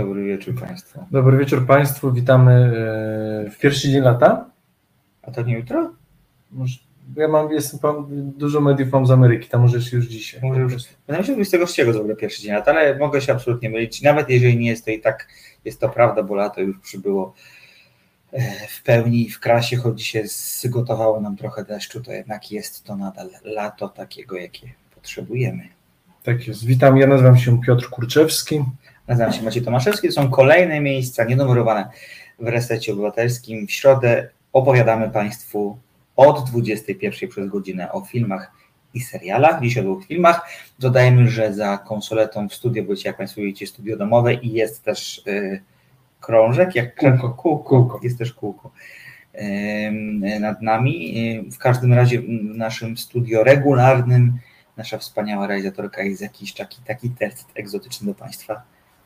Dobry 0.00 0.24
wieczór 0.24 0.60
Państwu. 0.60 1.06
Dobry 1.10 1.38
wieczór 1.38 1.66
Państwu, 1.66 2.12
witamy 2.12 2.52
e, 2.52 3.50
w 3.50 3.58
pierwszy 3.58 3.90
dzień 3.90 4.02
lata. 4.02 4.50
A 5.22 5.30
to 5.30 5.42
nie 5.42 5.54
jutro? 5.54 5.90
Może, 6.52 6.78
ja 7.16 7.28
mam, 7.28 7.52
jestem, 7.52 7.80
dużo 8.38 8.60
mediów 8.60 8.92
mam 8.92 9.06
z 9.06 9.10
Ameryki, 9.10 9.48
tam 9.48 9.60
możesz 9.60 9.92
już 9.92 10.06
dzisiaj. 10.06 10.40
Może 10.42 10.60
już, 10.60 10.72
wydaje 11.06 11.20
mi 11.20 11.26
się, 11.26 11.32
że 11.32 11.34
23 11.34 11.86
to 11.86 11.92
w 11.92 11.96
ogóle 11.96 12.16
pierwszy 12.16 12.42
dzień 12.42 12.52
lata, 12.52 12.70
ale 12.70 12.98
mogę 12.98 13.20
się 13.20 13.32
absolutnie 13.32 13.70
mylić. 13.70 14.02
Nawet 14.02 14.28
jeżeli 14.28 14.56
nie 14.56 14.68
jest 14.68 14.84
to 14.84 14.90
i 14.90 15.00
tak, 15.00 15.28
jest 15.64 15.80
to 15.80 15.88
prawda, 15.88 16.22
bo 16.22 16.34
lato 16.34 16.60
już 16.60 16.78
przybyło 16.78 17.34
e, 18.32 18.66
w 18.68 18.82
pełni 18.82 19.30
w 19.30 19.40
krasie, 19.40 19.76
choć 19.76 19.98
dzisiaj 19.98 20.22
zgotowało 20.26 21.20
nam 21.20 21.36
trochę 21.36 21.64
deszczu, 21.64 22.00
to 22.00 22.12
jednak 22.12 22.52
jest 22.52 22.84
to 22.84 22.96
nadal 22.96 23.30
lato 23.44 23.88
takiego, 23.88 24.36
jakie 24.36 24.72
potrzebujemy. 24.94 25.68
Tak 26.22 26.48
jest. 26.48 26.64
Witam, 26.64 26.96
ja 26.96 27.06
nazywam 27.06 27.36
się 27.36 27.60
Piotr 27.60 27.88
Kurczewski. 27.88 28.64
Nazywam 29.08 29.32
się 29.32 29.42
Maciej 29.42 29.62
Tomaszewski. 29.62 30.08
To 30.08 30.14
są 30.14 30.30
kolejne 30.30 30.80
miejsca 30.80 31.24
nienumerowane 31.24 31.88
w 32.38 32.48
Resecie 32.48 32.92
Obywatelskim. 32.92 33.66
W 33.66 33.72
środę 33.72 34.28
opowiadamy 34.52 35.10
Państwu 35.10 35.78
od 36.16 36.50
21 36.50 37.28
przez 37.28 37.48
godzinę 37.48 37.92
o 37.92 38.00
filmach 38.00 38.52
i 38.94 39.00
serialach. 39.00 39.62
Dziś 39.62 39.78
o 39.78 39.82
dwóch 39.82 40.06
filmach. 40.06 40.48
Dodajmy, 40.78 41.28
że 41.28 41.54
za 41.54 41.78
konsoletą 41.78 42.48
w 42.48 42.54
studio, 42.54 42.84
bo 42.84 42.92
jak 43.04 43.16
Państwo 43.16 43.40
widzicie, 43.40 43.66
studio 43.66 43.96
domowe 43.96 44.34
i 44.34 44.52
jest 44.52 44.84
też 44.84 45.22
yy, 45.26 45.60
krążek, 46.20 46.74
jak 46.74 46.96
kółko, 46.96 47.30
kółko, 47.30 47.64
kółko. 47.64 48.00
jest 48.02 48.18
też 48.18 48.32
kółko 48.32 48.70
nad 50.40 50.62
nami. 50.62 51.14
W 51.52 51.58
każdym 51.58 51.92
razie 51.92 52.20
w 52.20 52.56
naszym 52.56 52.96
studio 52.96 53.44
regularnym 53.44 54.38
nasza 54.76 54.98
wspaniała 54.98 55.46
realizatorka 55.46 56.02
jest 56.02 56.22
jakiś 56.22 56.52
taki, 56.52 56.82
taki 56.82 57.10
test 57.10 57.48
egzotyczny 57.54 58.06
do 58.06 58.14
Państwa 58.14 58.62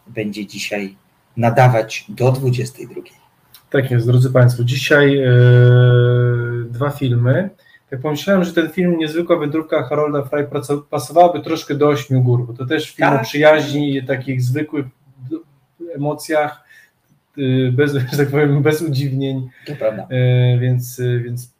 będzie 0.06 0.46
dzisiaj 0.46 0.96
nadawać 1.36 2.04
do 2.08 2.32
22. 2.32 3.00
Tak 3.70 3.90
jest, 3.90 4.06
drodzy 4.06 4.30
Państwo. 4.30 4.64
Dzisiaj 4.64 5.18
e, 5.18 5.30
dwa 6.68 6.90
filmy. 6.90 7.50
Tak 7.90 8.00
pomyślałem, 8.00 8.44
że 8.44 8.52
ten 8.52 8.70
film 8.70 8.98
Niezwykła 8.98 9.36
wędrówka 9.36 9.82
Harolda 9.82 10.22
Fry 10.22 10.48
pasowałaby 10.90 11.40
troszkę 11.40 11.74
do 11.74 11.88
Ośmiu 11.88 12.22
Gór, 12.22 12.46
bo 12.46 12.52
to 12.52 12.66
też 12.66 12.90
film 12.90 13.10
tak. 13.10 13.20
o 13.20 13.24
przyjaźni 13.24 14.04
takich 14.06 14.42
zwykłych 14.42 14.86
emocjach, 15.96 16.64
e, 17.38 17.72
bez, 17.72 17.92
że 18.12 18.16
tak 18.16 18.28
powiem, 18.28 18.62
bez 18.62 18.82
udziwnień. 18.82 19.48
To 19.66 19.76
prawda. 19.76 20.06
E, 20.10 20.58
więc, 20.58 21.00
więc 21.24 21.54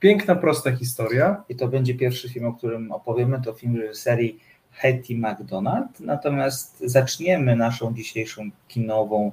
piękna, 0.00 0.34
prosta 0.34 0.76
historia. 0.76 1.42
I 1.48 1.56
to 1.56 1.68
będzie 1.68 1.94
pierwszy 1.94 2.28
film, 2.28 2.46
o 2.46 2.52
którym 2.52 2.92
opowiemy. 2.92 3.40
To 3.44 3.52
film 3.52 3.80
serii 3.92 4.40
Hetty 4.72 5.14
McDonald. 5.14 6.00
Natomiast 6.00 6.82
zaczniemy 6.86 7.56
naszą 7.56 7.94
dzisiejszą 7.94 8.42
kinową 8.68 9.32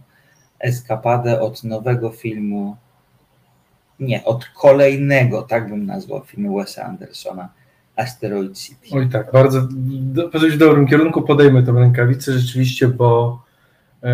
eskapadę 0.59 1.41
od 1.41 1.63
nowego 1.63 2.09
filmu, 2.09 2.75
nie, 3.99 4.23
od 4.23 4.45
kolejnego, 4.45 5.41
tak 5.41 5.69
bym 5.69 5.85
nazwał, 5.85 6.21
filmu 6.25 6.57
Wesa 6.57 6.83
Andersona, 6.83 7.49
Asteroid 7.95 8.57
City. 8.57 8.87
Oj 8.91 9.09
tak, 9.09 9.31
bardzo 9.31 9.61
w 10.51 10.57
dobrym 10.57 10.87
kierunku 10.87 11.21
podejmę 11.21 11.63
tę 11.63 11.71
rękawicę 11.71 12.31
rzeczywiście, 12.31 12.87
bo, 12.87 13.41
yy, 14.03 14.09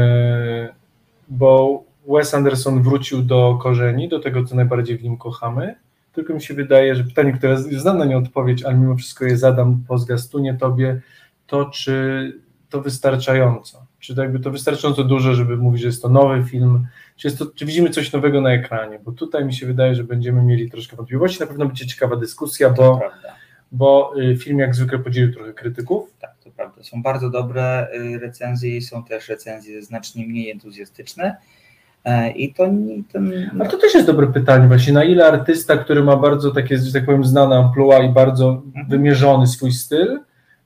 bo 1.29 1.83
Wes 2.07 2.33
Anderson 2.33 2.83
wrócił 2.83 3.21
do 3.21 3.59
korzeni, 3.61 4.09
do 4.09 4.19
tego, 4.19 4.45
co 4.45 4.55
najbardziej 4.55 4.97
w 4.97 5.03
nim 5.03 5.17
kochamy, 5.17 5.75
tylko 6.13 6.33
mi 6.33 6.41
się 6.41 6.53
wydaje, 6.53 6.95
że 6.95 7.03
pytanie, 7.03 7.33
które 7.33 7.57
znam 7.57 7.97
na 7.97 8.05
nie 8.05 8.17
odpowiedź, 8.17 8.63
ale 8.63 8.77
mimo 8.77 8.95
wszystko 8.95 9.25
je 9.25 9.37
zadam 9.37 9.83
po 9.87 9.97
zgastunie 9.97 10.53
tobie, 10.53 11.01
to 11.47 11.65
czy 11.65 12.33
to 12.69 12.81
wystarczająco? 12.81 13.85
Czy 13.99 14.15
to 14.15 14.21
jakby 14.21 14.39
to 14.39 14.51
wystarczająco 14.51 15.03
dużo, 15.03 15.33
żeby 15.33 15.57
mówić, 15.57 15.81
że 15.81 15.87
jest 15.87 16.01
to 16.01 16.09
nowy 16.09 16.43
film? 16.43 16.87
Czy, 17.17 17.27
jest 17.27 17.39
to, 17.39 17.45
czy 17.55 17.65
widzimy 17.65 17.89
coś 17.89 18.11
nowego 18.11 18.41
na 18.41 18.51
ekranie? 18.51 18.99
Bo 18.99 19.11
tutaj 19.11 19.45
mi 19.45 19.53
się 19.53 19.65
wydaje, 19.65 19.95
że 19.95 20.03
będziemy 20.03 20.43
mieli 20.43 20.71
troszkę 20.71 20.95
wątpliwości. 20.95 21.39
Na 21.39 21.47
pewno 21.47 21.65
będzie 21.65 21.87
ciekawa 21.87 22.15
dyskusja, 22.15 22.69
bo, 22.69 23.01
bo 23.71 24.13
y, 24.21 24.37
film 24.37 24.59
jak 24.59 24.75
zwykle 24.75 24.99
podzielił 24.99 25.33
trochę 25.33 25.53
krytyków. 25.53 26.13
Tak, 26.19 26.35
to 26.43 26.51
prawda. 26.51 26.83
Są 26.83 27.01
bardzo 27.01 27.29
dobre 27.29 27.87
y, 27.93 28.19
recenzje 28.19 28.77
i 28.77 28.81
są 28.81 29.03
też 29.03 29.29
recenzje 29.29 29.83
znacznie 29.83 30.27
mniej 30.27 30.51
entuzjastyczne. 30.51 31.37
E, 32.05 32.31
I 32.31 32.53
to, 32.53 32.63
ten... 33.11 33.51
A 33.59 33.65
to 33.65 33.77
też 33.77 33.93
jest 33.93 34.07
dobre 34.07 34.27
pytanie 34.27 34.67
właśnie, 34.67 34.93
na 34.93 35.03
ile 35.03 35.27
artysta, 35.27 35.77
który 35.77 36.03
ma 36.03 36.15
bardzo 36.15 36.51
takie, 36.51 36.77
że 36.77 36.93
tak 36.93 37.05
powiem, 37.05 37.25
znane 37.25 37.55
amplua 37.55 37.99
i 37.99 38.09
bardzo 38.09 38.49
mhm. 38.49 38.87
wymierzony 38.87 39.47
swój 39.47 39.71
styl, 39.71 40.19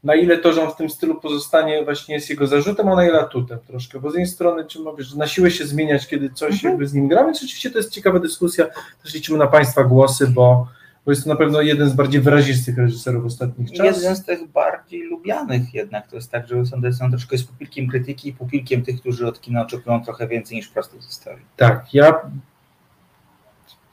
na 0.04 0.16
ile 0.16 0.38
to, 0.38 0.54
że 0.54 0.64
on 0.64 0.72
w 0.72 0.76
tym 0.76 0.90
stylu 0.90 1.16
pozostanie 1.16 1.84
właśnie 1.84 2.16
jest 2.16 2.30
jego 2.30 2.48
zarzutem, 2.48 2.90
a 2.90 2.96
na 2.96 3.08
ile 3.08 3.20
atutem 3.20 3.60
troszkę, 3.68 4.00
bo 4.00 4.12
z 4.12 4.14
jednej 4.14 4.28
strony 4.28 4.66
czy 4.66 4.80
mówisz, 4.80 5.14
na 5.14 5.28
siłę 5.28 5.52
się 5.52 5.66
zmieniać, 5.66 6.08
kiedy 6.08 6.30
coś 6.30 6.54
mhm. 6.54 6.72
jakby 6.72 6.88
z 6.88 6.94
nim 6.94 7.08
gra, 7.08 7.26
więc 7.26 7.38
oczywiście 7.38 7.72
to 7.72 7.78
jest 7.78 7.92
ciekawa 7.92 8.20
dyskusja, 8.20 8.66
też 9.04 9.14
liczymy 9.14 9.38
na 9.38 9.48
Państwa 9.48 9.84
głosy, 9.84 10.28
bo, 10.28 10.68
bo 11.06 11.12
jest 11.12 11.24
to 11.24 11.30
na 11.30 11.36
pewno 11.36 11.62
jeden 11.62 11.90
z 11.90 11.94
bardziej 11.94 12.22
wyrazistych 12.22 12.78
reżyserów 12.78 13.26
ostatnich 13.26 13.72
czasów. 13.72 14.02
Jeden 14.02 14.16
z 14.16 14.26
tych 14.26 14.48
bardziej 14.48 15.04
lubianych 15.04 15.74
jednak, 15.74 16.08
to 16.08 16.16
jest 16.16 16.32
tak, 16.32 16.48
że 16.48 16.66
są, 16.66 16.94
są 16.94 17.10
troszkę 17.10 17.38
z 17.38 17.44
pupilkiem 17.44 17.88
krytyki 17.88 18.30
i 18.30 18.34
pupilkiem 18.34 18.82
tych, 18.82 19.00
którzy 19.00 19.28
od 19.28 19.42
kina 19.42 19.62
oczekują 19.62 20.04
trochę 20.04 20.28
więcej 20.28 20.58
niż 20.58 20.68
prostej 20.68 21.02
historii. 21.02 21.46
Tak, 21.58 21.94
ja 21.94 22.22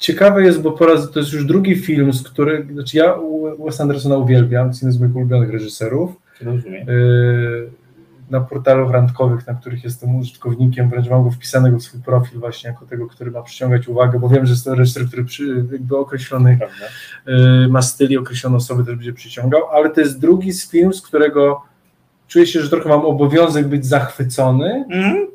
Ciekawe 0.02 0.42
jest, 0.42 0.62
bo 0.62 0.72
po 0.72 0.86
raz, 0.86 1.10
to 1.10 1.20
jest 1.20 1.32
już 1.32 1.44
drugi 1.44 1.76
film, 1.76 2.12
z 2.12 2.22
którego, 2.22 2.74
znaczy 2.74 2.96
ja 2.96 3.14
Wes 3.64 3.80
Andersona 3.80 4.16
uwielbiam, 4.16 4.68
jest 4.68 4.82
jeden 4.82 4.92
z 4.92 5.00
moich 5.00 5.16
ulubionych 5.16 5.50
reżyserów. 5.50 6.16
Rozumiem. 6.40 6.88
Y, 6.88 7.70
na 8.32 8.40
portalach 8.40 8.90
randkowych, 8.90 9.46
na 9.46 9.54
których 9.54 9.84
jestem 9.84 10.16
użytkownikiem, 10.16 10.90
wręcz 10.90 11.08
mam 11.08 11.24
go 11.24 11.30
wpisanego 11.30 11.78
w 11.78 11.82
swój 11.82 12.00
profil 12.00 12.40
właśnie 12.40 12.70
jako 12.70 12.86
tego, 12.86 13.06
który 13.06 13.30
ma 13.30 13.42
przyciągać 13.42 13.88
uwagę, 13.88 14.18
bo 14.18 14.28
wiem, 14.28 14.46
że 14.46 14.52
jest 14.52 14.64
to 14.64 14.74
reżyser, 14.74 15.06
który 15.06 15.24
przy, 15.24 15.66
jakby 15.72 15.96
określony 15.96 16.56
Prawda. 16.58 16.86
Y, 17.64 17.68
ma 17.68 17.82
styl 17.82 18.10
i 18.10 18.16
określone 18.16 18.56
osoby 18.56 18.84
też 18.84 18.94
będzie 18.96 19.12
przyciągał, 19.12 19.70
ale 19.70 19.90
to 19.90 20.00
jest 20.00 20.20
drugi 20.20 20.52
z 20.52 20.70
film, 20.70 20.92
z 20.92 21.02
którego 21.02 21.62
czuję 22.28 22.46
się, 22.46 22.60
że 22.60 22.70
trochę 22.70 22.88
mam 22.88 23.00
obowiązek 23.00 23.68
być 23.68 23.86
zachwycony, 23.86 24.84
mm. 24.90 25.26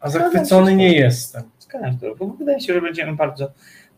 a 0.00 0.10
zachwycony 0.10 0.76
nie 0.76 0.92
jestem. 0.92 1.42
Zgadzam 1.58 1.92
się, 1.92 2.14
bo 2.18 2.26
wydaje 2.26 2.60
się, 2.60 2.74
że 2.74 2.80
będziemy 2.80 3.16
bardzo 3.16 3.50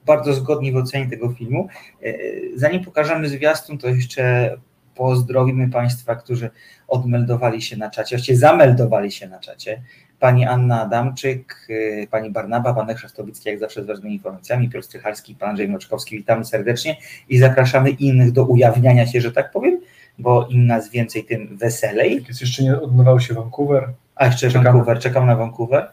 bardzo 0.06 0.34
zgodni 0.34 0.72
w 0.72 0.76
ocenie 0.76 1.10
tego 1.10 1.32
filmu. 1.32 1.68
E, 2.02 2.14
zanim 2.54 2.84
pokażemy 2.84 3.28
zwiastun, 3.28 3.78
to 3.78 3.88
jeszcze 3.88 4.56
pozdrowimy 4.98 5.70
Państwa, 5.70 6.14
którzy 6.16 6.50
odmeldowali 6.88 7.62
się 7.62 7.76
na 7.76 7.90
czacie, 7.90 8.16
właściwie 8.16 8.38
zameldowali 8.38 9.12
się 9.12 9.28
na 9.28 9.38
czacie. 9.38 9.82
Pani 10.20 10.46
Anna 10.46 10.82
Adamczyk, 10.82 11.68
e, 12.02 12.06
pani 12.06 12.30
Barnaba, 12.30 12.74
pan 12.74 12.94
Chrzastowicki, 12.94 13.48
jak 13.48 13.58
zawsze 13.58 13.84
z 13.84 13.86
ważnymi 13.86 14.14
informacjami, 14.14 14.70
Piotr 14.70 14.86
Strychalski, 14.86 15.34
pan 15.34 15.48
Andrzej 15.48 15.68
Mroczkowski, 15.68 16.16
witamy 16.16 16.44
serdecznie 16.44 16.96
i 17.28 17.38
zapraszamy 17.38 17.90
innych 17.90 18.32
do 18.32 18.44
ujawniania 18.44 19.06
się, 19.06 19.20
że 19.20 19.32
tak 19.32 19.50
powiem, 19.50 19.80
bo 20.18 20.46
im 20.50 20.66
nas 20.66 20.90
więcej, 20.90 21.24
tym 21.24 21.56
weselej. 21.56 22.18
Tak 22.18 22.28
jest, 22.28 22.40
jeszcze 22.40 22.62
nie 22.62 22.80
odbywał 22.80 23.20
się 23.20 23.34
Vancouver. 23.34 23.88
A 24.16 24.26
jeszcze 24.26 24.48
Czekamy. 24.48 24.64
Vancouver, 24.64 24.98
czekam 24.98 25.26
na 25.26 25.36
Vancouver. 25.36 25.88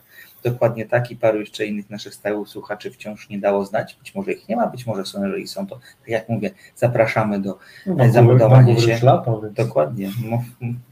Dokładnie 0.45 0.85
tak 0.85 1.11
i 1.11 1.15
paru 1.15 1.39
jeszcze 1.39 1.65
innych 1.65 1.89
naszych 1.89 2.13
stałych 2.13 2.47
słuchaczy 2.47 2.91
wciąż 2.91 3.29
nie 3.29 3.39
dało 3.39 3.65
znać. 3.65 3.95
Być 3.99 4.15
może 4.15 4.33
ich 4.33 4.49
nie 4.49 4.55
ma, 4.55 4.67
być 4.67 4.85
może 4.85 5.05
są, 5.05 5.23
jeżeli 5.23 5.47
są, 5.47 5.67
to 5.67 5.75
tak 5.75 6.07
jak 6.07 6.29
mówię, 6.29 6.51
zapraszamy 6.75 7.39
do 7.39 7.57
no, 7.85 8.11
zameldowania 8.11 8.79
się. 8.79 8.99
Lata, 9.03 9.31
Dokładnie. 9.51 10.11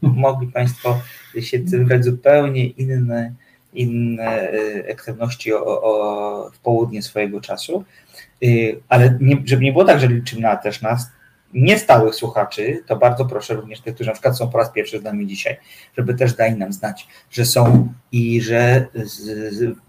Mogli 0.02 0.48
Państwo 0.48 1.00
się 1.40 1.58
wybrać 1.58 2.04
zupełnie 2.04 2.66
inne, 2.66 3.32
inne 3.74 4.50
e, 4.52 4.92
aktywności 4.92 5.52
o, 5.52 5.82
o, 5.82 6.50
w 6.50 6.58
południe 6.58 7.02
swojego 7.02 7.40
czasu. 7.40 7.84
E, 8.42 8.46
ale 8.88 9.18
nie, 9.20 9.36
żeby 9.44 9.64
nie 9.64 9.72
było 9.72 9.84
tak, 9.84 10.00
że 10.00 10.06
liczymy 10.08 10.42
na 10.42 10.56
też 10.56 10.82
nas 10.82 11.10
niestałych 11.54 12.14
słuchaczy, 12.14 12.82
to 12.86 12.96
bardzo 12.96 13.24
proszę 13.24 13.54
również 13.54 13.80
tych, 13.80 13.94
którzy 13.94 14.08
na 14.08 14.12
przykład 14.12 14.38
są 14.38 14.50
po 14.50 14.58
raz 14.58 14.72
pierwszy 14.72 14.98
z 14.98 15.02
nami 15.02 15.26
dzisiaj, 15.26 15.56
żeby 15.96 16.14
też 16.14 16.34
dali 16.34 16.56
nam 16.56 16.72
znać, 16.72 17.08
że 17.30 17.44
są 17.44 17.88
i 18.12 18.40
że 18.40 18.86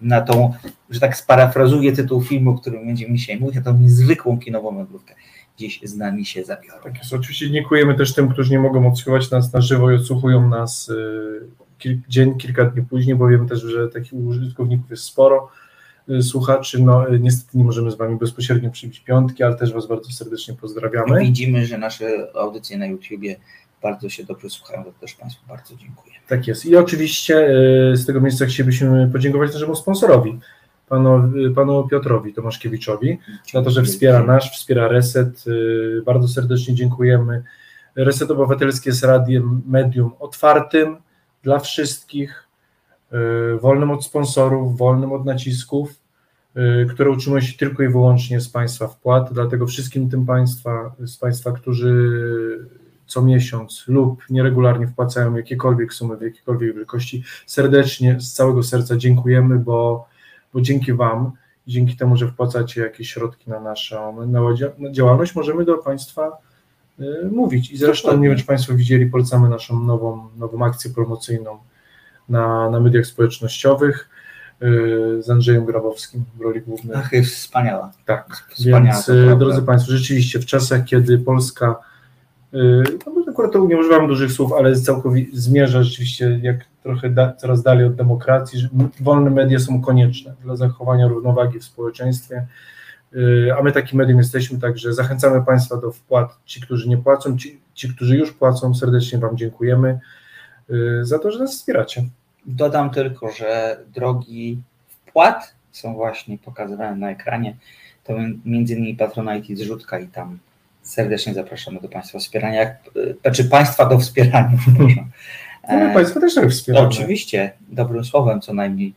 na 0.02 0.22
tą, 0.22 0.54
że 0.90 1.00
tak 1.00 1.18
sparafrazuję 1.18 1.92
tytuł 1.92 2.22
filmu, 2.22 2.52
o 2.52 2.54
którym 2.54 2.86
będziemy 2.86 3.16
dzisiaj 3.16 3.40
mówić, 3.40 3.56
na 3.56 3.62
tą 3.62 3.78
niezwykłą 3.78 4.40
kinową 4.40 4.72
meblówkę 4.72 5.16
dziś 5.58 5.80
z 5.84 5.96
nami 5.96 6.26
się 6.26 6.44
zabiorą. 6.44 6.78
Tak 6.84 6.98
jest. 6.98 7.14
Oczywiście 7.14 7.52
dziękujemy 7.52 7.96
też 7.96 8.14
tym, 8.14 8.30
którzy 8.30 8.52
nie 8.52 8.60
mogą 8.60 8.88
odsłuchiwać 8.88 9.32
nas 9.32 9.54
na 9.54 9.62
żywo 9.62 9.92
i 9.92 9.96
odsłuchują 9.96 10.50
nas 10.50 10.90
y, 10.90 11.96
dzień, 12.10 12.38
kilka 12.38 12.66
dni 12.66 12.86
później, 12.86 13.16
bo 13.16 13.28
wiemy 13.28 13.50
też, 13.50 13.62
że 13.62 13.88
takich 13.88 14.14
użytkowników 14.14 14.90
jest 14.90 15.04
sporo 15.04 15.50
słuchaczy. 16.22 16.84
No, 16.84 17.10
y, 17.14 17.20
niestety 17.20 17.58
nie 17.58 17.64
możemy 17.64 17.92
z 17.92 17.96
Wami 17.96 18.18
bezpośrednio 18.18 18.72
przybić 18.72 19.00
piątki, 19.00 19.44
ale 19.44 19.56
też 19.56 19.74
Was 19.74 19.88
bardzo 19.88 20.12
serdecznie 20.12 20.54
pozdrawiamy. 20.54 21.20
Widzimy, 21.20 21.66
że 21.66 21.78
nasze 21.78 22.28
audycje 22.36 22.78
na 22.78 22.86
YouTubie 22.86 23.36
bardzo 23.82 24.10
się 24.10 24.24
dobrze 24.24 24.50
słuchają, 24.50 24.84
to 24.84 24.92
też 24.92 25.14
Państwu 25.14 25.48
bardzo 25.48 25.76
dziękuję. 25.76 26.16
Tak 26.28 26.48
jest. 26.48 26.66
I 26.66 26.76
oczywiście 26.76 27.50
y, 27.92 27.98
z 27.98 28.06
tego 28.06 28.22
miejsca 28.22 28.46
chcielibyśmy 28.46 29.10
podziękować 29.14 29.54
naszemu 29.54 29.76
sponsorowi, 29.76 30.40
panu, 30.90 31.32
panu 31.56 31.88
Piotrowi 31.88 32.34
Tomaszkiewiczowi, 32.34 33.18
za 33.54 33.62
to, 33.62 33.70
że 33.70 33.84
wspiera 33.84 34.24
nasz, 34.24 34.52
wspiera 34.52 34.88
Reset. 34.88 35.44
Bardzo 36.06 36.28
serdecznie 36.28 36.76
dziękujemy. 36.76 37.44
Reset 37.96 38.32
Obywatelskie 38.32 38.90
jest 38.90 39.04
radiem 39.04 39.62
medium 39.68 40.12
otwartym 40.20 40.98
dla 41.44 41.60
wszystkich, 41.60 42.45
wolnym 43.62 43.92
od 43.92 44.06
sponsorów, 44.06 44.78
wolnym 44.78 45.12
od 45.12 45.26
nacisków, 45.26 45.90
które 46.90 47.10
utrzymują 47.10 47.42
się 47.42 47.58
tylko 47.58 47.84
i 47.84 47.88
wyłącznie 47.88 48.42
z 48.42 48.50
Państwa 48.50 48.88
wpłat. 48.88 49.34
Dlatego 49.34 49.68
wszystkim 49.68 50.10
tym 50.10 50.26
Państwa, 50.26 50.96
z 51.00 51.18
Państwa, 51.18 51.52
którzy 51.52 52.16
co 53.08 53.22
miesiąc 53.22 53.84
lub 53.88 54.24
nieregularnie 54.30 54.88
wpłacają 54.88 55.36
jakiekolwiek 55.36 55.94
sumy 55.94 56.18
w 56.18 56.22
jakiejkolwiek 56.22 56.76
wielkości, 56.76 57.24
serdecznie, 57.46 58.20
z 58.20 58.34
całego 58.34 58.64
serca 58.64 58.98
dziękujemy, 58.98 59.60
bo, 59.60 60.08
bo 60.54 60.62
dzięki 60.62 60.94
Wam, 60.94 61.32
dzięki 61.68 61.98
temu, 61.98 62.18
że 62.18 62.28
wpłacacie 62.28 62.82
jakieś 62.82 63.10
środki 63.10 63.50
na 63.50 63.60
naszą 63.60 64.26
na 64.26 64.40
działalność, 64.92 65.36
możemy 65.36 65.66
do 65.66 65.78
Państwa 65.78 66.38
y, 67.00 67.30
mówić. 67.32 67.72
I 67.72 67.78
zresztą, 67.78 68.18
nie 68.18 68.30
wiem, 68.30 68.38
czy 68.38 68.46
Państwo 68.46 68.76
widzieli, 68.76 69.06
polecamy 69.06 69.50
naszą 69.50 69.80
nową, 69.80 70.30
nową 70.38 70.66
akcję 70.66 70.92
promocyjną 70.92 71.58
na, 72.30 72.70
na 72.70 72.80
mediach 72.80 73.06
społecznościowych 73.06 74.10
y, 74.64 75.24
z 75.24 75.30
Andrzejem 75.30 75.66
Grabowskim 75.66 76.26
w 76.38 76.42
roli 76.42 76.62
głównej. 76.62 76.98
Ach, 77.00 77.14
jest 77.14 77.36
wspaniała. 77.36 77.92
Tak, 78.06 78.46
wspaniała, 78.50 78.84
więc 78.84 79.10
y, 79.10 79.36
drodzy 79.40 79.62
Państwo, 79.62 79.92
rzeczywiście 79.92 80.40
w 80.40 80.46
czasach, 80.46 80.86
kiedy 80.86 81.18
Polska 81.18 81.76
Y, 82.56 82.84
no, 83.06 83.32
akurat 83.32 83.52
to 83.52 83.66
nie 83.66 83.78
używam 83.78 84.08
dużych 84.08 84.32
słów, 84.32 84.54
ale 84.54 84.76
całkowicie 84.76 85.38
zmierza 85.38 85.84
rzeczywiście 85.84 86.40
jak 86.42 86.58
trochę 86.84 87.10
da, 87.10 87.34
coraz 87.34 87.64
dalej 87.64 87.86
od 87.86 87.96
demokracji, 87.96 88.60
że 88.60 88.70
wolne 89.00 89.30
media 89.30 89.60
są 89.60 89.82
konieczne 89.82 90.34
dla 90.44 90.56
zachowania 90.56 91.08
równowagi 91.08 91.60
w 91.60 91.64
społeczeństwie, 91.64 92.48
a 93.60 93.64
my 93.64 93.72
takim 93.72 94.00
medium 94.00 94.18
jesteśmy, 94.18 94.60
także 94.60 94.94
zachęcamy 94.94 95.46
Państwa 95.46 95.78
do 95.78 95.92
wpłat, 95.92 96.38
ci, 96.46 96.62
którzy 96.62 96.90
nie 96.90 96.98
płacą, 96.98 97.38
ci, 97.38 97.60
ci 97.74 97.90
którzy 97.90 98.18
już 98.18 98.32
płacą, 98.32 98.76
serdecznie 98.76 99.20
Wam 99.20 99.38
dziękujemy 99.38 100.00
za 101.02 101.20
to, 101.20 101.32
że 101.32 101.40
nas 101.40 101.52
wspieracie. 101.52 102.06
Dodam 102.46 102.90
tylko, 102.90 103.32
że 103.32 103.80
drogi 103.94 104.62
wpłat 104.88 105.54
są 105.72 105.94
właśnie 105.94 106.38
pokazywane 106.38 106.96
na 106.96 107.10
ekranie, 107.10 107.56
to 108.04 108.14
między 108.46 108.74
innymi 108.74 108.96
Patronite 108.96 109.54
i 109.54 109.56
zrzutka 109.56 110.00
i 110.00 110.08
tam 110.08 110.40
serdecznie 110.82 111.34
zapraszamy 111.34 111.82
do 111.82 111.90
Państwa 111.90 112.20
wspierania, 112.20 112.60
jak, 112.60 112.78
znaczy 113.22 113.46
Państwa 113.46 113.86
do 113.86 114.00
wspierania, 114.00 114.52
przepraszam. 114.62 115.12
No, 115.70 115.76
my 115.76 115.94
Państwa 115.94 116.20
też 116.20 116.36
tak 116.36 116.50
wspieramy. 116.50 116.88
Oczywiście, 116.88 117.52
dobrym 117.70 118.06
słowem 118.06 118.42
co 118.42 118.54
najmniej. 118.54 118.94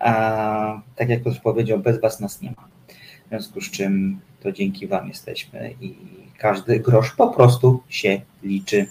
A, 0.00 0.80
tak 0.96 1.08
jak 1.08 1.26
już 1.26 1.38
powiedział, 1.38 1.78
bez 1.78 2.00
Was 2.00 2.20
nas 2.20 2.42
nie 2.42 2.50
ma. 2.50 2.68
W 3.26 3.28
związku 3.28 3.60
z 3.60 3.70
czym 3.70 4.20
to 4.40 4.52
dzięki 4.52 4.86
Wam 4.86 5.08
jesteśmy 5.08 5.74
i 5.80 5.94
każdy 6.38 6.80
grosz 6.80 7.10
po 7.10 7.28
prostu 7.28 7.82
się 7.88 8.20
liczy. 8.42 8.86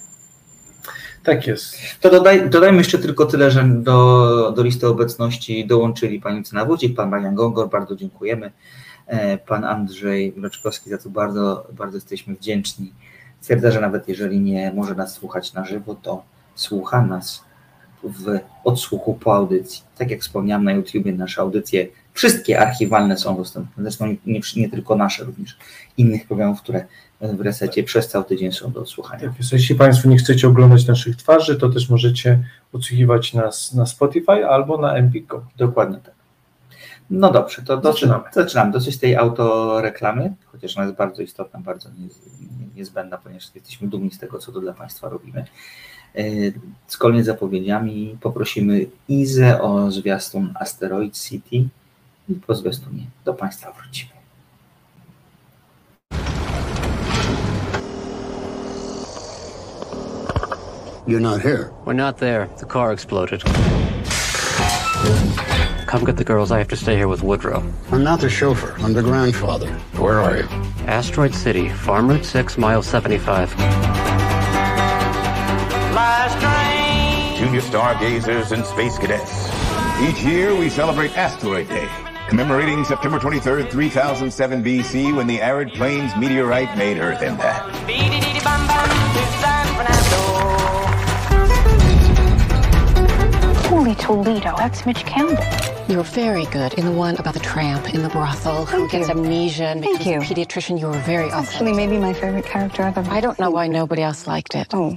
Tak 1.27 1.47
jest. 1.47 1.77
To 2.01 2.09
dodaj, 2.09 2.49
dodajmy 2.49 2.77
jeszcze 2.77 2.97
tylko 2.97 3.25
tyle, 3.25 3.51
że 3.51 3.63
do, 3.63 4.51
do 4.55 4.63
listy 4.63 4.87
obecności 4.87 5.67
dołączyli 5.67 6.21
pani 6.21 6.43
Cyna 6.43 6.65
Wódzik, 6.65 6.95
pan 6.95 7.09
Marian 7.09 7.35
Gongor, 7.35 7.69
bardzo 7.69 7.95
dziękujemy. 7.95 8.51
E, 9.07 9.37
pan 9.37 9.63
Andrzej 9.63 10.33
Mroczkowski, 10.37 10.89
za 10.89 10.97
co 10.97 11.09
bardzo, 11.09 11.67
bardzo 11.73 11.97
jesteśmy 11.97 12.35
wdzięczni. 12.35 12.93
Stwierdza, 13.41 13.71
że 13.71 13.81
nawet 13.81 14.07
jeżeli 14.07 14.39
nie 14.39 14.71
może 14.75 14.95
nas 14.95 15.13
słuchać 15.13 15.53
na 15.53 15.65
żywo, 15.65 15.95
to 15.95 16.23
słucha 16.55 17.01
nas 17.01 17.43
w 18.03 18.39
odsłuchu 18.63 19.13
po 19.13 19.35
audycji. 19.35 19.83
Tak 19.97 20.11
jak 20.11 20.21
wspomniałem 20.21 20.63
na 20.63 20.71
YouTubie, 20.71 21.13
nasze 21.13 21.41
audycje, 21.41 21.87
wszystkie 22.13 22.59
archiwalne 22.59 23.17
są 23.17 23.37
dostępne, 23.37 23.83
zresztą 23.83 24.15
nie, 24.25 24.41
nie 24.55 24.69
tylko 24.69 24.95
nasze, 24.95 25.23
również 25.23 25.57
innych 25.97 26.27
programów, 26.27 26.61
które 26.61 26.85
w 27.21 27.41
resecie 27.41 27.83
przez 27.83 28.07
cały 28.07 28.25
tydzień 28.25 28.51
są 28.51 28.71
do 28.71 28.81
odsłuchania. 28.81 29.29
Tak 29.29 29.51
jeśli 29.51 29.75
Państwo 29.75 30.09
nie 30.09 30.17
chcecie 30.17 30.47
oglądać 30.47 30.87
naszych 30.87 31.15
twarzy, 31.15 31.55
to 31.55 31.69
też 31.69 31.89
możecie 31.89 32.43
odsłuchiwać 32.73 33.33
nas 33.33 33.73
na 33.73 33.85
Spotify 33.85 34.47
albo 34.47 34.77
na 34.77 34.93
Empiko. 34.93 35.45
Dokładnie 35.57 35.97
tak. 35.97 36.13
No 37.09 37.31
dobrze, 37.31 37.61
to 37.61 37.81
zaczynamy. 37.81 38.23
Zaczynamy. 38.31 38.71
Dosyć 38.71 38.97
tej 38.97 39.15
autoreklamy, 39.15 40.33
chociaż 40.45 40.77
ona 40.77 40.85
jest 40.85 40.97
bardzo 40.97 41.21
istotna, 41.21 41.59
bardzo 41.59 41.89
niezbędna, 42.75 43.17
ponieważ 43.17 43.55
jesteśmy 43.55 43.87
dumni 43.87 44.11
z 44.11 44.19
tego, 44.19 44.39
co 44.39 44.51
to 44.51 44.59
dla 44.59 44.73
Państwa 44.73 45.09
robimy. 45.09 45.45
E, 46.15 46.23
zgodnie 46.89 47.23
z 47.23 47.25
zapowiedziami 47.25 48.17
poprosimy 48.21 48.85
Izę 49.09 49.61
o 49.61 49.91
zwiastun 49.91 50.53
Asteroid 50.59 51.19
City 51.19 51.67
i 52.29 52.33
po 52.47 52.55
zwiastunie 52.55 53.03
do 53.25 53.33
Państwa 53.33 53.71
wrócimy. 53.71 54.16
You're 61.07 61.21
not 61.21 61.41
here. 61.41 61.71
We're 61.85 61.93
not 61.93 62.17
there. 62.17 62.49
The 62.57 62.65
car 62.65 62.91
exploded. 62.91 63.41
Come 65.87 66.03
get 66.03 66.17
the 66.17 66.25
girls. 66.25 66.51
I 66.51 66.57
have 66.57 66.67
to 66.67 66.75
stay 66.75 66.97
here 66.97 67.07
with 67.07 67.23
Woodrow. 67.23 67.63
I'm 67.91 68.03
not 68.03 68.19
the 68.19 68.29
chauffeur. 68.29 68.75
I'm 68.79 68.91
the 68.91 69.01
grandfather. 69.01 69.71
Where 69.95 70.19
are 70.19 70.35
you? 70.35 70.43
Asteroid 70.85 71.33
City, 71.33 71.69
Farm 71.69 72.09
Route 72.09 72.25
6, 72.25 72.57
mile 72.57 72.83
75. 72.83 73.55
Junior 77.37 77.61
stargazers 77.61 78.51
and 78.51 78.65
space 78.65 78.97
cadets. 78.97 79.47
Each 80.01 80.21
year 80.23 80.53
we 80.53 80.69
celebrate 80.69 81.17
Asteroid 81.17 81.69
Day, 81.69 81.87
commemorating 82.27 82.83
September 82.83 83.17
23rd, 83.17 83.71
3007 83.71 84.61
BC 84.61 85.15
when 85.15 85.27
the 85.27 85.39
arid 85.41 85.71
plains 85.71 86.13
meteorite 86.17 86.77
made 86.77 86.97
Earth 86.97 87.21
impact. 87.21 87.87
Holy 93.87 93.95
Toledo, 93.95 94.53
that's 94.57 94.85
Mitch 94.85 95.05
Campbell. 95.05 95.41
You 95.87 95.95
were 95.99 96.03
very 96.03 96.45
good 96.47 96.73
in 96.73 96.83
the 96.83 96.91
one 96.91 97.15
about 97.15 97.33
the 97.33 97.39
tramp 97.39 97.93
in 97.93 98.03
the 98.03 98.09
brothel 98.09 98.65
Thank 98.65 98.91
who 98.91 98.97
gets 98.99 99.09
amnesia 99.09 99.67
and 99.67 99.81
Thank 99.81 99.99
becomes 99.99 100.29
you. 100.29 100.35
a 100.35 100.45
pediatrician. 100.45 100.77
You 100.77 100.87
were 100.87 100.99
very 100.99 101.29
That's 101.29 101.47
awesome. 101.47 101.67
actually 101.67 101.73
maybe 101.73 101.97
my 101.97 102.11
favorite 102.11 102.43
character 102.43 102.81
ever. 102.81 102.99
I 103.09 103.21
don't 103.21 103.39
know 103.39 103.49
why 103.49 103.67
nobody 103.67 104.01
else 104.01 104.27
liked 104.27 104.55
it. 104.55 104.67
Oh. 104.73 104.89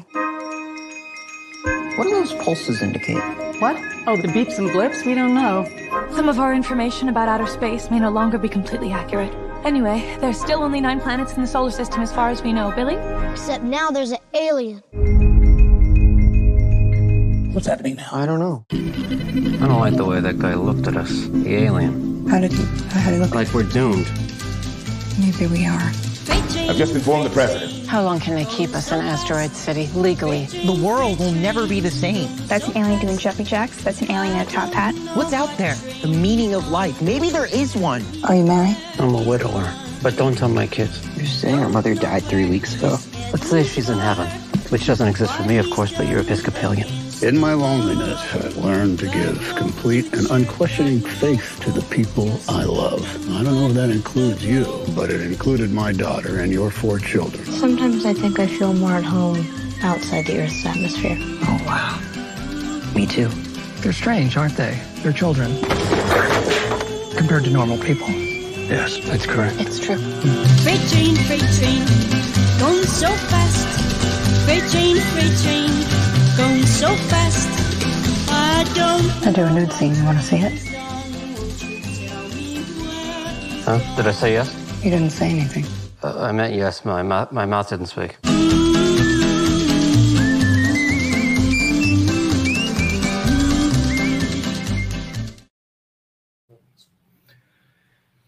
What 1.97 2.05
do 2.05 2.11
those 2.11 2.33
pulses 2.43 2.83
indicate? 2.83 3.23
What? 3.61 3.77
Oh, 4.09 4.17
the 4.17 4.27
beeps 4.27 4.59
and 4.59 4.73
blips? 4.73 5.05
We 5.05 5.15
don't 5.15 5.35
know. 5.35 5.69
Some 6.17 6.29
of 6.29 6.41
our 6.41 6.53
information 6.53 7.09
about 7.09 7.29
outer 7.29 7.47
space 7.47 7.93
may 7.93 8.01
no 8.01 8.11
longer 8.11 8.39
be 8.39 8.49
completely 8.49 8.91
accurate. 8.91 9.33
Anyway, 9.65 10.17
there's 10.21 10.41
still 10.41 10.65
only 10.65 10.81
nine 10.81 11.01
planets 11.01 11.35
in 11.35 11.43
the 11.43 11.47
solar 11.47 11.71
system 11.71 12.01
as 12.01 12.13
far 12.13 12.31
as 12.31 12.43
we 12.43 12.53
know. 12.53 12.73
Billy? 12.73 12.97
Except 13.31 13.63
now 13.63 13.91
there's 13.91 14.11
an 14.11 14.19
alien. 14.35 14.83
What's 17.53 17.67
happening 17.67 17.97
now? 17.97 18.09
I 18.13 18.27
don't 18.27 18.39
know. 18.39 18.65
I 18.71 19.67
don't 19.67 19.81
like 19.81 19.97
the 19.97 20.05
way 20.05 20.21
that 20.21 20.39
guy 20.39 20.55
looked 20.55 20.87
at 20.87 20.97
us. 20.97 21.11
The 21.11 21.57
alien. 21.57 22.27
How 22.29 22.39
did 22.41 22.53
he, 22.53 22.63
how 22.91 23.11
did 23.11 23.15
he 23.15 23.19
look? 23.19 23.35
Like 23.35 23.53
we're 23.53 23.65
doomed. 23.65 24.09
Maybe 25.19 25.47
we 25.49 25.67
are. 25.67 25.91
I've 26.31 26.77
just 26.77 26.95
informed 26.95 27.27
the 27.27 27.31
president. 27.31 27.89
How 27.89 28.05
long 28.05 28.21
can 28.21 28.37
they 28.37 28.45
keep 28.45 28.71
us 28.71 28.93
in 28.93 29.01
Asteroid 29.01 29.51
City 29.51 29.89
legally? 29.97 30.45
The 30.47 30.81
world 30.81 31.19
will 31.19 31.33
never 31.33 31.67
be 31.67 31.81
the 31.81 31.91
same. 31.91 32.29
That's 32.47 32.69
an 32.69 32.77
alien 32.77 33.01
doing 33.01 33.19
jumpy 33.19 33.43
jacks. 33.43 33.83
That's 33.83 34.01
an 34.01 34.13
alien 34.13 34.37
in 34.37 34.43
a 34.43 34.47
top 34.47 34.73
hat. 34.73 34.95
What's 35.17 35.33
out 35.33 35.51
there? 35.59 35.75
The 36.03 36.09
meaning 36.09 36.55
of 36.55 36.69
life. 36.69 37.03
Maybe 37.03 37.31
there 37.31 37.47
is 37.47 37.75
one. 37.75 38.05
Are 38.25 38.37
you 38.37 38.45
married? 38.45 38.77
I'm 39.01 39.13
a 39.13 39.23
widower. 39.23 39.75
But 40.05 40.17
don't 40.17 40.39
tell 40.39 40.49
my 40.49 40.69
kids. 40.69 41.05
You're 41.17 41.27
saying 41.27 41.59
her 41.59 41.69
mother 41.69 41.97
died 41.97 42.23
three 42.23 42.49
weeks 42.49 42.77
ago? 42.77 42.97
Let's 43.33 43.51
say 43.51 43.65
she's 43.65 43.91
in 43.91 43.99
heaven. 43.99 44.29
Which 44.71 44.87
doesn't 44.87 45.09
exist 45.09 45.35
for 45.35 45.43
me, 45.43 45.59
of 45.59 45.69
course, 45.71 45.93
but 45.97 46.07
you're 46.07 46.21
Episcopalian. 46.21 47.10
In 47.23 47.37
my 47.37 47.53
loneliness, 47.53 48.19
I 48.35 48.49
learned 48.61 48.99
to 49.01 49.07
give 49.07 49.55
complete 49.55 50.11
and 50.15 50.31
unquestioning 50.31 51.01
faith 51.01 51.61
to 51.61 51.71
the 51.71 51.83
people 51.95 52.41
I 52.49 52.65
love. 52.65 53.05
I 53.31 53.43
don't 53.45 53.55
know 53.55 53.67
if 53.67 53.75
that 53.75 53.91
includes 53.91 54.43
you, 54.43 54.65
but 54.97 55.11
it 55.11 55.21
included 55.21 55.71
my 55.71 55.93
daughter 55.93 56.41
and 56.41 56.51
your 56.51 56.71
four 56.71 56.99
children. 56.99 57.45
Sometimes 57.45 58.07
I 58.07 58.15
think 58.15 58.39
I 58.39 58.47
feel 58.47 58.73
more 58.73 58.93
at 58.93 59.05
home 59.05 59.47
outside 59.83 60.25
the 60.29 60.41
Earth's 60.41 60.65
atmosphere. 60.65 61.19
Oh, 61.21 61.63
wow. 61.67 62.93
Me 62.95 63.07
too. 63.07 63.29
They're 63.83 63.93
strange, 63.93 64.39
aren't 64.39 64.57
they? 64.57 64.81
They're 65.03 65.13
children. 65.13 65.61
Compared 67.19 67.45
to 67.45 67.51
normal 67.51 67.77
people. 67.77 68.09
Yes, 68.09 68.99
that's 69.05 69.27
correct. 69.27 69.61
It's 69.61 69.79
true. 69.79 69.99
Freight 70.63 70.81
train, 70.89 71.17
freight 71.27 71.45
train, 71.59 71.85
going 72.59 72.83
so 72.85 73.09
fast. 73.29 73.80
Freight 74.45 74.65
train, 74.71 74.97
freight 75.13 75.37
train, 75.43 75.71
going 76.37 76.67
so 76.67 76.89
fast. 77.11 77.49
I 78.31 78.65
don't 78.75 79.27
I 79.27 79.33
do 79.33 79.43
a 79.43 79.51
nude 79.53 79.73
scene. 79.73 79.95
You 79.95 80.05
want 80.05 80.19
to 80.19 80.25
see 80.25 80.37
it? 80.39 80.53
Huh? 83.65 83.79
Did 83.97 84.07
I 84.07 84.13
say 84.13 84.33
yes? 84.33 84.49
You 84.85 84.91
didn't 84.91 85.11
say 85.11 85.31
anything. 85.31 85.65
Uh, 86.03 86.21
I 86.29 86.33
meant 86.33 86.55
yes. 86.55 86.85
My, 86.85 87.03
mou- 87.03 87.29
my 87.31 87.47
mouth 87.47 87.69
didn't 87.69 87.87
speak. 87.87 88.19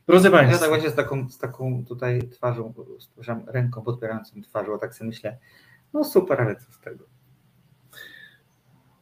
Drodzy 0.09 0.29
Ja 0.29 0.31
tak 0.33 0.41
Państwo, 0.49 0.69
właśnie 0.69 0.91
z 0.91 0.95
taką, 0.95 1.29
z 1.31 1.39
taką 1.39 1.85
tutaj 1.85 2.29
twarzą, 2.29 2.75
przepraszam, 2.99 3.43
ręką 3.47 3.83
podpierającą 3.83 4.43
twarzą, 4.43 4.79
tak 4.79 4.95
sobie 4.95 5.09
myślę, 5.09 5.39
no 5.95 6.05
super, 6.05 6.41
ale 6.41 6.57
co 6.57 6.73
z 6.73 6.81
tego? 6.81 7.05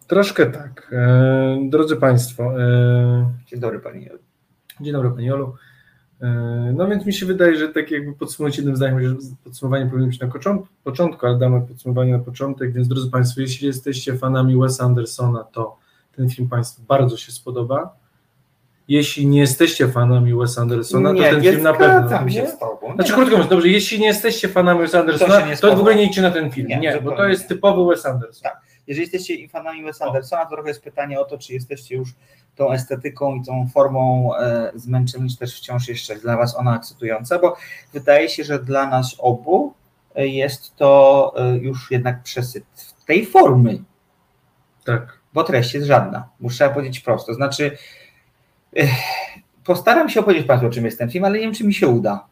Troszkę 0.06 0.46
tak. 0.46 0.90
E, 0.92 1.68
drodzy 1.68 1.96
Państwo. 1.96 2.60
E, 2.60 3.32
Dzień 3.46 3.60
dobry 3.60 3.80
Panie 3.80 4.06
Jolu. 4.06 4.18
Dzień 4.80 4.92
dobry 4.92 5.10
Pani 5.10 5.26
Jolu. 5.26 5.54
E, 6.20 6.72
no 6.76 6.88
więc 6.88 7.06
mi 7.06 7.12
się 7.12 7.26
wydaje, 7.26 7.56
że 7.56 7.68
tak 7.68 7.90
jakby 7.90 8.12
podsumować 8.14 8.56
jednym 8.56 8.76
zdaniem, 8.76 9.00
że 9.00 9.16
podsumowanie 9.44 9.86
powinno 9.86 10.06
być 10.06 10.20
na 10.20 10.28
początku, 10.28 10.68
początku, 10.84 11.26
ale 11.26 11.38
damy 11.38 11.60
podsumowanie 11.60 12.12
na 12.12 12.18
początek, 12.18 12.72
więc 12.72 12.88
drodzy 12.88 13.10
Państwo, 13.10 13.40
jeśli 13.40 13.66
jesteście 13.66 14.16
fanami 14.18 14.56
Wesa 14.56 14.84
Andersona, 14.84 15.44
to 15.44 15.78
ten 16.16 16.28
film 16.28 16.48
Państwu 16.48 16.82
bardzo 16.82 17.16
się 17.16 17.32
spodoba. 17.32 17.99
Jeśli 18.90 19.26
nie 19.26 19.40
jesteście 19.40 19.88
fanami 19.88 20.34
Wesa 20.34 20.62
Andersona, 20.62 21.12
Nie, 21.12 21.24
to 21.24 21.30
ten 21.30 21.42
film 21.42 21.62
na 21.62 21.72
pewno. 21.74 21.98
zgadzam 22.08 22.30
się 22.30 22.46
z 22.46 22.58
tobą. 22.58 22.94
Znaczy, 22.94 23.12
krótko 23.12 23.30
mówiąc, 23.30 23.50
dobrze, 23.50 23.68
jeśli 23.68 24.00
nie 24.00 24.06
jesteście 24.06 24.48
fanami 24.48 24.80
Wesa 24.80 24.92
To 24.92 24.98
Andersona, 25.00 25.40
nie 25.40 25.56
to, 25.56 25.76
w 25.76 25.80
ogóle 25.80 25.94
nie 25.94 26.04
idźcie 26.04 26.22
na 26.22 26.30
ten 26.30 26.50
film. 26.50 26.68
Nie, 26.68 26.76
Nie, 26.76 27.00
bo 27.00 27.16
to 27.16 27.28
jest 27.28 27.48
typowy 27.48 27.90
Wes 27.90 28.06
Anderson. 28.06 28.42
Tak. 28.42 28.60
Jeżeli 28.86 29.02
jesteście 29.02 29.48
fanami 29.48 29.82
Wes 29.84 30.02
Andersona, 30.02 30.44
to 30.44 30.50
trochę 30.50 30.68
jest 30.68 30.82
pytanie 30.82 31.20
o 31.20 31.24
to, 31.24 31.38
czy 31.38 31.52
jesteście 31.52 31.96
już 31.96 32.14
tą 32.56 32.72
estetyką 32.72 33.34
i 33.34 33.44
tą 33.44 33.68
formą 33.74 34.30
e, 34.36 34.72
zmęczeni, 34.74 35.30
czy 35.30 35.36
też 35.36 35.56
wciąż 35.56 35.88
jeszcze 35.88 36.16
dla 36.16 36.36
Was 36.36 36.56
ona 36.56 36.76
ekscytująca, 36.76 37.38
bo 37.38 37.56
wydaje 37.92 38.28
się, 38.28 38.44
że 38.44 38.58
dla 38.58 38.86
nas 38.86 39.16
obu 39.18 39.74
e, 40.14 40.26
jest 40.28 40.76
to 40.76 41.32
e, 41.36 41.56
już 41.56 41.90
jednak 41.90 42.22
przesyt 42.22 42.64
tej 43.06 43.26
formy, 43.26 43.82
Tak. 44.84 45.18
bo 45.34 45.44
treść 45.44 45.74
jest 45.74 45.86
żadna. 45.86 46.28
Muszę 46.40 46.70
powiedzieć 46.70 47.00
prosto. 47.00 47.34
Znaczy, 47.34 47.76
postaram 49.64 50.08
się 50.08 50.20
opowiedzieć 50.20 50.46
Państwu, 50.46 50.66
o 50.66 50.70
czym 50.70 50.84
jest 50.84 50.98
ten 50.98 51.10
film, 51.10 51.24
ale 51.24 51.34
nie 51.38 51.44
wiem, 51.44 51.54
czy 51.54 51.64
mi 51.64 51.74
się 51.74 51.88
uda. 51.88 52.26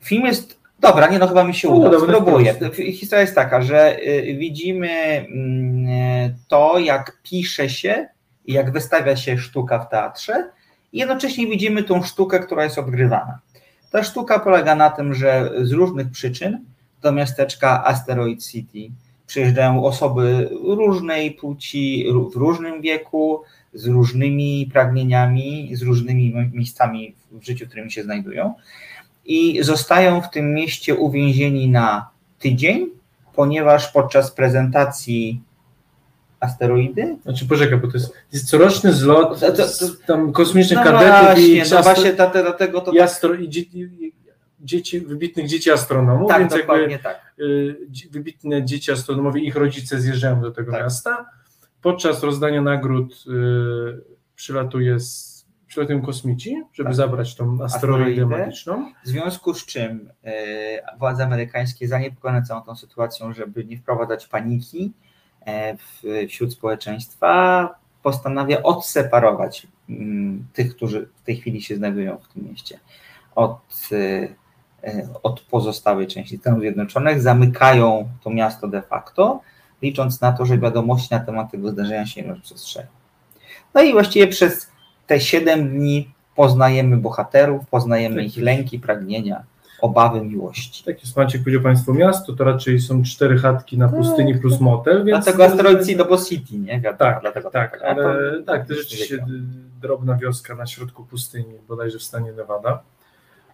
Film 0.00 0.26
jest. 0.26 0.62
Dobra, 0.80 1.08
nie, 1.08 1.18
no 1.18 1.28
chyba 1.28 1.44
mi 1.44 1.54
się 1.54 1.68
No, 1.68 1.74
uda. 1.74 1.90
no 1.90 2.00
Spróbuję. 2.00 2.54
Historia 2.92 3.20
jest 3.20 3.34
taka, 3.34 3.62
że 3.62 3.96
y, 4.02 4.36
widzimy 4.38 4.90
mm, 4.90 6.34
to, 6.48 6.78
jak 6.78 7.18
pisze 7.22 7.68
się 7.68 8.06
i 8.46 8.52
jak 8.52 8.72
wystawia 8.72 9.16
się 9.16 9.38
sztuka 9.38 9.78
w 9.78 9.88
teatrze, 9.88 10.50
i 10.92 10.98
jednocześnie 10.98 11.46
widzimy 11.46 11.82
tą 11.82 12.02
sztukę, 12.02 12.38
która 12.38 12.64
jest 12.64 12.78
odgrywana. 12.78 13.38
Ta 13.90 14.02
sztuka 14.02 14.38
polega 14.38 14.74
na 14.74 14.90
tym, 14.90 15.14
że 15.14 15.50
z 15.62 15.72
różnych 15.72 16.10
przyczyn 16.10 16.64
do 17.02 17.12
miasteczka 17.12 17.84
Asteroid 17.84 18.46
City 18.46 18.78
przyjeżdżają 19.26 19.84
osoby 19.84 20.50
różnej 20.64 21.30
płci, 21.30 22.06
w 22.34 22.36
różnym 22.36 22.80
wieku, 22.80 23.42
z 23.74 23.86
różnymi 23.86 24.70
pragnieniami, 24.72 25.70
z 25.76 25.82
różnymi 25.82 26.34
mi- 26.34 26.50
miejscami 26.52 27.14
w 27.32 27.44
życiu, 27.44 27.64
w 27.64 27.68
którymi 27.68 27.92
się 27.92 28.02
znajdują 28.02 28.54
i 29.24 29.62
zostają 29.62 30.20
w 30.20 30.30
tym 30.30 30.54
mieście 30.54 30.94
uwięzieni 30.94 31.68
na 31.70 32.08
tydzień, 32.38 32.88
ponieważ 33.34 33.88
podczas 33.88 34.30
prezentacji 34.30 35.40
asteroidy 36.40 37.16
Znaczy, 37.22 37.46
poczekaj, 37.46 37.78
bo 37.78 37.86
to 37.88 37.92
jest, 37.96 38.12
jest 38.32 38.50
coroczny 38.50 38.92
zlot 38.92 39.40
To- 39.40 39.52
to- 39.52 40.06
tam 40.06 40.32
kosmicznych 40.32 40.78
no 40.78 40.84
kadetów 40.84 41.38
i, 41.44 41.56
właśnie, 41.56 41.76
no 41.76 41.82
właśnie 41.82 42.12
dlatego, 42.12 42.80
to 42.80 42.92
i, 42.92 43.00
astro, 43.00 43.34
i, 43.34 43.48
dzie, 43.48 43.60
i 43.60 44.12
dzieci, 44.60 45.00
wybitnych 45.00 45.48
dzieci 45.48 45.70
astronomów, 45.70 46.28
tak, 46.28 46.38
więc 46.40 46.52
jakby 46.54 46.98
tak. 47.02 47.32
y, 47.38 47.76
wybitne 48.10 48.64
dzieci 48.64 48.92
astronomowie, 48.92 49.40
ich 49.42 49.56
rodzice 49.56 50.00
zjeżdżają 50.00 50.40
do 50.40 50.50
tego 50.50 50.72
Tak. 50.72 50.82
miasta. 50.82 51.26
Podczas 51.82 52.22
rozdania 52.22 52.62
nagród 52.62 53.24
y, 53.26 54.04
przylatuje 54.34 55.00
z, 55.00 55.46
przylatują 55.66 56.02
kosmici, 56.02 56.62
żeby 56.72 56.88
Tak. 56.88 56.96
zabrać 56.96 57.34
tą 57.34 57.58
asteroidę 57.64 58.04
Asteroidę. 58.04 58.26
magiczną. 58.26 58.92
W 59.04 59.08
związku 59.08 59.54
z 59.54 59.66
czym 59.66 60.10
e, 60.24 60.98
władze 60.98 61.24
amerykańskie 61.24 61.88
zaniepokojone 61.88 62.42
całą 62.42 62.62
tą 62.62 62.76
sytuacją, 62.76 63.32
żeby 63.32 63.64
nie 63.64 63.76
wprowadzać 63.78 64.26
paniki 64.26 64.92
w, 65.78 66.02
wśród 66.28 66.52
społeczeństwa, 66.52 67.68
postanawia 68.02 68.62
odseparować 68.62 69.66
mm, 69.88 70.46
tych, 70.52 70.76
którzy 70.76 71.08
w 71.14 71.22
tej 71.22 71.36
chwili 71.36 71.62
się 71.62 71.76
znajdują 71.76 72.18
w 72.18 72.28
tym 72.28 72.48
mieście 72.50 72.78
od, 73.34 73.60
od 75.22 75.40
pozostałej 75.40 76.06
części 76.06 76.38
Stanów 76.38 76.60
Zjednoczonych, 76.60 77.20
zamykają 77.22 78.08
to 78.24 78.30
miasto 78.30 78.68
de 78.68 78.82
facto, 78.82 79.40
licząc 79.82 80.20
na 80.20 80.32
to, 80.32 80.46
że 80.46 80.58
wiadomości 80.58 81.08
na 81.10 81.20
temat 81.20 81.50
tego 81.50 81.70
zdarzenia 81.70 82.06
się 82.06 82.22
nie 82.22 82.28
rozprzestrzenią. 82.28 82.88
No 83.74 83.82
i 83.82 83.92
właściwie 83.92 84.26
przez 84.26 84.70
te 85.06 85.20
7 85.20 85.68
dni 85.68 86.10
poznajemy 86.36 86.96
bohaterów, 86.96 87.68
poznajemy 87.68 88.16
Tak 88.16 88.24
ich 88.24 88.36
lęki, 88.44 88.78
pragnienia, 88.78 89.42
obawy, 89.80 90.20
miłości. 90.20 90.84
Tak 90.84 91.00
jest, 91.00 91.16
Maciek 91.16 91.40
powiedział 91.42 91.62
Państwu 91.62 91.94
miasto, 91.94 92.32
to 92.32 92.44
raczej 92.44 92.80
są 92.80 93.02
cztery 93.02 93.38
chatki 93.38 93.78
na 93.78 93.88
pustyni 93.88 94.34
plus 94.34 94.60
motel, 94.60 95.04
więc... 95.04 95.24
Dlatego 95.24 95.44
Asteroid 95.44 95.80
City, 95.86 95.98
no 95.98 96.04
bo 96.04 96.16
City, 96.16 96.58
nie? 96.58 96.80
Wiadomo, 96.80 97.10
Tak, 97.10 97.20
dlatego 97.20 97.50
tak, 97.50 97.82
A 97.82 97.86
ale 97.86 98.02
to- 98.02 98.42
tak, 98.46 98.68
to 98.68 98.74
rzeczywiście 98.74 99.26
drobna 99.80 100.16
wioska 100.16 100.54
na 100.54 100.66
środku 100.66 101.04
pustyni, 101.04 101.54
bodajże 101.68 101.98
w 101.98 102.02
stanie 102.02 102.32
Nevada. 102.32 102.82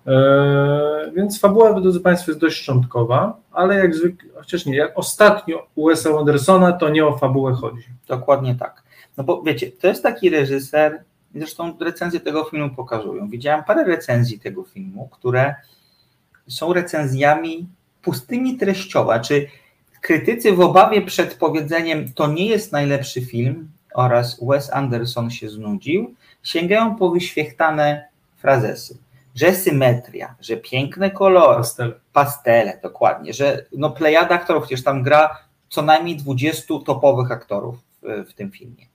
Eee, 0.06 1.12
więc 1.12 1.40
fabuła, 1.40 1.80
drodzy 1.80 2.00
Państwo, 2.00 2.30
jest 2.30 2.40
dość 2.40 2.56
szczątkowa, 2.56 3.36
ale 3.52 3.74
jak 3.74 3.94
zwykle, 3.94 4.28
chociaż 4.34 4.66
nie, 4.66 4.76
jak 4.76 4.98
ostatnio 4.98 5.66
u 5.74 5.90
Wes'a 5.90 6.18
Andersona, 6.18 6.72
to 6.72 6.88
nie 6.88 7.06
o 7.06 7.18
fabułę 7.18 7.52
chodzi. 7.52 7.84
Dokładnie 8.08 8.54
tak. 8.54 8.82
No 9.16 9.24
bo 9.24 9.42
wiecie, 9.42 9.72
to 9.72 9.88
jest 9.88 10.02
taki 10.02 10.30
reżyser, 10.30 11.02
zresztą 11.34 11.76
recenzje 11.80 12.20
tego 12.20 12.44
filmu 12.44 12.70
pokazują. 12.70 13.28
Widziałem 13.28 13.64
parę 13.64 13.84
recenzji 13.84 14.40
tego 14.40 14.64
filmu, 14.64 15.08
które 15.12 15.54
są 16.48 16.72
recenzjami 16.72 17.66
pustymi 18.02 18.56
treściowo, 18.56 19.20
czy 19.20 19.46
krytycy 20.00 20.52
w 20.52 20.60
obawie 20.60 21.02
przed 21.02 21.34
powiedzeniem 21.34 22.12
to 22.12 22.26
nie 22.26 22.46
jest 22.46 22.72
najlepszy 22.72 23.20
film 23.20 23.68
oraz 23.94 24.40
Wes 24.42 24.72
Anderson 24.72 25.30
się 25.30 25.48
znudził, 25.48 26.14
sięgają 26.42 26.96
po 26.96 27.10
wyświechtane 27.10 28.08
frazesy, 28.36 28.98
że 29.38 29.54
symetria, 29.54 30.34
że 30.40 30.56
piękne 30.56 31.10
kolory, 31.10 31.56
Pastel. 31.56 32.00
pastele, 32.12 32.78
dokładnie, 32.82 33.32
że 33.32 33.66
no 33.72 33.90
plejada 33.90 34.34
aktorów, 34.34 34.62
przecież 34.62 34.84
tam 34.84 35.02
gra 35.02 35.38
co 35.68 35.82
najmniej 35.82 36.16
20 36.16 36.74
topowych 36.86 37.32
aktorów 37.32 37.78
w, 38.02 38.30
w 38.30 38.34
tym 38.34 38.50
filmie, 38.50 38.86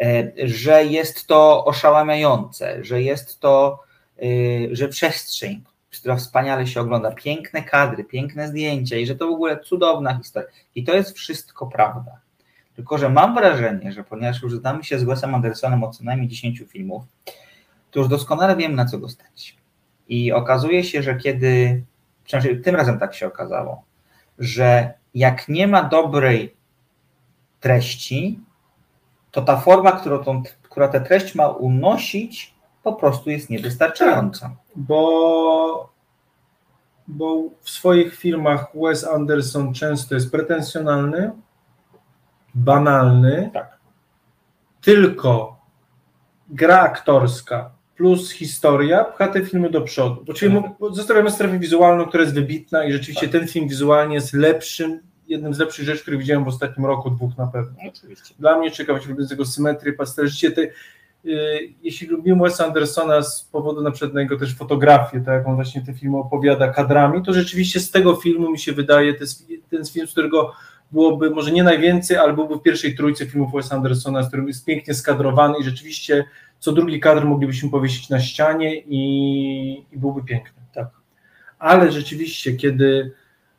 E, 0.00 0.32
że 0.48 0.84
jest 0.84 1.26
to 1.26 1.64
oszałamiające, 1.64 2.84
że 2.84 3.02
jest 3.02 3.40
to, 3.40 3.80
y, 4.22 4.68
że 4.72 4.88
przestrzeń, 4.88 5.62
która 6.00 6.16
wspaniale 6.16 6.66
się 6.66 6.80
ogląda, 6.80 7.12
piękne 7.12 7.62
kadry, 7.62 8.04
piękne 8.04 8.48
zdjęcia 8.48 8.96
i 8.96 9.06
że 9.06 9.16
to 9.16 9.28
w 9.28 9.32
ogóle 9.32 9.60
cudowna 9.60 10.18
historia. 10.18 10.48
I 10.74 10.84
to 10.84 10.94
jest 10.94 11.16
wszystko 11.16 11.66
prawda. 11.66 12.20
Tylko, 12.76 12.98
że 12.98 13.08
mam 13.08 13.34
wrażenie, 13.34 13.92
że 13.92 14.04
ponieważ 14.04 14.42
już 14.42 14.54
znamy 14.54 14.84
się 14.84 14.98
z 14.98 15.04
Wesem 15.04 15.34
Andersonem 15.34 15.84
od 15.84 15.96
co 15.96 16.04
najmniej 16.04 16.28
10 16.28 16.62
filmów, 16.68 17.04
to 17.90 18.00
już 18.00 18.08
doskonale 18.08 18.56
wiem, 18.56 18.74
na 18.74 18.84
co 18.84 18.98
go 18.98 19.08
stać. 19.08 19.56
I 20.08 20.32
okazuje 20.32 20.84
się, 20.84 21.02
że 21.02 21.16
kiedy, 21.16 21.84
przynajmniej 22.24 22.60
tym 22.62 22.76
razem 22.76 22.98
tak 22.98 23.14
się 23.14 23.26
okazało, 23.26 23.84
że 24.38 24.94
jak 25.14 25.48
nie 25.48 25.68
ma 25.68 25.82
dobrej 25.82 26.56
treści, 27.60 28.40
to 29.30 29.42
ta 29.42 29.56
forma, 29.56 29.92
którą, 29.92 30.24
tą, 30.24 30.42
która 30.62 30.88
tę 30.88 31.00
treść 31.00 31.34
ma 31.34 31.48
unosić, 31.48 32.54
po 32.82 32.92
prostu 32.92 33.30
jest 33.30 33.50
niewystarczająca. 33.50 34.50
Bo, 34.76 35.92
bo 37.08 37.42
w 37.60 37.70
swoich 37.70 38.14
filmach 38.16 38.66
Wes 38.74 39.04
Anderson 39.04 39.74
często 39.74 40.14
jest 40.14 40.30
pretensjonalny, 40.30 41.32
banalny, 42.54 43.50
Tak. 43.54 43.78
tylko 44.80 45.56
gra 46.48 46.80
aktorska 46.80 47.73
plus 47.96 48.30
historia 48.30 49.04
pcha 49.04 49.28
te 49.28 49.46
filmy 49.46 49.70
do 49.70 49.80
przodu. 49.80 50.24
Bo 50.26 50.32
czyli 50.32 50.54
mu- 50.54 50.94
zostawiamy 50.94 51.30
strefę 51.30 51.58
wizualną, 51.58 52.04
która 52.04 52.22
jest 52.22 52.34
wybitna 52.34 52.84
i 52.84 52.92
rzeczywiście 52.92 53.28
ten 53.28 53.48
film 53.48 53.68
wizualnie 53.68 54.14
jest 54.14 54.32
lepszym, 54.32 55.00
jednym 55.28 55.54
z 55.54 55.58
lepszych 55.58 55.84
rzeczy, 55.84 56.02
które 56.02 56.18
widziałem 56.18 56.44
w 56.44 56.48
ostatnim 56.48 56.86
roku, 56.86 57.10
dwóch 57.10 57.38
na 57.38 57.46
pewno. 57.46 57.76
Oczywiście. 57.88 58.34
Dla 58.38 58.58
mnie 58.58 58.72
ciekawość 58.72 59.06
lubię 59.06 59.26
tego 59.26 59.44
symetrii, 59.44 59.92
pastel. 59.92 60.28
Te, 60.54 60.62
y, 60.62 60.72
jeśli 61.82 62.06
lubimy 62.06 62.42
Wesa 62.42 62.66
Andersona 62.66 63.22
z 63.22 63.44
powodu 63.44 63.82
na 63.82 63.90
przykład 63.90 64.14
na 64.14 64.20
jego 64.20 64.38
też 64.38 64.54
fotografię, 64.56 65.20
tak 65.20 65.34
jak 65.34 65.48
on 65.48 65.54
właśnie 65.54 65.82
te 65.82 65.94
filmy 65.94 66.18
opowiada 66.18 66.68
kadrami, 66.68 67.22
to 67.22 67.32
rzeczywiście 67.32 67.80
z 67.80 67.90
tego 67.90 68.16
filmu 68.16 68.50
mi 68.50 68.58
się 68.58 68.72
wydaje, 68.72 69.14
to 69.14 69.20
jest 69.20 69.46
ten 69.70 69.84
film, 69.84 70.06
z 70.06 70.12
którego 70.12 70.52
byłoby 70.92 71.30
może 71.30 71.52
nie 71.52 71.62
najwięcej, 71.64 72.16
ale 72.16 72.32
byłby 72.32 72.56
w 72.56 72.62
pierwszej 72.62 72.94
trójce 72.96 73.26
filmów 73.26 73.52
Wesa 73.52 73.76
Andersona, 73.76 74.22
z 74.22 74.28
którym 74.28 74.48
jest 74.48 74.64
pięknie 74.64 74.94
skadrowany 74.94 75.58
i 75.58 75.64
rzeczywiście 75.64 76.24
co 76.58 76.72
drugi 76.72 77.00
kadr 77.00 77.24
moglibyśmy 77.24 77.70
powiesić 77.70 78.08
na 78.10 78.20
ścianie 78.20 78.76
i, 78.80 79.84
i 79.92 79.98
byłby 79.98 80.24
piękny. 80.24 80.62
Tak. 80.74 80.88
Ale 81.58 81.92
rzeczywiście, 81.92 82.52
kiedy, 82.52 83.12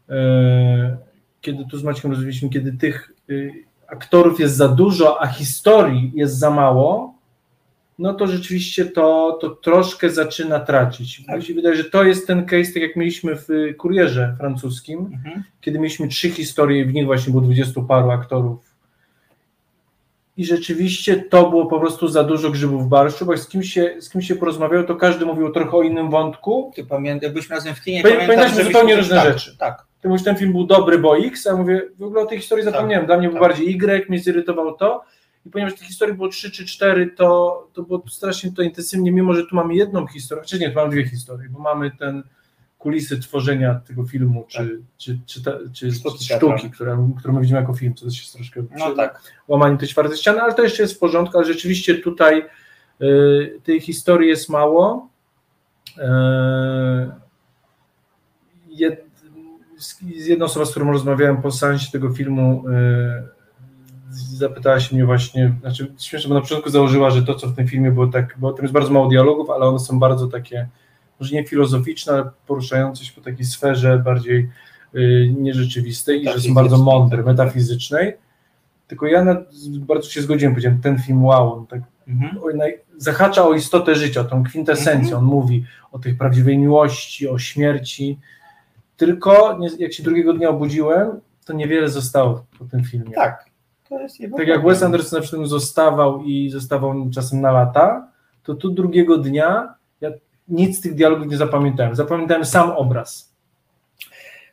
e, 0.09 0.97
kiedy 1.41 1.65
tu 1.65 1.77
z 1.77 1.83
Maćkiem 1.83 2.11
rozmawialiśmy, 2.11 2.49
kiedy 2.49 2.73
tych 2.73 3.11
y, 3.29 3.51
aktorów 3.87 4.39
jest 4.39 4.55
za 4.55 4.67
dużo, 4.67 5.21
a 5.21 5.27
historii 5.27 6.11
jest 6.15 6.39
za 6.39 6.49
mało, 6.49 7.15
no 7.99 8.13
to 8.13 8.27
rzeczywiście 8.27 8.85
to, 8.85 9.37
to 9.41 9.49
troszkę 9.49 10.09
zaczyna 10.09 10.59
tracić. 10.59 11.25
Tak. 11.25 11.37
Mi 11.37 11.43
się 11.43 11.53
wydaje, 11.53 11.75
że 11.75 11.83
to 11.83 12.03
jest 12.03 12.27
ten 12.27 12.45
case, 12.45 12.71
tak 12.73 12.81
jak 12.81 12.95
mieliśmy 12.95 13.35
w 13.35 13.49
y, 13.49 13.73
kurierze 13.73 14.35
francuskim, 14.37 14.99
Mhm. 14.99 15.43
kiedy 15.61 15.79
mieliśmy 15.79 16.07
trzy 16.07 16.29
historie, 16.29 16.85
w 16.85 16.93
nich 16.93 17.05
właśnie 17.05 17.31
było 17.31 17.43
dwudziestu 17.43 17.83
paru 17.83 18.11
aktorów. 18.11 18.64
I 20.37 20.45
rzeczywiście 20.45 21.15
to 21.15 21.49
było 21.49 21.65
po 21.65 21.79
prostu 21.79 22.07
za 22.07 22.23
dużo 22.23 22.49
grzybów 22.49 22.85
w 22.85 22.87
barszczu, 22.87 23.25
bo 23.25 23.31
jak 23.31 23.41
z 23.41 23.47
kim 23.47 23.63
się, 23.63 23.95
z 23.99 24.09
kim 24.09 24.21
się 24.21 24.35
porozmawiało, 24.35 24.83
to 24.83 24.95
każdy 24.95 25.25
mówił 25.25 25.49
trochę 25.49 25.77
o 25.77 25.81
innym 25.81 26.09
wątku. 26.09 26.71
Ty 26.75 26.85
pamiętaj, 26.85 27.29
byliśmy 27.29 27.55
razem 27.55 27.75
w 27.75 27.81
kinie, 27.81 28.03
Pamię- 28.03 28.11
pamiętam, 28.11 28.37
Pamiętasz 28.37 28.65
zupełnie 28.65 28.95
różne 28.95 29.15
tak, 29.15 29.33
rzeczy. 29.33 29.57
Tak. 29.57 29.85
Ty 30.01 30.09
mówisz, 30.09 30.23
ten 30.23 30.35
film 30.35 30.51
był 30.51 30.65
dobry, 30.65 30.97
bo 30.97 31.17
X, 31.17 31.47
a 31.47 31.49
ja 31.49 31.55
mówię, 31.57 31.81
w 31.99 32.03
ogóle 32.03 32.21
o 32.21 32.25
tej 32.25 32.39
historii 32.39 32.65
zapomniałem. 32.65 33.05
Dla 33.05 33.17
mnie 33.17 33.29
był 33.29 33.39
bardziej 33.39 33.75
Y, 33.75 34.09
mnie 34.09 34.19
zirytował 34.19 34.77
to. 34.77 35.03
I 35.45 35.49
ponieważ 35.49 35.73
tych 35.73 35.87
historii 35.87 36.15
było 36.15 36.27
3 36.27 36.51
czy 36.51 36.65
4, 36.65 37.07
to, 37.07 37.67
to 37.73 37.83
było 37.83 38.03
strasznie 38.09 38.51
to 38.51 38.61
intensywnie, 38.61 39.11
mimo 39.11 39.33
że 39.33 39.45
tu 39.45 39.55
mamy 39.55 39.75
jedną 39.75 40.07
historię, 40.07 40.43
czy 40.45 40.59
nie, 40.59 40.69
tu 40.69 40.75
mamy 40.75 40.91
dwie 40.91 41.09
historie, 41.09 41.49
bo 41.49 41.59
mamy 41.59 41.91
ten 41.91 42.23
kulisy 42.85 43.19
tworzenia 43.19 43.81
tego 43.87 44.03
filmu, 44.03 44.45
czy, 44.47 44.81
czy, 44.97 45.19
czy, 45.25 45.43
ta, 45.43 45.51
czy, 45.73 45.91
Sztuki 45.91 46.25
sztuki, 46.25 46.71
które, 46.71 47.13
którą 47.19 47.33
my 47.33 47.41
widzimy 47.41 47.59
jako 47.59 47.73
film, 47.73 47.93
też 47.93 48.19
jest 48.21 48.33
troszkę 48.33 48.63
No 48.77 48.91
tak. 48.91 49.21
łamanie 49.47 49.77
tej 49.77 49.87
czwartej 49.87 50.17
ściany, 50.17 50.41
ale 50.41 50.53
to 50.53 50.63
jeszcze 50.63 50.83
jest 50.83 50.95
w 50.95 50.99
porządku, 50.99 51.37
ale 51.37 51.47
rzeczywiście 51.47 51.95
tutaj 51.95 52.45
y, 53.01 53.59
tej 53.63 53.81
historii 53.81 54.29
jest 54.29 54.49
mało. 54.49 55.09
Y, 55.97 56.01
jed, 58.69 59.05
z, 59.77 60.01
jedną 60.27 60.45
osobą, 60.45 60.65
z 60.65 60.71
którą 60.71 60.91
rozmawiałem 60.91 61.41
po 61.41 61.51
seansie 61.51 61.91
tego 61.91 62.13
filmu, 62.13 62.63
y, 62.69 64.15
zapytała 64.37 64.79
się 64.79 64.95
mnie 64.95 65.05
właśnie, 65.05 65.55
znaczy 65.61 65.93
śmieszne, 65.99 66.29
bo 66.29 66.35
na 66.35 66.41
początku 66.41 66.69
założyła, 66.69 67.09
że 67.09 67.23
to, 67.23 67.35
co 67.35 67.47
w 67.47 67.55
tym 67.55 67.67
filmie 67.67 67.91
było 67.91 68.07
tak, 68.07 68.35
bo 68.37 68.53
tam 68.53 68.63
jest 68.63 68.73
bardzo 68.73 68.91
mało 68.91 69.07
dialogów, 69.07 69.49
ale 69.49 69.65
one 69.65 69.79
są 69.79 69.99
bardzo 69.99 70.27
takie, 70.27 70.67
może 71.19 71.35
nie 71.35 71.43
filozoficzne, 71.43 72.13
ale 72.13 72.29
poruszające 72.47 73.05
się 73.05 73.13
po 73.13 73.21
takiej 73.21 73.45
sferze 73.45 73.99
bardziej 74.05 74.49
y, 74.95 75.33
nierzeczywistej 75.37 76.23
i 76.23 76.29
że 76.29 76.41
są 76.41 76.53
bardzo 76.53 76.77
mądre, 76.77 77.23
metafizycznej. 77.23 78.13
Tylko 78.87 79.07
ja 79.07 79.23
na, 79.23 79.35
bardzo 79.69 80.09
się 80.09 80.21
zgodziłem, 80.21 80.53
powiedziałem, 80.53 80.81
ten 80.81 80.99
film 80.99 81.23
wow, 81.23 81.53
on 81.53 81.67
tak 81.67 81.81
Mhm. 82.07 82.39
zahacza 82.97 83.47
o 83.47 83.53
istotę 83.53 83.95
życia, 83.95 84.21
o 84.21 84.23
tą 84.23 84.43
kwintesencję. 84.43 85.15
Mhm. 85.15 85.17
On 85.17 85.25
mówi 85.25 85.65
o 85.91 85.99
tej 85.99 86.15
prawdziwej 86.15 86.57
miłości, 86.57 87.27
o 87.27 87.39
śmierci. 87.39 88.19
Tylko 88.97 89.57
nie, 89.59 89.69
jak 89.79 89.93
się 89.93 90.03
drugiego 90.03 90.33
dnia 90.33 90.49
obudziłem, 90.49 91.19
to 91.45 91.53
niewiele 91.53 91.89
zostało 91.89 92.45
po 92.59 92.65
tym 92.65 92.83
filmie. 92.83 93.11
Tak. 93.15 93.45
To 93.89 94.01
jest 94.01 94.19
jego 94.19 94.37
Tak 94.37 94.47
jak. 94.47 94.63
Wes 94.63 94.83
Anderson 94.83 95.19
na 95.19 95.23
przykład 95.23 95.49
zostawał 95.49 96.23
i 96.23 96.49
zostawał 96.49 97.09
czasem 97.09 97.41
na 97.41 97.51
lata, 97.51 98.07
to 98.43 98.55
tu 98.55 98.69
drugiego 98.69 99.17
dnia 99.17 99.73
nic 100.47 100.77
z 100.77 100.81
tych 100.81 100.95
dialogów 100.95 101.27
nie 101.27 101.37
zapamiętałem. 101.37 101.95
Zapamiętałem 101.95 102.45
sam 102.45 102.71
obraz. 102.71 103.33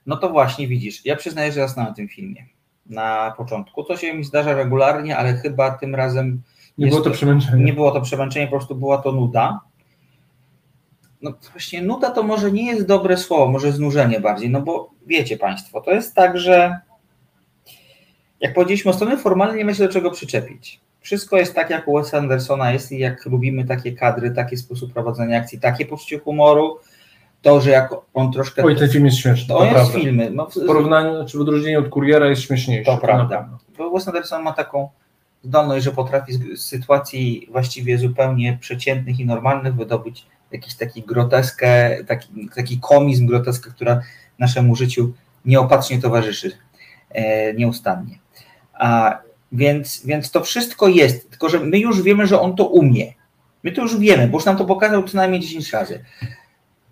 No 0.06 0.16
to 0.16 0.30
właśnie 0.30 0.68
widzisz, 0.68 1.06
ja 1.06 1.16
przyznaję, 1.16 1.52
że 1.52 1.60
zasnąłem 1.60 1.90
na 1.90 1.96
tym 1.96 2.08
filmie 2.08 2.46
na 2.86 3.34
początku. 3.36 3.84
To 3.84 3.96
się 3.96 4.14
mi 4.14 4.24
zdarza 4.24 4.54
regularnie, 4.54 5.16
ale 5.16 5.34
chyba 5.34 5.70
tym 5.70 5.94
razem 5.94 6.42
Nie 6.78 6.86
było 6.86 7.00
to 7.00 7.10
przemęczenie. 7.10 7.64
Nie 7.64 7.72
było 7.72 7.90
to 7.90 8.00
przemęczenie, 8.00 8.46
po 8.46 8.56
prostu 8.56 8.74
była 8.74 8.98
to 8.98 9.12
nuda. 9.12 9.60
No 11.22 11.32
właśnie 11.52 11.82
nuda 11.82 12.10
to 12.10 12.22
może 12.22 12.52
nie 12.52 12.66
jest 12.66 12.86
dobre 12.86 13.16
słowo, 13.16 13.52
może 13.52 13.72
znużenie 13.72 14.20
bardziej, 14.20 14.50
no 14.50 14.60
bo 14.62 14.90
wiecie 15.06 15.36
Państwo, 15.36 15.80
to 15.80 15.90
jest 15.90 16.14
tak, 16.14 16.38
że 16.38 16.80
jak 18.40 18.54
powiedzieliśmy, 18.54 18.90
o 18.90 18.94
strony 18.94 19.16
formalnej 19.16 19.58
nie 19.58 19.64
ma 19.64 19.74
się 19.74 19.86
do 19.86 19.92
czego 19.92 20.10
przyczepić. 20.10 20.80
Wszystko 21.02 21.36
jest 21.36 21.54
tak, 21.54 21.70
jak 21.70 21.88
u 21.88 21.96
Wes 21.98 22.14
Andersona 22.14 22.72
jest 22.72 22.92
i 22.92 22.98
jak 22.98 23.26
lubimy 23.26 23.64
takie 23.64 23.92
kadry, 23.92 24.30
taki 24.30 24.56
sposób 24.56 24.92
prowadzenia 24.92 25.38
akcji, 25.38 25.60
takie 25.60 25.86
poczucie 25.86 26.18
humoru, 26.18 26.78
to, 27.42 27.60
że 27.60 27.70
jak 27.70 27.90
on 28.14 28.32
troszkę... 28.32 28.62
Oj, 28.62 28.76
ten 28.76 28.90
film 28.90 29.06
jest 29.06 29.18
śmieszny. 29.18 29.48
To 29.48 29.58
To, 29.58 29.64
jest 29.64 29.74
prawda. 29.74 29.98
filmy. 29.98 30.30
No, 30.30 30.46
w 30.46 30.66
porównaniu, 30.66 31.26
czy 31.26 31.38
w 31.38 31.40
odróżnieniu 31.40 31.80
od 31.80 31.88
kuriera 31.88 32.26
jest 32.26 32.42
śmieszniejszy. 32.42 32.84
To 32.84 32.92
na 32.94 33.00
prawda. 33.00 33.48
Bo 33.78 33.90
Wes 33.90 34.08
Anderson 34.08 34.42
ma 34.42 34.52
taką 34.52 34.88
zdolność, 35.44 35.84
że 35.84 35.92
potrafi 35.92 36.32
z 36.32 36.60
z 36.60 36.64
sytuacji 36.64 37.48
właściwie 37.50 37.98
zupełnie 37.98 38.58
przeciętnych 38.60 39.20
i 39.20 39.26
normalnych 39.26 39.74
wydobyć 39.74 40.26
jakiś 40.52 40.74
taki 40.74 41.02
groteskę, 41.02 42.04
taki, 42.04 42.48
taki 42.54 42.80
komizm, 42.80 43.26
groteskę, 43.26 43.70
która 43.70 44.00
naszemu 44.38 44.76
życiu 44.76 45.12
nieopatrznie 45.44 46.00
towarzyszy 46.00 46.52
e, 47.10 47.54
nieustannie. 47.54 48.18
A, 48.74 49.18
więc, 49.52 50.06
więc 50.06 50.30
to 50.30 50.40
wszystko 50.40 50.88
jest, 50.88 51.30
tylko 51.30 51.48
że 51.48 51.60
my 51.60 51.78
już 51.78 52.02
wiemy, 52.02 52.26
że 52.26 52.40
on 52.40 52.56
to 52.56 52.66
umie. 52.68 53.12
My 53.62 53.72
to 53.72 53.82
już 53.82 53.98
wiemy, 53.98 54.28
bo 54.28 54.36
już 54.38 54.44
nam 54.44 54.56
to 54.56 54.64
pokazał 54.64 55.02
co 55.02 55.16
najmniej 55.16 55.40
10 55.40 55.72
razy. 55.72 56.04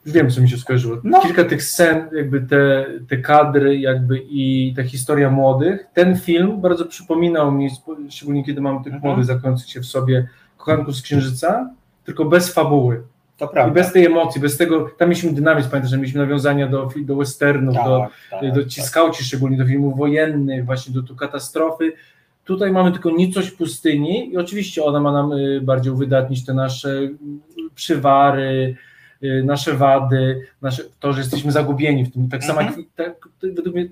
Już 0.05 0.15
wiem, 0.15 0.31
co 0.31 0.41
mi 0.41 0.51
się 0.51 0.57
skojarzyło. 0.59 0.97
No. 1.05 1.21
Kilka 1.21 1.45
tych 1.45 1.63
scen, 1.63 2.09
jakby 2.17 2.41
te, 2.41 2.87
te 3.09 3.17
kadry, 3.17 3.79
jakby 3.79 4.23
i 4.31 4.73
ta 4.77 4.83
historia 4.85 5.31
młodych. 5.31 5.87
Ten 5.95 6.19
film 6.19 6.61
bardzo 6.61 6.87
przypominał 6.87 7.53
mi, 7.53 7.69
szczególnie 8.11 8.45
kiedy 8.45 8.61
mamy 8.61 8.79
tych 8.85 8.93
Mhm. 8.95 9.03
młodych 9.03 9.25
zakończyć 9.25 9.71
się 9.71 9.81
w 9.81 9.87
sobie 9.87 10.29
kochanków 10.57 10.97
z 10.97 11.03
Księżyca, 11.03 11.71
tylko 12.05 12.25
bez 12.25 12.53
fabuły. 12.55 13.03
To 13.37 13.47
I 13.47 13.49
prawda. 13.49 13.75
bez 13.75 13.93
tej 13.93 14.07
emocji, 14.07 14.41
bez 14.41 14.57
tego, 14.57 14.91
tam 14.99 15.09
mieliśmy 15.09 15.33
dynamizm, 15.33 15.71
pamiętasz, 15.71 15.91
że 15.91 15.97
mieliśmy 15.97 16.21
nawiązania 16.21 16.67
do, 16.69 16.89
do 16.97 17.17
westernów, 17.17 17.75
Tak, 17.75 17.85
do, 17.85 18.07
tak, 18.31 18.53
do 18.55 18.65
ci 18.65 18.83
skauci 18.83 19.25
szczególnie, 19.25 19.57
do 19.57 19.67
filmów 19.67 19.97
wojennych, 19.99 20.65
właśnie 20.67 20.95
do 20.95 21.03
tu 21.03 21.17
katastrofy. 21.17 21.93
Tutaj 22.51 22.73
mamy 22.73 22.93
tylko 22.93 23.11
nicość 23.11 23.51
pustyni 23.51 24.33
i 24.33 24.37
oczywiście 24.37 24.85
ona 24.85 25.01
ma 25.01 25.13
nam 25.13 25.33
y, 25.33 25.61
bardziej 25.61 25.93
uwydatnić 25.93 26.45
te 26.47 26.55
nasze 26.55 26.91
y, 26.91 27.17
przywary, 27.75 28.77
y, 29.23 29.43
nasze 29.45 29.75
wady, 29.75 30.47
nasze, 30.63 30.83
to, 31.01 31.13
że 31.13 31.19
jesteśmy 31.21 31.53
zagubieni 31.53 32.05
w 32.05 32.13
tym. 32.13 32.29
Tak 32.29 32.45
samo 32.45 32.61
Mhm. 32.61 32.87
jak, 32.99 33.07
tak, 33.07 33.29
według 33.55 33.75
mnie 33.77 33.89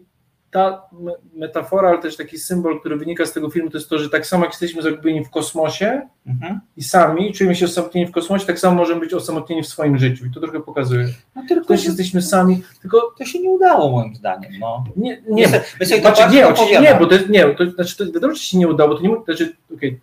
ta 0.51 0.83
me- 0.93 1.15
metafora, 1.37 1.89
ale 1.89 1.99
też 1.99 2.17
taki 2.17 2.39
symbol, 2.39 2.81
który 2.81 2.97
wynika 2.97 3.27
z 3.27 3.33
tego 3.33 3.51
filmu, 3.51 3.71
to 3.71 3.79
jest 3.79 3.91
to, 3.91 3.99
że 3.99 4.11
tak 4.11 4.27
samo 4.27 4.45
jak 4.45 4.53
jesteśmy 4.53 4.83
zagubieni 4.83 5.25
w 5.25 5.31
kosmosie 5.31 6.03
Mhm. 6.27 6.61
i 6.77 6.83
sami 6.83 7.33
czujemy 7.33 7.57
się 7.57 7.65
osamotnieni 7.65 8.07
w 8.07 8.13
kosmosie, 8.13 8.47
tak 8.47 8.59
samo 8.59 8.77
możemy 8.77 9.01
być 9.01 9.15
osamotnieni 9.15 9.63
w 9.63 9.67
swoim 9.67 9.99
życiu. 9.99 10.27
I 10.27 10.31
to 10.31 10.41
trochę 10.41 10.61
pokazuje. 10.61 11.09
No 11.37 11.43
tylko, 11.49 11.67
Też 11.67 11.85
jesteśmy 11.85 12.23
sami, 12.23 12.63
tylko 12.81 13.15
to 13.19 13.25
się 13.25 13.41
nie 13.41 13.51
udało 13.51 13.91
moim 13.91 14.15
zdaniem. 14.15 14.53
No. 14.61 14.85
nie, 14.97 15.23
My 15.29 15.35
nie, 15.35 15.49
sobie- 15.49 15.65
my 15.81 15.87
sobie 15.87 16.01
znaczy, 16.01 16.23
nie, 16.31 16.81
nie, 16.81 16.95
bo 17.01 17.07
to 17.07 17.15
jest, 17.15 17.29
nie, 17.29 17.45
to 17.55 17.71
znaczy, 17.71 17.97
to 17.97 18.13
wiadomo, 18.13 18.35
że 18.35 18.41
się 18.41 18.59
nie 18.59 18.69
udało, 18.69 18.95
to 18.95 19.03
nie, 19.03 19.17
znaczy, 19.25 19.57
okej, 19.75 20.01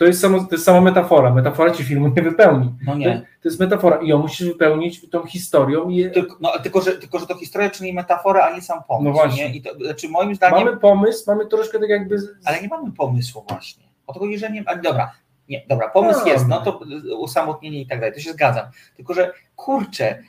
to 0.00 0.04
jest 0.06 0.20
samo, 0.20 0.38
to 0.44 0.48
jest 0.52 0.64
sama 0.64 0.80
metafora, 0.80 1.34
metafora 1.34 1.70
ci 1.70 1.84
filmu 1.84 2.08
nie 2.16 2.22
wypełni. 2.22 2.74
No 2.86 2.92
To, 2.92 2.98
nie. 2.98 3.20
to 3.42 3.48
jest 3.48 3.60
metafora 3.60 3.96
i 3.96 4.08
ją 4.08 4.18
musisz 4.18 4.48
wypełnić 4.48 5.10
tą 5.10 5.26
historią 5.26 5.88
i 5.88 6.10
Tylko, 6.10 6.36
no, 6.40 6.58
tylko, 6.62 6.80
że, 6.80 6.92
tylko, 6.92 7.18
że 7.18 7.26
to 7.26 7.34
historia, 7.34 7.70
czyli 7.70 7.92
metafora, 7.94 8.40
a 8.46 8.54
nie 8.54 8.62
sam 8.62 8.82
pomysł. 8.88 9.04
No 9.04 9.12
właśnie. 9.12 9.48
Nie? 9.50 9.56
I 9.56 9.62
to, 9.62 9.74
znaczy 9.84 10.08
moim 10.08 10.34
zdaniem, 10.34 10.64
mamy 10.64 10.76
pomysł, 10.76 11.24
mamy 11.26 11.46
troszkę 11.46 11.78
tak 11.78 11.88
jakby, 11.88 12.16
ale 12.44 12.62
nie 12.62 12.68
mamy 12.68 12.92
pomysłu 12.92 13.44
właśnie. 13.48 13.84
O 14.06 14.12
to 14.12 14.20
chodzi, 14.20 14.38
że 14.38 14.50
nie. 14.50 14.64
Dobra, 14.82 15.12
nie, 15.48 15.62
dobra, 15.68 15.88
pomysł 15.88 16.20
No. 16.20 16.32
jest, 16.32 16.48
no 16.48 16.60
to 16.60 16.80
usamotnienie 17.18 17.80
i 17.80 17.86
tak 17.86 18.00
dalej, 18.00 18.14
to 18.14 18.20
się 18.20 18.32
zgadzam. 18.32 18.66
Tylko, 18.96 19.14
że 19.14 19.32
kurczę, 19.56 20.22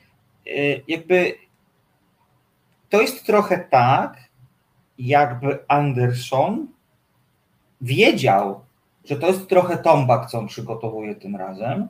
y, 0.47 0.81
jakby 0.87 1.33
to 2.89 3.01
jest 3.01 3.25
trochę 3.25 3.59
tak, 3.69 4.17
jakby 4.97 5.59
Anderson 5.67 6.67
wiedział, 7.81 8.61
że 9.05 9.15
to 9.15 9.27
jest 9.27 9.47
trochę 9.47 9.77
tombak, 9.77 10.29
co 10.29 10.39
on 10.39 10.47
przygotowuje 10.47 11.15
tym 11.15 11.35
razem 11.35 11.87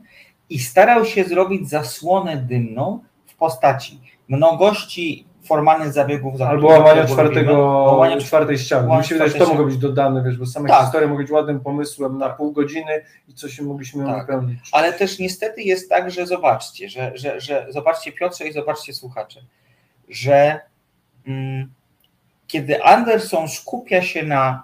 i 0.50 0.60
starał 0.60 1.06
się 1.06 1.24
zrobić 1.24 1.70
zasłonę 1.70 2.38
dymną 2.38 3.00
w 3.26 3.36
postaci 3.36 4.00
mnogości 4.28 5.26
formalnych 5.44 5.94
zabiegów. 5.94 6.38
za 6.38 6.50
albo 6.50 6.68
łamania 6.68 7.02
tego 7.02 7.14
czwartego, 7.14 7.68
łamania 7.92 8.18
czwartej 8.18 8.58
ściany. 8.58 8.82
łamania 8.82 9.02
Mi 9.02 9.08
się 9.08 9.16
wydaje, 9.16 9.32
że 9.32 9.38
to 9.38 9.48
mogło 9.48 9.66
być 9.66 9.78
dodane, 9.78 10.24
wiesz, 10.24 10.38
bo 10.38 10.46
same 10.46 10.70
Tak. 10.70 10.82
historie 10.82 11.08
mogą 11.08 11.22
być 11.22 11.32
ładnym 11.32 11.60
pomysłem 11.60 12.18
na 12.18 12.30
pół 12.30 12.52
godziny 12.52 13.06
i 13.28 13.34
coś 13.34 13.54
się 13.54 13.64
mogliśmy 13.64 14.06
Tak. 14.06 14.22
wypełnić. 14.22 14.60
Ale 14.72 14.94
też 14.94 15.20
niestety 15.20 15.62
jest 15.62 15.90
tak, 15.90 16.12
że 16.12 16.28
zobaczcie, 16.28 16.90
że, 16.90 17.12
że, 17.16 17.42
że 17.42 17.68
zobaczcie 17.70 18.12
Piotrze 18.12 18.48
i 18.48 18.54
zobaczcie 18.54 18.94
słuchacze, 18.94 19.42
że 20.10 20.60
mm, 21.28 21.72
kiedy 22.48 22.84
Anderson 22.84 23.48
skupia 23.48 24.02
się 24.02 24.24
na 24.24 24.64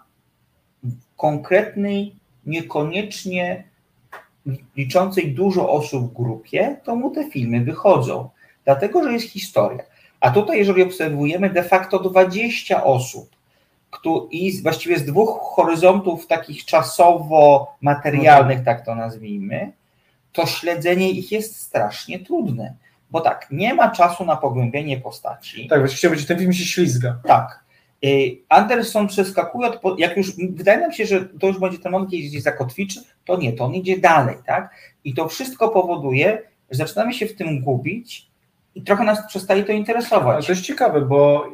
konkretnej, 1.17 2.15
niekoniecznie 2.47 3.63
liczącej 4.77 5.31
dużo 5.31 5.69
osób 5.71 6.09
w 6.11 6.13
grupie, 6.13 6.77
to 6.83 6.95
mu 6.95 7.11
te 7.11 7.29
filmy 7.31 7.61
wychodzą. 7.61 8.29
Dlatego, 8.65 9.03
że 9.03 9.13
jest 9.13 9.29
historia. 9.29 9.83
A 10.19 10.31
tutaj, 10.31 10.57
jeżeli 10.57 10.83
obserwujemy 10.83 11.49
de 11.49 11.63
facto 11.63 11.99
20 11.99 12.83
osób, 12.83 13.29
któ- 13.91 14.27
i 14.31 14.61
właściwie 14.61 14.97
z 14.99 15.05
dwóch 15.05 15.39
horyzontów 15.41 16.27
takich 16.27 16.65
czasowo-materialnych, 16.65 18.63
tak 18.63 18.85
to 18.85 18.95
nazwijmy, 18.95 19.71
to 20.33 20.45
śledzenie 20.45 21.09
ich 21.11 21.31
jest 21.31 21.55
strasznie 21.61 22.19
trudne. 22.19 22.73
Bo 23.11 23.21
tak, 23.21 23.47
nie 23.51 23.73
ma 23.73 23.91
czasu 23.91 24.25
na 24.25 24.35
pogłębienie 24.35 24.97
postaci. 24.97 25.67
Tak, 25.67 25.79
właściwie 25.79 26.09
powiedzieć, 26.09 26.27
ten 26.27 26.39
film 26.39 26.53
się 26.53 26.65
ślizga. 26.65 27.17
Tak. 27.27 27.63
Anderson 28.49 29.07
przeskakuje, 29.07 29.81
od, 29.81 29.99
jak 29.99 30.17
już, 30.17 30.35
wydaje 30.49 30.79
nam 30.81 30.91
się, 30.93 31.05
że 31.05 31.25
to 31.25 31.47
już 31.47 31.59
będzie 31.59 31.79
ten 31.79 31.91
moment, 31.91 32.11
kiedy 32.11 32.23
gdzieś 32.27 32.41
zakotwiczy, 32.41 32.99
to 33.25 33.37
nie, 33.37 33.53
to 33.53 33.65
on 33.65 33.73
idzie 33.73 33.97
dalej, 33.97 34.35
tak? 34.45 34.75
I 35.03 35.13
to 35.13 35.27
wszystko 35.27 35.69
powoduje, 35.69 36.41
że 36.71 36.77
zaczynamy 36.77 37.13
się 37.13 37.25
w 37.25 37.35
tym 37.35 37.61
gubić 37.61 38.27
i 38.75 38.81
trochę 38.81 39.03
nas 39.03 39.27
przestaje 39.27 39.63
to 39.63 39.69
Ale 39.69 39.77
interesować. 39.77 40.45
to 40.45 40.51
jest 40.51 40.61
ciekawe, 40.61 41.01
bo 41.01 41.45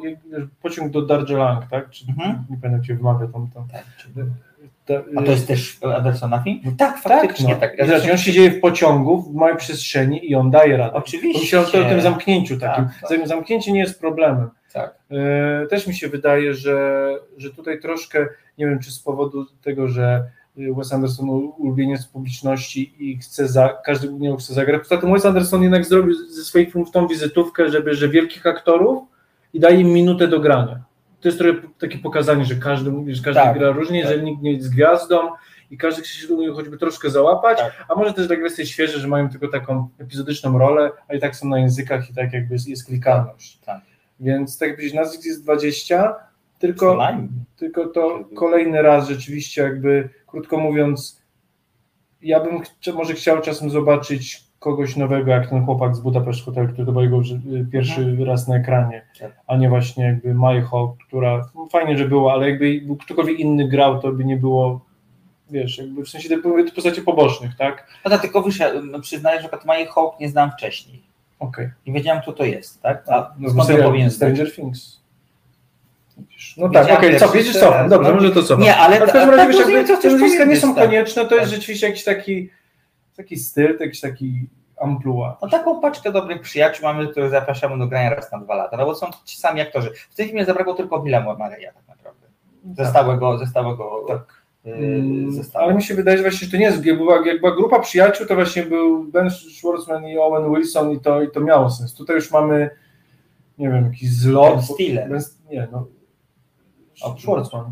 pociąg 0.62 0.92
do 0.92 1.02
Darjeeling, 1.02 1.66
tak? 1.72 1.90
Czy, 1.90 2.06
Mhm. 2.10 2.44
Nie 2.50 2.58
pamiętam, 2.58 2.86
się 2.86 2.96
wymawia 2.96 3.28
tam. 3.28 3.48
tam. 3.54 3.68
Tak. 3.72 3.84
A 5.18 5.22
to 5.24 5.32
jest 5.32 5.48
też 5.48 5.78
Andersona 5.98 6.40
film? 6.44 6.60
Tak, 6.64 6.78
Tak, 6.78 7.02
faktycznie 7.04 7.54
no. 7.54 7.60
tak. 7.60 7.80
I 7.80 7.88
zobacz, 7.88 8.10
on 8.12 8.18
się 8.18 8.32
dzieje 8.32 8.52
w 8.52 8.60
pociągu, 8.60 9.22
w 9.22 9.34
małej 9.36 9.58
przestrzeni 9.58 10.30
i 10.32 10.36
on 10.36 10.52
daje 10.52 10.78
radę. 10.78 10.94
Oczywiście. 10.94 11.58
Myślę 11.58 11.60
o 11.86 11.90
tym 11.90 12.02
zamknięciu 12.02 12.60
takim. 12.60 12.86
Tak, 12.86 13.10
tak. 13.10 13.28
Zamknięcie 13.28 13.72
nie 13.72 13.80
jest 13.80 14.00
problemem. 14.00 14.50
Tak. 14.74 14.96
E, 15.12 15.68
Też 15.70 15.88
mi 15.88 15.96
się 15.96 16.08
wydaje, 16.08 16.54
że, 16.54 17.10
że 17.38 17.50
tutaj 17.50 17.80
troszkę, 17.80 18.28
nie 18.58 18.66
wiem 18.68 18.80
czy 18.80 18.92
z 18.92 19.00
powodu 19.00 19.46
tego, 19.64 19.88
że 19.88 20.24
Wes 20.78 20.94
Anderson 20.94 21.30
ulubieniec 21.58 22.06
publiczności 22.06 22.96
i 23.00 23.18
chce 23.18 23.48
za, 23.48 23.70
każdy 23.86 24.10
u 24.10 24.18
niego 24.18 24.38
chce 24.38 24.54
zagrać. 24.54 24.82
Poza 24.82 25.02
tym 25.02 25.14
Wes 25.14 25.26
Anderson 25.26 25.64
jednak 25.64 25.86
zrobił 25.86 26.14
ze 26.30 26.44
swoich 26.44 26.72
filmów 26.72 26.92
tą 26.92 27.08
wizytówkę, 27.08 27.70
żeby, 27.70 27.94
że 27.94 28.10
wielkich 28.10 28.48
aktorów 28.48 29.04
i 29.54 29.60
daje 29.60 29.80
im 29.82 29.88
minutę 29.88 30.28
do 30.28 30.40
grania. 30.40 30.80
To 31.22 31.28
jest 31.28 31.38
trochę 31.40 31.60
takie 31.80 31.98
pokazanie, 31.98 32.46
że 32.46 32.56
każdy 32.56 32.92
mówi, 32.92 33.16
że 33.16 33.24
każdy 33.24 33.42
Tak, 33.42 33.58
gra 33.58 33.70
różnie, 33.72 34.04
tak. 34.04 34.12
że 34.14 34.24
nikt 34.24 34.42
nie 34.42 34.54
jest 34.54 34.74
gwiazdą 34.74 35.18
i 35.72 35.78
każdy 35.78 36.02
chce 36.02 36.14
się 36.14 36.34
niego 36.36 36.56
choćby 36.56 36.78
troszkę 36.78 37.10
załapać, 37.10 37.58
Tak. 37.58 37.86
a 37.90 37.96
może 37.96 38.14
też 38.14 38.28
tak 38.28 38.40
jest 38.40 38.66
świeże, 38.68 39.00
że 39.00 39.08
mają 39.08 39.30
tylko 39.30 39.48
taką 39.48 39.88
epizodyczną 40.00 40.58
rolę, 40.58 40.92
a 41.08 41.14
i 41.14 41.20
tak 41.20 41.36
są 41.36 41.48
na 41.48 41.60
językach 41.60 42.10
i 42.10 42.14
tak 42.14 42.34
jakby 42.34 42.54
jest, 42.54 42.68
jest 42.68 42.86
klikalność. 42.86 43.60
Tak. 43.66 43.82
Więc 44.20 44.58
tak 44.58 44.68
jak 44.68 44.78
powiedzieć, 44.78 44.96
nazwisk 44.96 45.26
jest 45.26 45.44
20, 45.44 46.04
Co 46.14 46.18
tylko, 46.60 46.98
tylko 47.58 47.88
to 47.88 48.20
kolejny 48.36 48.82
raz 48.82 49.10
rzeczywiście 49.10 49.62
jakby, 49.62 50.10
krótko 50.28 50.58
mówiąc, 50.58 51.22
ja 52.22 52.40
bym 52.40 52.62
ch- 52.64 52.94
może 52.96 53.14
chciał 53.14 53.42
czasem 53.42 53.70
zobaczyć 53.70 54.44
kogoś 54.60 54.96
nowego, 54.96 55.32
jak 55.32 55.50
ten 55.50 55.66
chłopak 55.66 55.96
z 55.96 56.00
Budapest 56.00 56.46
Hotel, 56.46 56.68
który 56.68 56.86
to 56.86 56.92
był 56.92 57.02
jego 57.02 57.20
y, 57.20 57.66
pierwszy 57.72 58.18
raz 58.26 58.48
na 58.48 58.56
ekranie, 58.56 59.02
Tak. 59.20 59.32
a 59.48 59.58
nie 59.58 59.70
właśnie 59.70 60.06
jakby 60.06 60.34
Majho, 60.34 60.96
która 61.08 61.50
no, 61.56 61.68
fajnie, 61.72 61.98
że 61.98 62.06
była, 62.08 62.34
ale 62.34 62.50
jakby 62.50 62.82
był 62.86 62.96
ktokolwiek 62.98 63.40
inny 63.40 63.68
grał, 63.68 64.00
to 64.02 64.12
by 64.12 64.26
nie 64.26 64.38
było, 64.38 64.86
wiesz, 65.50 65.78
jakby 65.78 66.04
w 66.06 66.10
sensie 66.10 66.30
te, 66.30 66.38
te 66.42 66.72
postacie 66.76 67.02
pobocznych, 67.02 67.52
tak? 67.58 67.88
No 68.06 68.12
tak, 68.12 68.22
tylko 68.22 68.44
wiesz, 68.44 68.60
przyznaję, 69.02 69.42
że 69.42 69.50
Hawk 69.96 70.20
nie 70.20 70.30
znam 70.30 70.52
wcześniej. 70.52 71.13
Okej. 71.40 71.70
Nie 71.88 71.94
wiedziałem, 71.94 72.22
kto 72.22 72.34
to 72.34 72.44
jest, 72.44 72.82
tak? 72.82 73.04
A 73.10 73.34
No, 73.38 73.50
skąd 73.50 73.70
ja 73.70 73.84
powinien? 73.84 74.12
Stranger 74.12 74.54
Things. 74.56 75.00
Widzisz. 76.18 76.56
No 76.58 76.70
tak, 76.70 76.84
okej, 76.92 77.10
pierwszy 77.12 77.20
co, 77.20 77.28
serial, 77.32 77.54
cofam, 77.54 77.90
dobrze, 77.90 78.10
no. 78.10 78.16
może 78.16 78.32
to 78.32 78.44
cofam. 78.44 78.64
Nie, 78.64 78.76
ale 78.76 78.96
w 78.96 79.00
każdym 79.00 79.22
tak- 79.30 79.30
razie, 79.30 79.58
tak 79.60 79.68
wiesz, 79.68 79.76
jakby 79.76 79.96
co 79.96 80.02
te 80.02 80.10
nazwiska 80.12 80.46
nie 80.46 80.58
są 80.58 80.76
tak. 80.76 80.86
konieczne, 80.86 81.26
to 81.26 81.36
jest 81.36 81.52
Tak. 81.52 81.60
rzeczywiście 81.60 81.88
jakiś 81.88 82.04
taki, 82.04 82.50
taki 83.18 83.38
styl, 83.38 83.78
jakiś 83.80 84.00
taki 84.02 84.48
amplua. 84.82 85.38
No 85.42 85.50
taką 85.50 85.82
paczkę 85.82 86.12
dobrych 86.12 86.42
przyjaciół 86.42 86.84
mamy, 86.84 87.08
których 87.08 87.32
zapraszamy 87.32 87.78
do 87.78 87.88
grania 87.88 88.10
raz 88.10 88.32
na 88.32 88.38
dwa 88.40 88.56
lata, 88.56 88.78
no 88.78 88.86
bo 88.86 88.96
są 88.96 89.08
ci 89.26 89.38
sami 89.38 89.62
aktorzy. 89.62 89.92
W 90.10 90.16
tym 90.16 90.26
filmie 90.28 90.46
zabrakło 90.46 90.74
tylko 90.74 91.00
Billa 91.00 91.36
Mareya 91.40 91.66
tak 91.76 91.88
naprawdę. 91.88 92.28
Ze 92.78 92.86
stałego, 92.86 93.38
ze 93.38 93.48
stałego 93.48 94.06
Mm, 94.10 94.22
zestawu. 95.30 95.66
Ale 95.66 95.74
mi 95.74 95.84
się 95.84 95.96
wydaje, 95.96 96.18
że 96.18 96.24
właśnie 96.24 96.46
że 96.46 96.52
to 96.52 96.58
nie 96.58 96.66
jest, 96.66 96.86
jak 96.86 96.98
była, 96.98 97.28
jak 97.28 97.40
była 97.40 97.56
grupa 97.56 97.80
przyjaciół, 97.80 98.28
to 98.28 98.36
właśnie 98.36 98.64
był 98.64 99.04
Ben 99.04 99.30
Schwartzman 99.30 100.06
i 100.08 100.18
Owen 100.18 100.54
Wilson 100.56 100.92
i 100.92 101.00
to, 101.00 101.22
i 101.22 101.32
to 101.32 101.40
miało 101.40 101.70
sens. 101.70 101.94
Tutaj 101.96 102.16
już 102.16 102.32
mamy, 102.32 102.70
nie 103.58 103.70
wiem, 103.70 103.86
jakiś 103.86 104.10
zlot. 104.12 104.54
Ben 104.56 104.64
Stiller. 104.64 105.10
Ben, 105.10 105.22
nie, 105.52 105.68
no. 105.72 105.86
Schwartzman. 107.20 107.66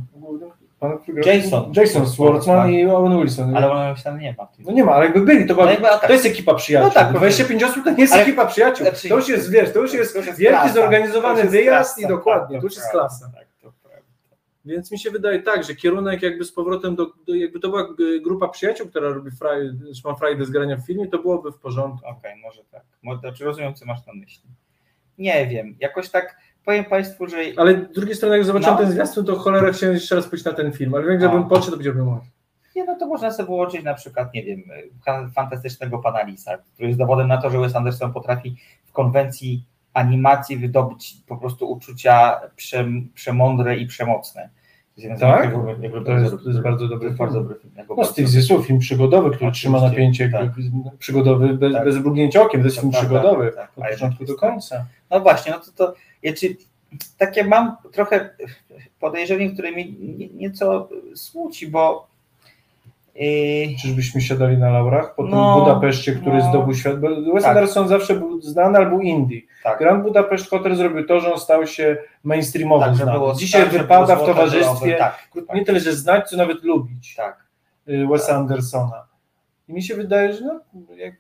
Pan, 0.80 0.98
Jason. 1.26 1.74
Jason 1.76 2.08
Schwartzman 2.08 2.72
i 2.72 2.86
Owen 2.86 3.18
Wilson. 3.20 3.58
Ale 3.58 3.72
on 3.72 3.96
tam 4.04 4.20
nie 4.20 4.36
ma. 4.38 4.48
No 4.60 4.72
nie 4.72 4.84
ma, 4.84 4.92
ale 4.92 5.06
jakby 5.06 5.22
byli, 5.22 5.48
to, 5.48 5.54
była, 5.54 5.66
No 5.66 5.72
jakby, 5.72 5.88
a 5.90 5.98
tak. 5.98 6.08
to 6.08 6.14
jest 6.14 6.26
ekipa 6.26 6.54
przyjaciół. 6.56 6.88
No 6.88 6.94
tak, 6.94 7.14
25 7.14 7.64
osób 7.64 7.84
to 7.84 7.92
nie 7.92 7.98
jest 8.02 8.14
Ale- 8.14 8.22
ekipa 8.24 8.46
przyjaciół. 8.46 8.86
Znaczy- 8.88 9.10
to 9.10 9.16
już 9.16 9.30
jest, 9.30 9.52
wiesz, 9.52 9.74
to 9.74 9.80
już 9.80 9.94
jest, 9.94 10.14
To 10.14 10.18
już 10.20 10.28
jest 10.28 10.40
wielki 10.40 10.60
klasa. 10.60 10.74
zorganizowany 10.74 11.44
wyjazd 11.44 11.96
klasa, 11.96 12.08
i 12.08 12.18
dokładnie, 12.18 12.56
tak, 12.56 12.62
to 12.62 12.66
już 12.68 12.76
jest 12.76 12.92
klasa. 12.92 13.32
Więc 14.66 14.92
mi 14.92 15.00
się 15.00 15.12
wydaje 15.12 15.42
tak, 15.42 15.64
że 15.64 15.76
kierunek 15.76 16.22
jakby 16.22 16.46
z 16.46 16.52
powrotem 16.52 16.96
do, 16.96 17.06
do 17.28 17.36
jakby 17.36 17.60
to 17.60 17.70
była 17.70 17.94
g- 17.94 18.22
grupa 18.22 18.48
przyjaciół, 18.48 18.88
która 18.88 19.10
robi 19.10 19.32
fraj, 19.32 19.62
że 19.92 20.10
ma 20.10 20.16
frajdę 20.16 20.46
z 20.46 20.50
grania 20.50 20.78
w 20.78 20.86
filmie, 20.86 21.08
to 21.08 21.20
byłoby 21.20 21.52
w 21.52 21.58
porządku. 21.58 22.08
Okej, 22.08 22.36
może 22.44 22.62
tak. 22.72 22.84
Może, 23.04 23.20
znaczy 23.20 23.46
rozumiem, 23.46 23.74
co 23.74 23.86
masz 23.86 24.06
na 24.06 24.14
myśli. 24.14 24.50
Nie 25.18 25.48
wiem, 25.48 25.76
jakoś 25.80 26.10
tak 26.10 26.38
powiem 26.66 26.86
Państwu, 26.86 27.28
że 27.28 27.38
Ale 27.58 27.86
z 27.92 27.96
drugiej 27.96 28.16
strony, 28.16 28.36
jak 28.38 28.46
zobaczyłem 28.46 28.76
No. 28.76 28.82
ten 28.82 28.92
zwiastun, 28.92 29.26
to 29.26 29.36
cholera 29.36 29.72
chciałem 29.72 29.96
jeszcze 29.96 30.16
raz 30.16 30.28
pójść 30.28 30.46
na 30.46 30.54
ten 30.54 30.72
film, 30.72 30.94
ale 30.96 31.06
wiem, 31.08 31.20
że 31.22 31.30
bym 31.30 31.48
podszedł, 31.48 31.84
to 31.84 31.94
mówić. 32.06 32.30
Nie, 32.76 32.86
no 32.86 32.96
to 33.00 33.08
można 33.08 33.32
sobie 33.32 33.46
wyłączyć 33.48 33.84
na 33.84 33.94
przykład, 33.94 34.34
nie 34.34 34.44
wiem, 34.44 34.64
fa- 35.06 35.30
fantastycznego 35.36 36.00
pana 36.00 36.24
Lisa, 36.24 36.58
który 36.74 36.88
jest 36.88 37.00
dowodem 37.00 37.28
na 37.28 37.42
to, 37.42 37.50
że 37.50 37.60
Wes 37.60 37.76
Anderson 37.76 38.14
potrafi 38.14 38.56
w 38.86 38.92
konwencji 38.92 39.64
animacji 39.94 40.58
wydobyć 40.58 41.16
po 41.28 41.38
prostu 41.38 41.72
uczucia 41.72 42.42
przem, 42.56 43.10
przemądre 43.14 43.78
i 43.78 43.88
przemocne. 43.88 44.50
Tak? 45.20 45.44
jakby- 45.44 45.84
jakby 45.84 46.02
To 46.06 46.12
jest- 46.12 46.36
to 46.44 46.50
jest 46.50 46.62
bardzo 46.62 46.88
dobry 46.88 47.00
to 47.00 47.06
jest 47.06 47.18
film. 47.18 47.18
bardzo 47.18 47.40
dobry 47.42 47.56
film. 47.60 47.74
No, 47.90 47.96
bardzo 47.96 48.12
Steve 48.12 48.28
Zissou, 48.28 48.64
film 48.64 48.80
przygodowy, 48.80 49.30
który 49.30 49.36
Oczywiście, 49.48 49.62
trzyma 49.70 49.82
napięcie, 49.82 50.30
tak. 50.30 50.52
przygodowy 51.00 51.54
bez, 51.54 51.74
Tak. 51.74 51.86
bez 51.86 51.98
mrugnięcia 51.98 52.42
okiem, 52.42 52.62
to 52.62 52.66
jest 52.68 52.76
Tak, 52.78 52.82
film 52.82 52.92
tak, 52.94 53.02
przygodowy, 53.02 53.46
tak, 53.46 53.56
tak. 53.56 53.72
od 53.78 53.84
A 53.86 53.90
początku 53.90 54.26
do 54.26 54.36
końca. 54.36 54.86
No 55.10 55.20
właśnie, 55.20 55.52
no 55.52 55.60
to, 55.60 55.72
to 55.72 55.94
ja 56.24 56.34
ci, 56.34 56.58
takie 57.18 57.44
mam 57.44 57.76
trochę 57.92 58.30
podejrzenie, 59.00 59.52
które 59.54 59.72
mnie 59.72 59.86
nie- 59.92 60.28
nieco 60.30 60.90
smuci, 61.16 61.68
bo 61.68 62.08
yy, 63.16 63.76
Czyżbyśmy 63.82 64.22
siadali 64.22 64.58
na 64.58 64.70
laurach 64.70 65.16
po 65.16 65.24
tym 65.24 65.32
No, 65.32 65.60
Budapeszcie, 65.60 66.12
który 66.16 66.38
no. 66.38 66.50
zdobył 66.50 66.74
świat? 66.74 67.00
Bo 67.00 67.08
Wes 67.34 67.44
Tak. 67.44 67.58
Anderson 67.58 67.88
zawsze 67.88 68.16
był 68.16 68.42
znany 68.42 68.78
albo 68.78 69.00
indie. 69.00 69.42
tak, 69.64 69.80
Grand 69.80 70.04
Budapest 70.04 70.50
Hotel 70.50 70.76
zrobił 70.76 71.06
to, 71.06 71.20
że 71.20 71.34
on 71.34 71.40
stał 71.40 71.68
się 71.68 71.98
mainstreamowy. 72.24 72.86
tak, 72.98 73.12
było 73.12 73.34
Dzisiaj 73.36 73.62
tak, 73.64 73.72
wypada 73.72 74.16
w 74.16 74.26
towarzystwie 74.26 74.96
tak, 74.96 75.28
tak, 75.48 75.56
nie 75.56 75.66
tyle, 75.66 75.80
że 75.80 75.94
znać, 75.94 76.30
co 76.30 76.38
nawet 76.38 76.64
lubić 76.64 77.16
tak. 77.16 77.44
y, 77.90 78.08
Wesa 78.08 78.28
Tak. 78.28 78.36
Andersona. 78.36 79.06
I 79.68 79.74
mi 79.74 79.84
się 79.84 79.96
wydaje, 79.96 80.34
że 80.34 80.46
no, 80.46 80.60
jak, 80.96 81.14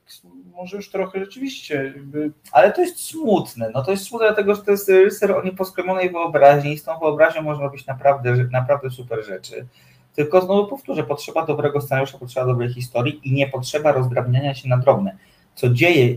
może 0.55 0.77
już 0.77 0.89
trochę 0.91 1.19
rzeczywiście 1.19 1.83
jakby 1.83 2.31
Ale 2.51 2.71
to 2.71 2.81
jest 2.81 2.99
smutne. 2.99 3.71
No 3.73 3.83
to 3.83 3.91
jest 3.91 4.03
smutne, 4.03 4.27
dlatego 4.27 4.55
że 4.55 4.61
to 4.61 4.71
jest 4.71 4.89
reżyser 4.89 5.31
o 5.31 5.43
nieposkromionej 5.43 6.09
wyobraźni 6.09 6.71
i 6.73 6.77
z 6.77 6.83
tą 6.83 6.99
wyobraźnią 6.99 7.41
można 7.41 7.63
robić 7.63 7.85
naprawdę, 7.87 8.35
naprawdę 8.51 8.89
super 8.89 9.23
rzeczy. 9.25 9.65
Tylko 10.15 10.41
znowu 10.41 10.67
powtórzę, 10.67 11.03
potrzeba 11.03 11.45
dobrego 11.45 11.81
scenariusza, 11.81 12.17
potrzeba 12.17 12.45
dobrej 12.45 12.73
historii 12.73 13.21
i 13.23 13.33
nie 13.33 13.47
potrzeba 13.47 13.91
rozdrabniania 13.91 14.53
się 14.53 14.69
na 14.69 14.77
drobne. 14.77 15.17
Co 15.55 15.69
dzieje, 15.69 16.15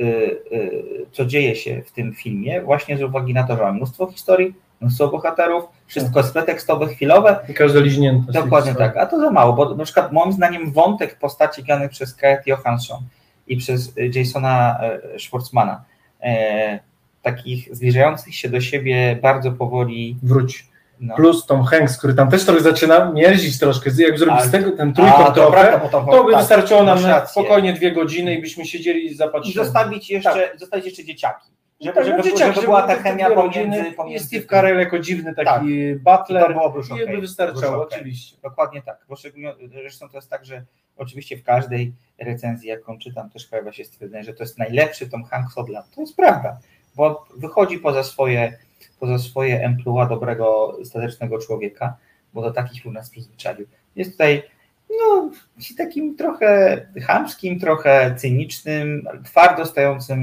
y, 0.00 0.04
y, 0.52 1.06
co 1.12 1.24
dzieje 1.24 1.56
się 1.56 1.82
w 1.82 1.92
tym 1.92 2.14
filmie, 2.14 2.62
właśnie 2.62 2.98
z 2.98 3.02
uwagi 3.02 3.34
na 3.34 3.44
to, 3.44 3.56
że 3.56 3.62
mamy 3.62 3.76
mnóstwo 3.76 4.06
historii, 4.06 4.54
mnóstwo 4.80 5.08
bohaterów, 5.08 5.64
wszystko 5.86 6.20
jest 6.20 6.32
pretekstowe, 6.32 6.88
chwilowę, 6.88 7.38
i 7.48 7.54
każde 7.54 7.80
liźnięte. 7.80 8.32
Dokładnie 8.32 8.74
tak, 8.74 8.96
a 8.96 9.06
to 9.06 9.20
za 9.20 9.30
mało, 9.30 9.52
bo 9.52 9.74
na 9.74 9.84
przykład 9.84 10.12
moim 10.12 10.32
zdaniem 10.32 10.72
wątek 10.72 11.18
postaci 11.18 11.62
granych 11.62 11.90
przez 11.90 12.08
Scarlett 12.08 12.46
Johansson 12.46 12.98
i 13.46 13.56
przez 13.56 13.96
y, 13.98 14.10
Jasona 14.14 14.80
Schwartzmana, 15.18 15.84
e, 16.22 16.80
takich 17.22 17.76
zbliżających 17.76 18.34
się 18.34 18.48
do 18.48 18.60
siebie 18.60 19.18
bardzo 19.22 19.52
powoli. 19.52 20.16
Wróć. 20.22 20.71
No. 21.02 21.16
Plus 21.16 21.46
Tom 21.46 21.64
Hanks, 21.64 21.98
który 21.98 22.14
tam 22.14 22.30
też 22.30 22.44
trochę 22.44 22.60
zaczyna 22.60 23.12
mierzić 23.12 23.58
troszkę, 23.58 23.90
jak 23.98 24.18
zrobić 24.18 24.36
Ale- 24.38 24.48
z 24.48 24.50
tego 24.50 24.70
ten 24.70 24.94
trójkąt 24.94 25.26
to 25.26 25.32
trochę, 25.32 25.80
to- 25.90 26.06
to 26.10 26.24
by 26.24 26.32
tak, 26.32 26.40
wystarczyło 26.40 26.82
nam 26.82 27.02
na 27.02 27.26
spokojnie 27.26 27.72
dwie 27.72 27.92
godziny 27.92 28.34
i 28.34 28.40
byśmy 28.40 28.64
siedzieli 28.66 29.00
i 29.06 29.06
I 29.10 29.14
zapatrzyli. 29.14 29.54
zostawić 29.54 30.10
jeszcze, 30.10 30.50
zostawić 30.56 30.86
jeszcze 30.86 31.04
dzieciaki. 31.04 31.48
Żeby, 31.80 31.94
Tak, 31.94 32.04
żeby, 32.04 32.16
no 32.16 32.22
żeby, 32.24 32.36
dzieciaki, 32.38 32.60
była 32.60 32.82
ta 32.82 32.96
chemia 32.96 33.30
pomiędzy, 33.30 33.58
rodziny 33.60 33.88
I 33.88 33.92
pomiędzy 33.92 34.26
Steve 34.26 34.46
Carell 34.46 34.78
jako 34.78 34.98
dziwny 34.98 35.34
taki 35.34 35.66
I 35.66 35.94
butler. 35.94 36.46
to 36.46 36.52
byłoby 36.52 36.78
już 36.78 36.88
I 36.88 36.92
okej. 36.92 37.08
by 37.08 37.20
wystarczało, 37.20 37.82
okej. 37.82 37.98
oczywiście. 37.98 38.36
Dokładnie 38.42 38.82
tak. 38.82 38.96
Bo 39.08 39.16
szczególnie, 39.16 39.54
zresztą 39.72 40.08
to 40.08 40.16
jest 40.18 40.30
tak, 40.30 40.44
że 40.44 40.64
oczywiście 40.96 41.36
w 41.36 41.42
każdej 41.44 41.92
recenzji, 42.18 42.68
jaką 42.68 42.98
czytam, 42.98 43.30
też 43.30 43.46
pojawia 43.46 43.72
się 43.72 43.84
stwierdzenie, 43.84 44.24
że 44.24 44.34
to 44.34 44.42
jest 44.42 44.58
najlepszy 44.58 45.08
Tom 45.10 45.24
Hanks 45.24 45.58
od 45.58 45.68
lat. 45.68 45.86
To 45.94 46.00
jest 46.00 46.16
prawda, 46.16 46.56
bo 46.96 47.24
wychodzi 47.36 47.78
poza 47.78 48.04
swoje, 48.04 48.58
poza 49.02 49.18
swoje 49.18 49.64
emploi 49.64 50.08
dobrego, 50.08 50.78
statecznego 50.84 51.38
człowieka, 51.38 51.96
bo 52.34 52.42
do 52.42 52.50
takich 52.50 52.82
film 52.82 52.94
nas 52.94 53.10
przyzwyczaił. 53.10 53.66
Jest 53.96 54.12
tutaj 54.12 54.42
no, 54.90 55.30
takim 55.76 56.16
trochę 56.16 56.80
chamskim, 57.06 57.60
trochę 57.60 58.14
cynicznym, 58.16 59.08
twardo 59.24 59.66
stojącym 59.66 60.20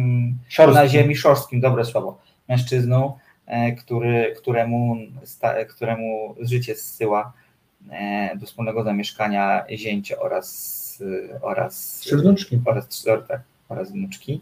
Szorstkim. 0.48 0.84
na 0.84 0.88
ziemi, 0.88 1.16
szorstkim, 1.16 1.62
dobre 1.62 1.86
słowo, 1.86 2.20
mężczyzną, 2.50 3.18
e, 3.46 3.72
który, 3.72 4.36
któremu, 4.38 4.98
któremu 5.70 6.36
życie 6.40 6.76
zsyła 6.76 7.34
e, 7.92 8.38
do 8.38 8.46
wspólnego 8.46 8.84
zamieszkania 8.84 9.66
zięcia 9.72 10.20
oraz, 10.20 11.04
e, 11.34 11.42
oraz, 11.42 12.04
wnuczki. 12.12 12.60
oraz, 12.66 13.06
tak, 13.28 13.42
oraz 13.70 13.92
wnuczki 13.92 14.42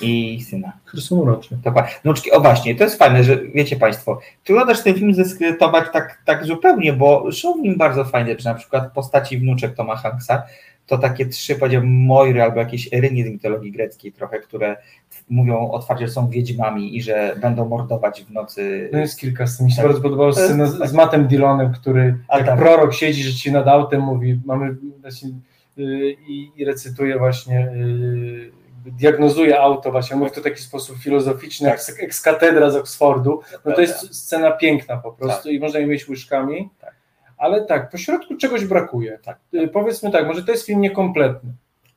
i 0.00 0.40
syna. 0.50 0.72
Które 0.84 1.02
są 1.02 1.16
urocze. 1.16 1.56
Wnuczki, 2.04 2.32
o 2.32 2.40
właśnie, 2.40 2.74
to 2.74 2.84
jest 2.84 2.98
fajne, 2.98 3.24
że 3.24 3.38
wiecie 3.54 3.76
Państwo, 3.76 4.20
trudno 4.44 4.66
też 4.66 4.82
ten 4.82 4.94
film 4.94 5.14
zeskrytować 5.14 5.84
tak, 5.92 6.22
tak 6.24 6.44
zupełnie, 6.44 6.92
bo 6.92 7.32
są 7.32 7.54
w 7.54 7.60
nim 7.60 7.76
bardzo 7.78 8.04
fajne, 8.04 8.36
czy 8.36 8.44
na 8.44 8.54
przykład 8.54 8.92
postaci 8.92 9.38
wnuczek 9.38 9.74
Toma 9.74 9.96
Hanksa, 9.96 10.42
to 10.86 10.98
takie 10.98 11.26
trzy, 11.26 11.54
powiedziałbym, 11.56 12.04
Moiry 12.06 12.42
albo 12.42 12.60
jakieś 12.60 12.94
Erynie 12.94 13.24
z 13.24 13.30
mitologii 13.30 13.72
greckiej 13.72 14.12
trochę, 14.12 14.40
które 14.40 14.76
mówią 15.28 15.70
otwarcie, 15.70 16.06
że 16.06 16.12
są 16.12 16.28
wiedźmami 16.28 16.96
i 16.96 17.02
że 17.02 17.36
będą 17.40 17.68
mordować 17.68 18.24
w 18.24 18.30
nocy. 18.30 18.90
No 18.92 18.98
jest 18.98 19.20
kilka 19.20 19.46
scen. 19.46 19.66
Mi 19.66 19.72
się 19.72 19.82
Tak. 19.82 20.00
bardzo 20.00 20.26
jest- 20.26 20.40
scena 20.40 20.66
z, 20.66 20.90
z 20.90 20.92
Mattem 20.92 21.26
Dillonem, 21.26 21.72
który 21.72 22.16
A 22.28 22.38
jak 22.38 22.46
tak. 22.46 22.58
prorok 22.58 22.94
siedzi 22.94 23.22
rzeczywiście 23.22 23.52
nad 23.52 23.68
autem, 23.68 24.00
mówi, 24.00 24.40
mamy 24.44 24.76
właśnie, 25.00 25.30
yy, 25.76 26.16
i, 26.28 26.64
recytuje 26.64 27.18
właśnie, 27.18 27.68
yy, 27.74 28.59
diagnozuje 28.86 29.60
auto 29.60 29.90
właśnie, 29.90 30.16
mówi 30.16 30.30
to 30.30 30.40
w 30.40 30.44
taki 30.44 30.62
sposób 30.62 30.98
filozoficzny, 30.98 31.70
Tak. 31.70 31.88
jak 31.88 32.02
ex 32.02 32.20
katedra 32.20 32.70
z 32.70 32.76
Oxfordu. 32.76 33.40
No 33.64 33.72
to 33.72 33.80
jest 33.80 34.14
scena 34.14 34.50
piękna 34.50 34.96
po 34.96 35.12
prostu 35.12 35.42
Tak. 35.42 35.52
i 35.52 35.60
można 35.60 35.78
jej 35.78 35.88
mieć 35.88 36.08
łyżkami. 36.08 36.70
Tak. 36.80 36.94
Ale 37.36 37.64
tak, 37.64 37.90
po 37.90 37.98
środku 37.98 38.36
czegoś 38.36 38.64
brakuje. 38.64 39.18
Tak. 39.18 39.38
Yy, 39.52 39.68
Powiedzmy 39.68 40.10
tak, 40.10 40.26
może 40.26 40.42
to 40.44 40.52
jest 40.52 40.66
film 40.66 40.80
niekompletny. 40.80 41.52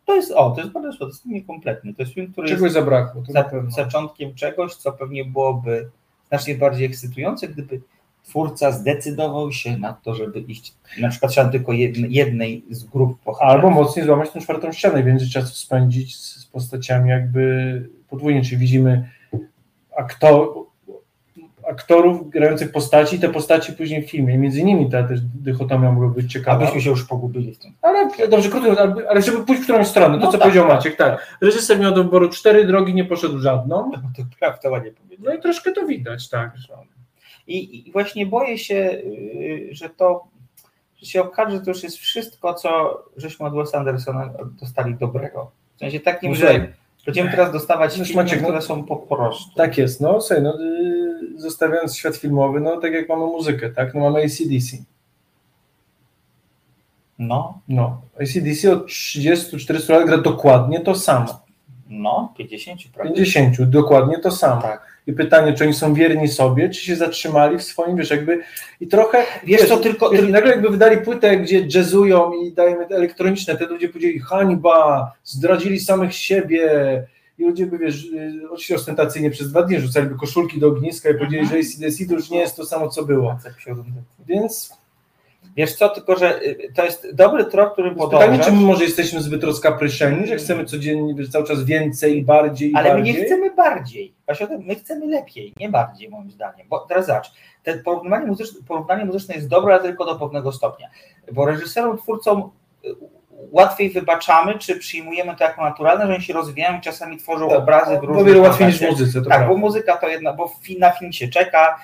To 0.05 0.15
jest, 0.15 0.31
o, 0.31 0.51
to 0.51 0.61
jest 0.61 0.73
bardzo 0.73 0.97
to 0.97 1.05
jest 1.07 1.23
film 1.23 1.35
niekompletny. 1.35 1.93
To 1.93 2.01
jest 2.01 2.13
film, 2.13 2.31
który 2.31 2.47
Czegoś 2.47 2.63
jest 2.63 2.73
zabrakło, 2.73 3.23
za, 3.29 3.49
zaczątkiem 3.69 4.35
czegoś, 4.35 4.75
co 4.75 4.91
pewnie 4.91 5.25
byłoby 5.25 5.89
znacznie 6.29 6.55
bardziej 6.55 6.85
ekscytujące, 6.85 7.47
gdyby 7.47 7.81
twórca 8.23 8.71
zdecydował 8.71 9.51
się 9.51 9.77
na 9.77 9.93
to, 9.93 10.15
żeby 10.15 10.39
iść 10.39 10.73
na 10.99 11.09
przykład 11.09 11.31
trzeba 11.31 11.49
tylko 11.49 11.73
jednej, 11.73 12.13
jednej 12.13 12.65
z 12.69 12.83
grup 12.83 13.23
bohaterów. 13.25 13.51
Albo 13.53 13.69
mocniej 13.69 14.05
złamać 14.05 14.29
tę 14.29 14.41
czwartą 14.41 14.71
ścianę 14.71 15.01
i 15.01 15.03
więcej 15.03 15.29
czasu 15.29 15.55
spędzić 15.55 16.17
z, 16.19 16.45
postaciami 16.45 17.09
jakby 17.09 17.89
podwójnie, 18.09 18.41
czyli 18.41 18.57
widzimy 18.57 19.09
aktor, 19.97 20.47
aktorów 21.69 22.29
grających 22.29 22.71
postaci 22.71 23.15
i 23.15 23.19
te 23.19 23.29
postaci 23.29 23.73
później 23.73 24.03
w 24.03 24.09
filmie. 24.09 24.33
I 24.35 24.37
między 24.37 24.63
nimi 24.63 24.89
ta 24.89 25.03
też 25.03 25.19
dychotomia 25.21 25.91
mogła 25.91 26.09
być 26.09 26.31
ciekawa. 26.31 26.63
Abyśmy 26.63 26.81
się 26.81 26.89
już 26.89 27.05
pogubili 27.05 27.53
w 27.53 27.57
tym. 27.59 27.71
Ale 27.81 28.09
dobrze, 28.29 28.49
krótko, 28.49 28.81
ale- 29.09 29.21
żeby 29.21 29.45
pójść 29.45 29.61
w 29.61 29.65
którąś 29.65 29.87
stronę, 29.87 30.17
to 30.19 30.25
No 30.25 30.31
co 30.31 30.31
tak, 30.31 30.41
powiedział 30.41 30.67
Maciek, 30.67 30.95
tak. 30.95 31.37
Reżyser 31.41 31.79
miał 31.79 31.93
do 31.93 32.03
wyboru 32.03 32.29
cztery 32.29 32.65
drogi, 32.67 32.93
nie 32.93 33.05
poszedł 33.05 33.39
żadną. 33.39 33.91
To 33.91 34.23
prawda, 34.39 34.69
ładnie 34.69 34.91
No 34.91 34.97
powiedziałem. 35.07 35.39
i 35.39 35.41
troszkę 35.41 35.71
to 35.71 35.85
widać, 35.87 36.29
tak. 36.29 36.51
I, 37.47 37.87
I 37.87 37.91
właśnie 37.91 38.25
boję 38.25 38.57
się, 38.57 38.75
yy, 38.75 39.67
że 39.75 39.89
to 39.89 40.23
że 40.97 41.05
się 41.05 41.21
okaże, 41.21 41.57
że 41.57 41.61
to 41.63 41.71
już 41.71 41.83
jest 41.83 41.97
wszystko, 41.97 42.53
co 42.53 42.99
żeśmy 43.17 43.45
od 43.45 43.55
Wes 43.55 43.75
Andersona 43.75 44.29
dostali 44.61 44.95
dobrego. 44.95 45.51
W 45.75 45.79
sensie 45.79 45.99
takim, 45.99 46.29
No 46.31 46.35
że 46.35 46.67
będziemy 47.05 47.31
teraz 47.31 47.51
dostawać 47.51 47.97
Wiesz, 47.99 48.07
filmy, 48.07 48.23
Maciek, 48.23 48.41
no- 48.41 48.47
które 48.47 48.61
są 48.61 48.83
po 48.83 48.95
prostu. 48.97 49.55
Tak 49.55 49.77
jest, 49.77 50.01
no 50.01 50.21
słuchaj, 50.21 50.43
no, 50.43 50.59
yy, 50.61 51.39
zostawiając 51.39 51.97
świat 51.97 52.15
filmowy, 52.15 52.59
no 52.59 52.77
tak 52.77 52.93
jak 52.93 53.09
mamy 53.09 53.25
muzykę, 53.25 53.69
tak, 53.69 53.93
no 53.93 53.99
mamy 54.01 54.19
ACDC. 54.23 54.77
No, 57.19 57.59
No, 57.67 58.01
ACDC 58.21 58.73
od 58.73 58.87
30-40 58.87 59.89
lat 59.93 60.05
gra 60.05 60.17
dokładnie 60.17 60.79
to 60.79 60.95
samo. 60.95 61.39
no, 61.89 62.33
50, 62.37 62.81
prawda? 62.93 63.13
50, 63.13 63.61
dokładnie 63.61 64.17
to 64.19 64.31
samo. 64.31 64.61
Tak. 64.61 64.92
I 65.07 65.13
pytanie, 65.13 65.53
czy 65.53 65.63
oni 65.63 65.73
są 65.73 65.93
wierni 65.93 66.27
sobie, 66.27 66.69
czy 66.69 66.81
się 66.81 66.95
zatrzymali 66.95 67.57
w 67.57 67.63
swoim, 67.63 67.97
wiesz, 67.97 68.09
jakby 68.09 68.39
i 68.79 68.87
trochę, 68.87 69.23
Wiesz 69.43 69.67
co, 69.67 69.77
tylko- 69.77 70.09
wiesz, 70.09 70.27
nagle 70.29 70.51
jakby 70.51 70.69
wydali 70.69 70.97
płytę, 70.97 71.37
gdzie 71.37 71.67
jazzują 71.75 72.31
i 72.33 72.51
dają 72.51 72.87
te 72.87 72.95
elektroniczne, 72.95 73.57
te 73.57 73.65
ludzie 73.65 73.89
powiedzieli 73.89 74.19
hańba, 74.19 75.11
zdradzili 75.23 75.79
samych 75.79 76.13
siebie. 76.15 76.69
I 77.37 77.43
ludzie 77.45 77.65
by, 77.65 77.77
wiesz, 77.77 78.05
y, 78.05 78.41
oczywiście 78.49 78.75
ostentacyjnie 78.75 79.31
przez 79.31 79.49
dwa 79.49 79.61
dni 79.63 79.79
rzucaliby 79.79 80.15
koszulki 80.15 80.59
do 80.59 80.67
ogniska 80.67 81.09
i 81.09 81.13
powiedzieli, 81.17 81.47
że 81.47 81.55
ACDC 81.55 82.05
to 82.05 82.13
już 82.13 82.29
nie 82.29 82.39
jest 82.39 82.55
to 82.55 82.65
samo, 82.65 82.89
co 82.89 83.03
było. 83.05 83.37
Więc 84.27 84.71
Wiesz 85.55 85.75
co, 85.75 85.89
tylko 85.89 86.15
że 86.15 86.43
y, 86.43 86.71
to 86.75 86.85
jest 86.85 87.15
dobry 87.15 87.45
trop, 87.45 87.73
który 87.73 87.91
pytanie, 87.91 88.11
podążasz, 88.11 88.45
czy 88.45 88.51
my 88.51 88.61
może 88.61 88.83
jesteśmy 88.83 89.21
zbyt 89.21 89.43
rozkapryszeni, 89.43 90.27
że 90.27 90.35
chcemy 90.35 90.65
codziennie, 90.65 91.15
wiesz, 91.15 91.29
cały 91.29 91.45
czas 91.45 91.63
więcej 91.63 92.17
i 92.17 92.23
bardziej 92.23 92.71
i 92.71 92.75
ale 92.75 92.89
my 92.89 92.95
bardziej? 92.95 93.13
nie 93.13 93.25
chcemy 93.25 93.55
bardziej. 93.55 94.13
Właśnie 94.25 94.47
my 94.57 94.75
chcemy 94.75 95.07
lepiej, 95.07 95.53
nie 95.59 95.69
bardziej 95.69 96.09
moim 96.09 96.31
zdaniem. 96.31 96.67
Bo 96.69 96.79
teraz 96.79 97.05
zobacz, 97.05 97.31
te 97.63 97.77
porównanie 97.77 98.25
muzyczne, 98.27 98.59
porównanie 98.67 99.05
muzyczne 99.05 99.35
jest 99.35 99.47
dobre, 99.47 99.73
ale 99.73 99.83
tylko 99.83 100.05
do 100.05 100.15
pewnego 100.15 100.51
stopnia. 100.51 100.89
Bo 101.31 101.45
reżyserom, 101.45 101.97
twórcom 101.97 102.51
y, 102.85 102.95
łatwiej 103.53 103.89
wybaczamy, 103.89 104.59
czy 104.59 104.79
przyjmujemy 104.79 105.35
to 105.35 105.43
jako 105.43 105.61
naturalne, 105.61 106.07
że 106.07 106.13
oni 106.13 106.23
się 106.23 106.33
rozwijają 106.33 106.77
i 106.77 106.81
czasami 106.81 107.17
tworzą 107.17 107.49
Tak, 107.49 107.57
obrazy 107.57 107.97
w 107.99 108.03
różnych 108.03 108.25
wiele 108.25 108.39
łatwiej 108.39 108.67
niż 108.67 108.79
w 108.79 108.89
muzyce, 108.89 109.13
to 109.13 109.19
Tak, 109.19 109.37
prawda. 109.37 109.47
bo 109.47 109.57
muzyka 109.57 109.97
to 109.97 110.07
jedna, 110.07 110.33
bo 110.33 110.51
na 110.79 110.91
film 110.91 111.13
się 111.13 111.27
czeka, 111.27 111.79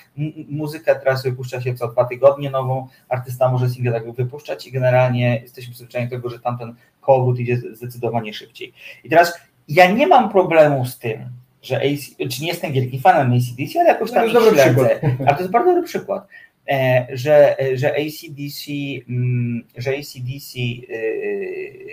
muzykę 0.49 0.95
teraz 0.95 1.23
wypuszcza 1.23 1.61
się 1.61 1.73
co 1.75 1.87
dwa 1.87 2.05
tygodnie 2.05 2.49
nową, 2.49 2.87
artysta 3.09 3.49
może 3.51 3.69
single 3.69 3.91
tak 3.91 4.11
wypuszczać 4.11 4.67
i 4.67 4.71
generalnie 4.71 5.39
jesteśmy 5.41 5.73
przyzwyczajeni 5.73 6.09
do 6.09 6.15
tego, 6.15 6.29
że 6.29 6.39
tamten 6.39 6.75
kołowrót 7.01 7.39
idzie 7.39 7.57
zdecydowanie 7.57 8.33
szybciej. 8.33 8.73
I 9.03 9.09
teraz 9.09 9.39
ja 9.67 9.91
nie 9.91 10.07
mam 10.07 10.29
problemu 10.29 10.85
z 10.85 10.99
tym, 10.99 11.29
że 11.61 11.77
AC, 11.77 12.29
czy 12.31 12.41
nie 12.41 12.47
jestem 12.47 12.71
wielkim 12.73 13.01
fanem 13.01 13.33
ACDC, 13.33 13.79
ale 13.79 13.89
jakoś 13.89 14.09
No, 14.09 14.13
tam 14.15 14.23
to 14.23 14.27
ich 14.27 14.33
dobry 14.33 14.51
śledzę. 14.61 14.99
Ale 15.19 15.33
to 15.35 15.39
jest 15.39 15.51
bardzo 15.51 15.69
dobry 15.69 15.83
przykład, 15.83 16.27
że, 17.13 17.55
że 17.73 17.91
ACDC, 17.91 18.71
mm, 19.09 19.63
że 19.77 19.91
ACDC 19.91 20.59
yy, 20.59 20.87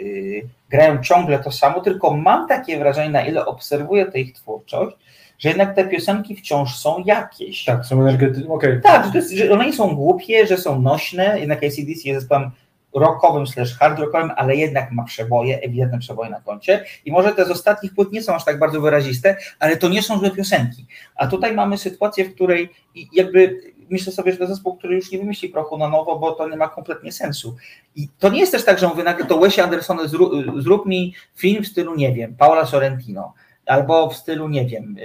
yy, 0.03 0.49
grają 0.71 1.03
ciągle 1.03 1.39
to 1.39 1.53
samo, 1.53 1.81
tylko 1.81 2.17
mam 2.17 2.49
takie 2.49 2.79
wrażenie, 2.79 3.11
na 3.11 3.27
ile 3.27 3.47
obserwuję 3.47 4.07
tę 4.07 4.21
ich 4.21 4.33
twórczość, 4.33 4.97
że 5.39 5.49
jednak 5.49 5.77
te 5.77 5.85
piosenki 5.85 6.37
wciąż 6.37 6.77
są 6.77 7.03
jakieś. 7.07 7.65
Tak, 7.65 7.87
są 7.87 8.01
energetyczne, 8.01 8.55
okej. 8.55 8.81
Tak, 8.83 9.13
że, 9.13 9.19
jest, 9.19 9.33
że 9.33 9.53
one 9.53 9.67
nie 9.67 9.73
są 9.73 9.95
głupie, 9.95 10.47
że 10.47 10.57
są 10.57 10.83
nośne, 10.83 11.41
jednak 11.41 11.59
ACDC 11.65 12.09
jest 12.09 12.21
zespołem 12.21 12.51
rockowym 12.95 13.47
slash 13.47 13.79
hard 13.79 13.99
rockowym, 13.99 14.31
ale 14.37 14.57
jednak 14.57 14.93
ma 14.93 15.05
przeboje, 15.05 15.61
ewidentne 15.61 15.99
przeboje 15.99 16.31
na 16.31 16.41
koncie 16.41 16.85
i 17.05 17.13
może 17.13 17.33
te 17.33 17.45
z 17.45 17.51
ostatnich 17.51 17.95
płyt 17.95 18.13
nie 18.13 18.23
są 18.23 18.35
aż 18.35 18.45
tak 18.45 18.59
bardzo 18.59 18.81
wyraziste, 18.81 19.37
ale 19.59 19.77
to 19.77 19.89
nie 19.89 20.03
są 20.03 20.19
złe 20.19 20.31
piosenki. 20.31 20.87
A 21.17 21.27
tutaj 21.27 21.55
mamy 21.55 21.79
sytuację, 21.79 22.25
w 22.25 22.35
której 22.35 22.69
jakby 23.13 23.61
myślę 23.91 24.13
sobie, 24.13 24.33
że 24.33 24.39
to 24.39 24.47
zespół, 24.47 24.77
który 24.77 24.97
już 24.97 25.13
nie 25.13 25.19
wymyśli 25.19 25.49
prochu 25.49 25.79
na 25.79 25.89
nowo, 25.89 26.19
bo 26.19 26.33
to 26.33 26.49
nie 26.49 26.57
ma 26.57 26.69
kompletnie 26.69 27.13
sensu. 27.13 27.57
I 27.95 28.09
to 28.19 28.29
nie 28.29 28.41
jest 28.41 28.53
też 28.53 28.65
tak, 28.65 28.79
że 28.79 28.89
mówię 28.89 29.05
nagle 29.05 29.27
to 29.27 29.39
Wesie 29.39 29.63
Anderson 29.63 30.09
zrób, 30.09 30.33
zrób 30.59 30.87
mi 30.87 31.15
film 31.37 31.65
w 31.65 31.67
stylu, 31.67 31.95
nie 31.95 32.13
wiem, 32.13 32.37
Paula 32.37 32.67
Sorrentino, 32.67 33.35
albo 33.67 34.11
w 34.11 34.17
stylu, 34.17 34.49
nie 34.49 34.67
wiem, 34.67 34.97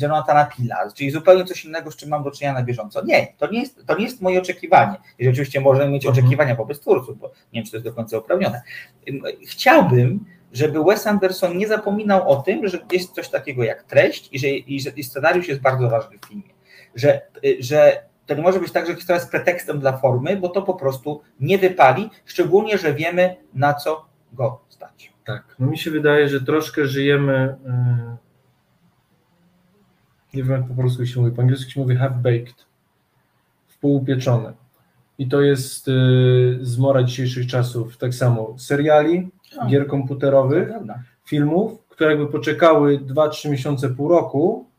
Jonathana 0.00 0.44
Pilla, 0.44 0.76
czyli 0.94 1.10
zupełnie 1.10 1.44
coś 1.44 1.64
innego, 1.64 1.90
z 1.90 1.96
czym 1.96 2.08
mam 2.08 2.22
do 2.22 2.30
czynienia 2.30 2.54
na 2.54 2.62
bieżąco. 2.62 3.04
Nie, 3.04 3.26
to 3.38 3.50
nie 3.50 3.60
jest, 3.60 3.86
to 3.86 3.98
nie 3.98 4.04
jest 4.04 4.20
moje 4.20 4.38
oczekiwanie. 4.38 4.96
I 5.18 5.28
oczywiście 5.28 5.60
możemy 5.60 5.90
mieć 5.90 6.06
oczekiwania 6.06 6.54
wobec 6.54 6.80
twórców, 6.80 7.18
bo 7.18 7.26
nie 7.28 7.32
wiem, 7.52 7.64
czy 7.64 7.70
to 7.70 7.76
jest 7.76 7.86
do 7.86 7.92
końca 7.92 8.18
uprawnione. 8.18 8.62
Ym, 9.08 9.22
Chciałbym, 9.46 10.24
żeby 10.52 10.84
Wes 10.84 11.06
Anderson 11.06 11.58
nie 11.58 11.68
zapominał 11.68 12.30
o 12.30 12.36
tym, 12.36 12.68
że 12.68 12.78
jest 12.92 13.14
coś 13.14 13.28
takiego 13.28 13.64
jak 13.64 13.82
treść 13.82 14.28
i 14.32 14.38
że, 14.38 14.48
i 14.48 14.80
i 14.96 15.04
scenariusz 15.04 15.48
jest 15.48 15.60
bardzo 15.60 15.90
ważny 15.90 16.18
w 16.18 16.26
filmie. 16.26 16.50
Że, 16.94 17.20
y, 17.44 17.56
że 17.60 18.09
to 18.30 18.36
nie 18.36 18.42
może 18.42 18.60
być 18.60 18.72
tak, 18.72 18.86
że 18.86 18.94
historia 18.94 19.20
jest 19.20 19.30
pretekstem 19.30 19.80
dla 19.80 19.98
formy, 19.98 20.36
bo 20.36 20.48
to 20.48 20.62
po 20.62 20.74
prostu 20.74 21.20
nie 21.40 21.58
wypali, 21.58 22.10
szczególnie, 22.24 22.78
że 22.78 22.94
wiemy 22.94 23.36
na 23.54 23.74
co 23.74 24.04
go 24.32 24.60
stać. 24.68 25.12
Tak, 25.24 25.56
no 25.58 25.66
mi 25.66 25.78
się 25.78 25.90
wydaje, 25.90 26.28
że 26.28 26.40
troszkę 26.40 26.86
żyjemy. 26.86 27.56
Yy, 27.64 27.72
nie 30.34 30.42
wiem, 30.42 30.52
jak 30.52 30.68
po 30.68 30.74
polsku 30.74 31.06
się 31.06 31.20
mówi. 31.20 31.32
Po 31.32 31.42
angielsku 31.42 31.70
się 31.70 31.80
mówi 31.80 31.96
half-baked. 31.96 32.54
Wpółupieczone. 33.68 34.52
I 35.18 35.28
to 35.28 35.40
jest 35.40 35.86
yy, 35.86 36.58
zmora 36.62 37.02
dzisiejszych 37.02 37.46
czasów. 37.46 37.96
Tak 37.96 38.14
samo 38.14 38.54
seriali, 38.58 39.30
A, 39.58 39.66
gier 39.66 39.86
komputerowych, 39.86 40.68
filmów, 41.24 41.84
które 41.88 42.10
jakby 42.10 42.26
poczekały 42.26 42.98
2-3 42.98 43.50
miesiące, 43.50 43.88
pół 43.88 44.08
roku, 44.08 44.69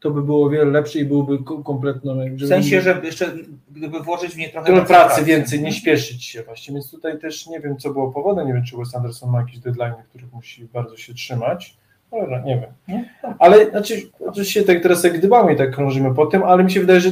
to 0.00 0.10
by 0.10 0.22
było 0.22 0.46
o 0.46 0.50
wiele 0.50 0.64
lepsze 0.64 0.98
i 0.98 1.04
byłoby 1.04 1.38
ko- 1.38 1.62
kompletną. 1.62 2.16
W 2.36 2.48
sensie, 2.48 2.80
żeby 2.80 3.06
jeszcze 3.06 3.32
gdyby 3.70 4.00
włożyć 4.00 4.32
w 4.32 4.36
nie 4.36 4.48
trochę 4.48 4.72
więcej 4.72 4.86
pracy. 4.86 5.24
więcej, 5.24 5.62
nie 5.62 5.72
śpieszyć 5.72 6.24
się 6.24 6.42
właśnie, 6.42 6.74
więc 6.74 6.90
tutaj 6.90 7.18
też 7.18 7.46
nie 7.46 7.60
wiem, 7.60 7.76
co 7.76 7.90
było 7.92 8.10
powodem, 8.12 8.46
nie 8.46 8.54
wiem, 8.54 8.64
czy 8.64 8.76
Wes 8.76 8.94
Anderson 8.94 9.30
ma 9.30 9.40
jakieś 9.40 9.58
deadline, 9.58 9.92
których 10.08 10.32
musi 10.32 10.64
bardzo 10.64 10.96
się 10.96 11.14
trzymać, 11.14 11.76
ale 12.12 12.42
nie 12.42 12.60
wiem. 12.88 13.02
Ale 13.38 13.70
znaczy, 13.70 13.94
oczywiście 14.26 14.62
tak 14.62 14.82
teraz 14.82 15.04
jak 15.04 15.18
gdybamy 15.18 15.52
i 15.52 15.56
tak 15.56 15.74
krążymy 15.74 16.14
po 16.14 16.26
tym, 16.26 16.42
ale 16.42 16.64
mi 16.64 16.70
się 16.70 16.80
wydaje, 16.80 17.00
że 17.00 17.10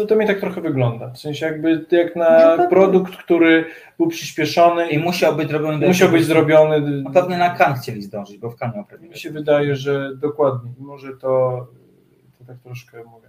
to, 0.00 0.06
to, 0.06 0.16
mi 0.16 0.26
tak 0.26 0.40
trochę 0.40 0.60
wygląda, 0.60 1.10
w 1.10 1.18
sensie 1.18 1.46
jakby 1.46 1.86
jak 1.90 2.16
na 2.16 2.56
No 2.56 2.68
produkt, 2.68 3.16
który 3.16 3.64
był 3.98 4.06
przyspieszony 4.08 4.88
I 4.90 4.98
musiał 4.98 5.36
być 5.36 5.48
zrobiony. 5.48 5.86
musiał 5.86 6.08
być 6.08 6.24
zrobiony, 6.24 6.80
No 7.02 7.10
pewnie 7.10 7.38
na 7.38 7.50
kan 7.50 7.74
chcieli 7.74 8.02
zdążyć, 8.02 8.38
bo 8.38 8.50
w 8.50 8.56
kan 8.56 8.72
miał 8.74 8.84
mi 9.10 9.16
się 9.18 9.30
wydaje, 9.30 9.76
że 9.76 10.16
dokładnie, 10.16 10.70
może 10.78 11.08
to, 11.16 11.66
to 12.38 12.44
tak 12.46 12.56
troszkę 12.58 12.98
mówię. 13.04 13.28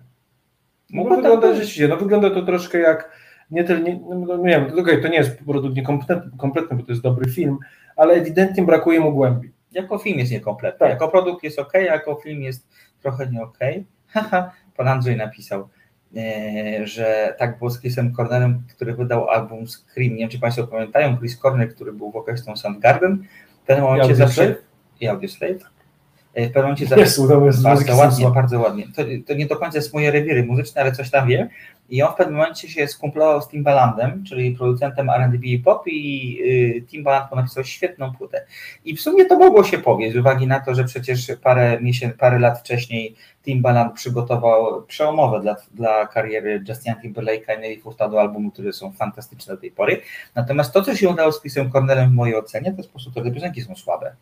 No, 0.90 0.98
Mogło 0.98 1.12
tak 1.16 1.22
wygląda 1.24 1.48
być. 1.48 1.56
rzeczywiście, 1.58 1.88
no 1.88 1.98
wygląda 1.98 2.30
to 2.30 2.42
troszkę 2.42 2.78
jak 2.80 3.12
nie 3.52 3.64
tyle, 3.64 3.82
nie, 3.82 4.00
no, 4.10 4.16
no, 4.16 4.38
nie 4.38 4.50
wiem, 4.50 4.66
to, 4.72 4.82
okej, 4.82 5.02
to 5.02 5.08
nie 5.08 5.18
jest 5.18 5.40
produkt 5.46 5.76
niekompletny, 5.76 6.32
kompletny, 6.38 6.78
bo 6.78 6.84
to 6.84 6.92
jest 6.92 7.04
dobry 7.04 7.32
film, 7.32 7.58
ale 7.96 8.14
ewidentnie 8.14 8.64
brakuje 8.64 9.00
mu 9.00 9.12
głębi. 9.14 9.52
Jako 9.72 9.98
film 9.98 10.20
jest 10.20 10.32
niekompletny. 10.32 10.80
Tak. 10.80 10.90
Jako 10.90 11.08
produkt 11.08 11.44
jest 11.44 11.60
ok, 11.60 11.74
jako 11.74 12.16
film 12.16 12.42
jest 12.42 12.68
trochę 13.02 13.28
nie 13.32 13.42
ok. 13.42 13.58
Haha, 14.14 14.52
pan 14.78 14.88
Andrzej 14.88 15.18
napisał. 15.18 15.70
E, 16.18 16.88
że 16.88 17.36
tak 17.40 17.58
było 17.58 17.70
z 17.70 17.80
Chrisem 17.80 18.14
Cornerem, 18.16 18.64
który 18.76 18.94
wydał 18.94 19.30
album 19.30 19.68
Scream. 19.68 20.12
Nie 20.12 20.18
wiem, 20.18 20.30
czy 20.30 20.40
Państwo 20.40 20.68
pamiętają, 20.68 21.18
Chris 21.18 21.40
Corner, 21.40 21.76
który 21.76 21.94
był 21.94 22.12
wokalistą 22.12 22.58
Soundgarden, 22.58 23.24
w 23.64 23.68
pewnym 23.68 23.86
momencie 23.86 24.16
zawsze... 24.16 24.56
I 25.02 25.08
Audioslave? 25.08 25.64
E, 26.34 26.42
W 26.46 26.48
pewnym 26.48 26.64
momencie 26.64 26.86
zawsze... 26.86 27.02
Jest 27.46 27.64
bardzo 27.64 27.96
ładnie, 27.96 28.26
bardzo 28.36 28.60
ładnie. 28.60 28.88
To, 28.96 29.04
to 29.28 29.34
nie 29.34 29.46
do 29.46 29.56
końca 29.56 29.78
jest 29.78 29.94
moje 29.94 30.12
rewiry 30.12 30.44
muzyczne, 30.46 30.82
ale 30.82 30.92
coś 30.92 31.10
tam 31.10 31.28
wiem. 31.28 31.48
I 31.90 32.02
on 32.04 32.14
w 32.14 32.16
pewnym 32.16 32.36
momencie 32.36 32.70
się 32.70 32.88
skumplował 32.88 33.42
z 33.42 33.48
Timbalandem, 33.48 34.24
czyli 34.24 34.52
producentem 34.52 35.10
R&B 35.10 35.38
i 35.48 35.60
pop 35.60 35.88
i 35.88 36.40
y, 36.78 36.82
Timbaland 36.88 37.32
napisał 37.32 37.64
świetną 37.64 38.14
płytę. 38.14 38.46
I 38.86 38.96
w 38.96 39.02
sumie 39.02 39.26
to 39.26 39.38
mogło 39.38 39.64
się 39.64 39.78
powieść, 39.78 40.14
z 40.14 40.18
uwagi 40.18 40.48
na 40.48 40.60
to, 40.60 40.76
że 40.76 40.84
przecież 40.84 41.32
parę, 41.44 41.82
miesięcy, 41.82 42.18
parę 42.18 42.40
lat 42.40 42.60
wcześniej 42.60 43.16
Timbaland 43.44 43.94
przygotował 43.94 44.84
przełomowe 44.84 45.40
dla, 45.40 45.56
dla 45.74 46.08
kariery 46.08 46.64
Justina 46.68 46.96
Timberlake'a 46.96 47.58
i 47.58 47.62
Nelly 47.62 47.80
Furtado 47.82 48.22
albumy, 48.22 48.52
które 48.52 48.74
są 48.74 48.92
fantastyczne 48.92 49.56
do 49.56 49.62
tej 49.62 49.72
pory. 49.72 50.02
Natomiast 50.36 50.74
to, 50.74 50.82
co 50.82 50.96
się 50.96 51.10
udało 51.10 51.32
z 51.32 51.40
Chrisem 51.42 51.72
Cornelem 51.72 52.10
w 52.10 52.14
mojej 52.14 52.36
ocenie, 52.36 52.72
to 52.72 52.78
jest 52.78 52.90
po 52.90 52.94
prostu 52.94 53.12
to, 53.12 53.24
że 53.24 53.32
piosenki 53.32 53.62
są 53.62 53.76
słabe. 53.76 54.16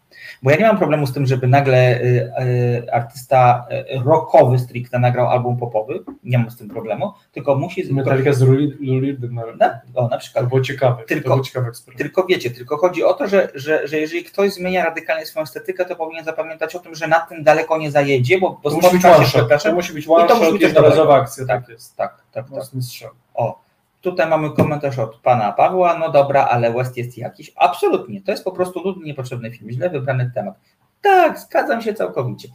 Bo 0.43 0.51
ja 0.51 0.57
nie 0.57 0.65
mam 0.65 0.77
problemu 0.77 1.07
z 1.07 1.13
tym, 1.13 1.25
żeby 1.25 1.47
nagle 1.47 2.01
y, 2.01 2.31
y, 2.41 2.93
artysta 2.93 3.67
y, 3.71 4.03
rockowy 4.03 4.59
stricte 4.59 4.99
nagrał 4.99 5.27
album 5.27 5.57
popowy, 5.57 6.03
nie 6.23 6.37
mam 6.37 6.51
z 6.51 6.57
tym 6.57 6.69
problemu, 6.69 7.13
tylko 7.31 7.55
musi... 7.57 7.93
Metallica 7.93 8.33
z 8.33 8.41
Lulirden 8.41 9.33
na, 9.33 9.43
na, 9.59 9.81
o, 9.95 10.07
na 10.07 10.17
przykład. 10.17 10.43
To 10.45 10.49
było 10.49 10.61
ciekawe. 10.61 11.03
Tylko- 11.07 11.29
to 11.29 11.35
był 11.35 11.43
ciekawy 11.43 11.67
eksperyment. 11.67 12.01
Tylko 12.01 12.25
wiecie, 12.25 12.51
tylko 12.51 12.77
chodzi 12.77 13.03
o 13.03 13.13
to, 13.13 13.27
że, 13.27 13.49
że, 13.55 13.87
że 13.87 13.97
jeżeli 13.97 14.23
ktoś 14.23 14.53
zmienia 14.53 14.85
radykalnie 14.85 15.25
swoją 15.25 15.43
estetykę, 15.43 15.85
to 15.85 15.95
powinien 15.95 16.25
zapamiętać 16.25 16.75
o 16.75 16.79
tym, 16.79 16.95
że 16.95 17.07
nad 17.07 17.29
tym 17.29 17.43
daleko 17.43 17.77
nie 17.77 17.91
zajedzie, 17.91 18.39
bo, 18.39 18.59
bo 18.63 18.69
To 18.69 18.75
musi 18.75 18.89
być 18.95 19.05
one 19.05 19.25
shot. 19.25 19.63
To 19.63 19.73
musi 19.73 19.93
być 19.93 20.05
i 20.05 20.07
to 20.07 20.13
one 20.13 20.35
musi 20.35 20.51
być 20.51 20.61
jednorazowa 20.61 21.15
akcja. 21.15 21.45
Tak, 21.45 21.61
Tak 21.61 21.69
jest. 21.69 21.95
tak, 21.95 22.23
tak, 22.31 22.45
tak. 22.49 23.11
O, 23.33 23.59
tutaj 24.01 24.29
mamy 24.29 24.49
komentarz 24.49 24.99
od 24.99 25.15
pana 25.15 25.51
Pawła, 25.51 25.97
no 25.97 26.11
dobra, 26.11 26.45
ale 26.45 26.73
West 26.73 26.97
jest 26.97 27.17
jakiś. 27.17 27.51
Absolutnie, 27.55 28.21
to 28.21 28.31
jest 28.31 28.43
po 28.43 28.51
prostu 28.51 28.81
nudny, 28.85 29.05
niepotrzebny 29.05 29.51
film, 29.51 29.71
źle 29.71 29.89
wybrany 29.89 30.31
temat. 30.35 30.55
Tak, 31.01 31.39
zgadzam 31.39 31.81
się 31.81 31.93
całkowicie. 31.93 32.47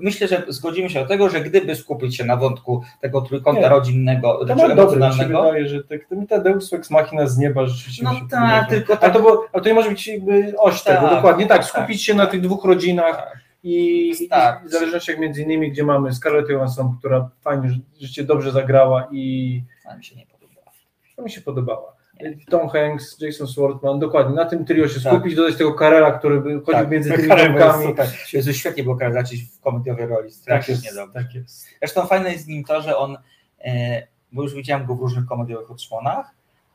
Myślę, 0.00 0.28
że 0.28 0.44
zgodzimy 0.48 0.90
się 0.90 1.00
do 1.00 1.06
tego, 1.06 1.28
że 1.28 1.40
gdyby 1.40 1.76
skupić 1.76 2.16
się 2.16 2.24
na 2.24 2.36
wątku 2.36 2.82
tego 3.00 3.20
trójkąta 3.20 3.60
Nie. 3.60 3.68
rodzinnego, 3.68 4.38
To 4.38 4.44
znaczy 4.44 4.68
ma 4.68 4.74
dobre, 4.74 5.08
mi 5.08 5.14
się 5.14 5.26
wydaje, 5.26 5.68
że 5.68 5.84
tak, 5.84 6.00
ta 6.28 6.38
Deus 6.38 6.72
Ex 6.72 6.90
Machina 6.90 7.26
z 7.26 7.38
nieba 7.38 7.66
rzeczywiście 7.66 8.04
No 8.04 8.14
tak, 8.30 8.68
tylko 8.68 8.92
A 8.92 8.96
tak- 8.96 9.12
to, 9.12 9.18
było, 9.20 9.44
a 9.52 9.60
to 9.60 9.68
nie 9.68 9.74
może 9.74 9.88
być 9.90 10.06
jakby 10.08 10.52
oś 10.58 10.82
Tak, 10.82 10.96
tego, 11.00 11.14
dokładnie 11.14 11.46
tak, 11.46 11.56
tak. 11.58 11.66
skupić 11.66 12.02
się 12.04 12.14
na 12.14 12.26
tych 12.26 12.40
dwóch 12.40 12.64
rodzinach 12.64 13.32
i, 13.62 14.12
Tak. 14.30 14.64
i 14.64 14.68
w 14.68 14.70
zależnościach 14.72 15.18
między 15.18 15.42
innymi, 15.42 15.70
gdzie 15.70 15.84
mamy 15.84 16.12
Scarlett 16.14 16.48
Johansson, 16.48 16.96
która 16.98 17.30
fajnie, 17.40 17.68
ży- 17.68 17.80
życie 18.00 18.24
dobrze 18.24 18.50
zagrała 18.52 19.08
i 19.12 19.62
a 19.90 19.96
mi 19.96 20.04
się 20.04 20.16
nie 20.16 20.26
podoba. 20.26 20.60
to 21.16 21.22
mi 21.22 21.30
się 21.30 21.40
podobała. 21.40 21.97
Tom 22.50 22.68
Hanks, 22.68 23.20
Jason 23.20 23.46
Schwartzman, 23.46 23.98
dokładnie, 23.98 24.34
na 24.34 24.44
tym 24.44 24.64
trio 24.64 24.88
się 24.88 25.00
Tak. 25.00 25.12
skupić, 25.12 25.34
dodać 25.34 25.56
tego 25.56 25.74
Karela, 25.74 26.18
który 26.18 26.40
by 26.40 26.50
chodził 26.50 26.64
Tak, 26.72 26.90
między 26.90 27.10
tymi 27.12 27.28
Karel 27.28 27.48
domkami. 27.48 27.78
był 27.84 27.90
super. 27.90 28.06
Jezu, 28.32 28.52
świetnie 28.52 28.82
było 28.82 28.96
Karel 28.96 29.12
zacząć 29.14 29.42
w 29.42 29.60
komediowej 29.60 30.06
roli, 30.06 30.28
Tak 30.30 30.34
strasznie 30.38 30.74
jest, 30.74 30.94
dobrze. 30.96 31.14
tak 31.14 31.34
jest. 31.34 31.66
Zresztą 31.80 32.06
fajne 32.06 32.32
jest 32.32 32.44
z 32.44 32.46
nim 32.46 32.64
to, 32.64 32.82
że 32.82 32.96
on, 32.96 33.16
e, 33.64 34.02
bo 34.32 34.42
już 34.42 34.54
widziałem 34.54 34.86
go 34.86 34.94
w 34.94 35.00
różnych 35.00 35.26
komediowych 35.26 35.70
odsłonach, 35.70 36.30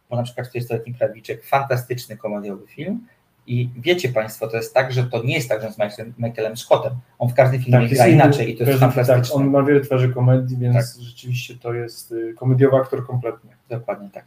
bo 0.09 0.15
na 0.15 0.23
przykład 0.23 0.47
40-letni 0.47 0.93
Prawiczek, 0.93 1.43
fantastyczny 1.45 2.17
komediowy 2.17 2.67
film 2.67 3.07
i 3.47 3.69
wiecie 3.77 4.09
Państwo, 4.09 4.47
to 4.47 4.57
jest 4.57 4.73
tak, 4.73 4.93
że 4.93 5.03
to 5.03 5.23
nie 5.23 5.35
jest 5.35 5.49
tak, 5.49 5.61
że 5.61 5.71
z 5.71 5.77
Michaelem- 5.77 6.13
Michaelem 6.17 6.57
Scottem, 6.57 6.93
on 7.19 7.29
w 7.29 7.33
każdym 7.33 7.61
filmie 7.63 7.81
jest 7.81 7.93
gra 7.93 8.07
inaczej 8.07 8.51
i 8.53 8.57
to 8.57 8.63
jest 8.63 8.79
fantastyczne. 8.79 9.23
Tak, 9.23 9.35
on 9.35 9.49
ma 9.49 9.63
wiele 9.63 9.81
twarzy 9.81 10.09
komedii, 10.13 10.57
więc 10.57 10.75
Tak. 10.75 11.03
rzeczywiście 11.03 11.55
to 11.57 11.73
jest 11.73 12.11
y, 12.11 12.33
komediowy 12.37 12.75
aktor 12.77 13.07
kompletnie. 13.07 13.51
Dokładnie 13.69 14.09
tak. 14.13 14.25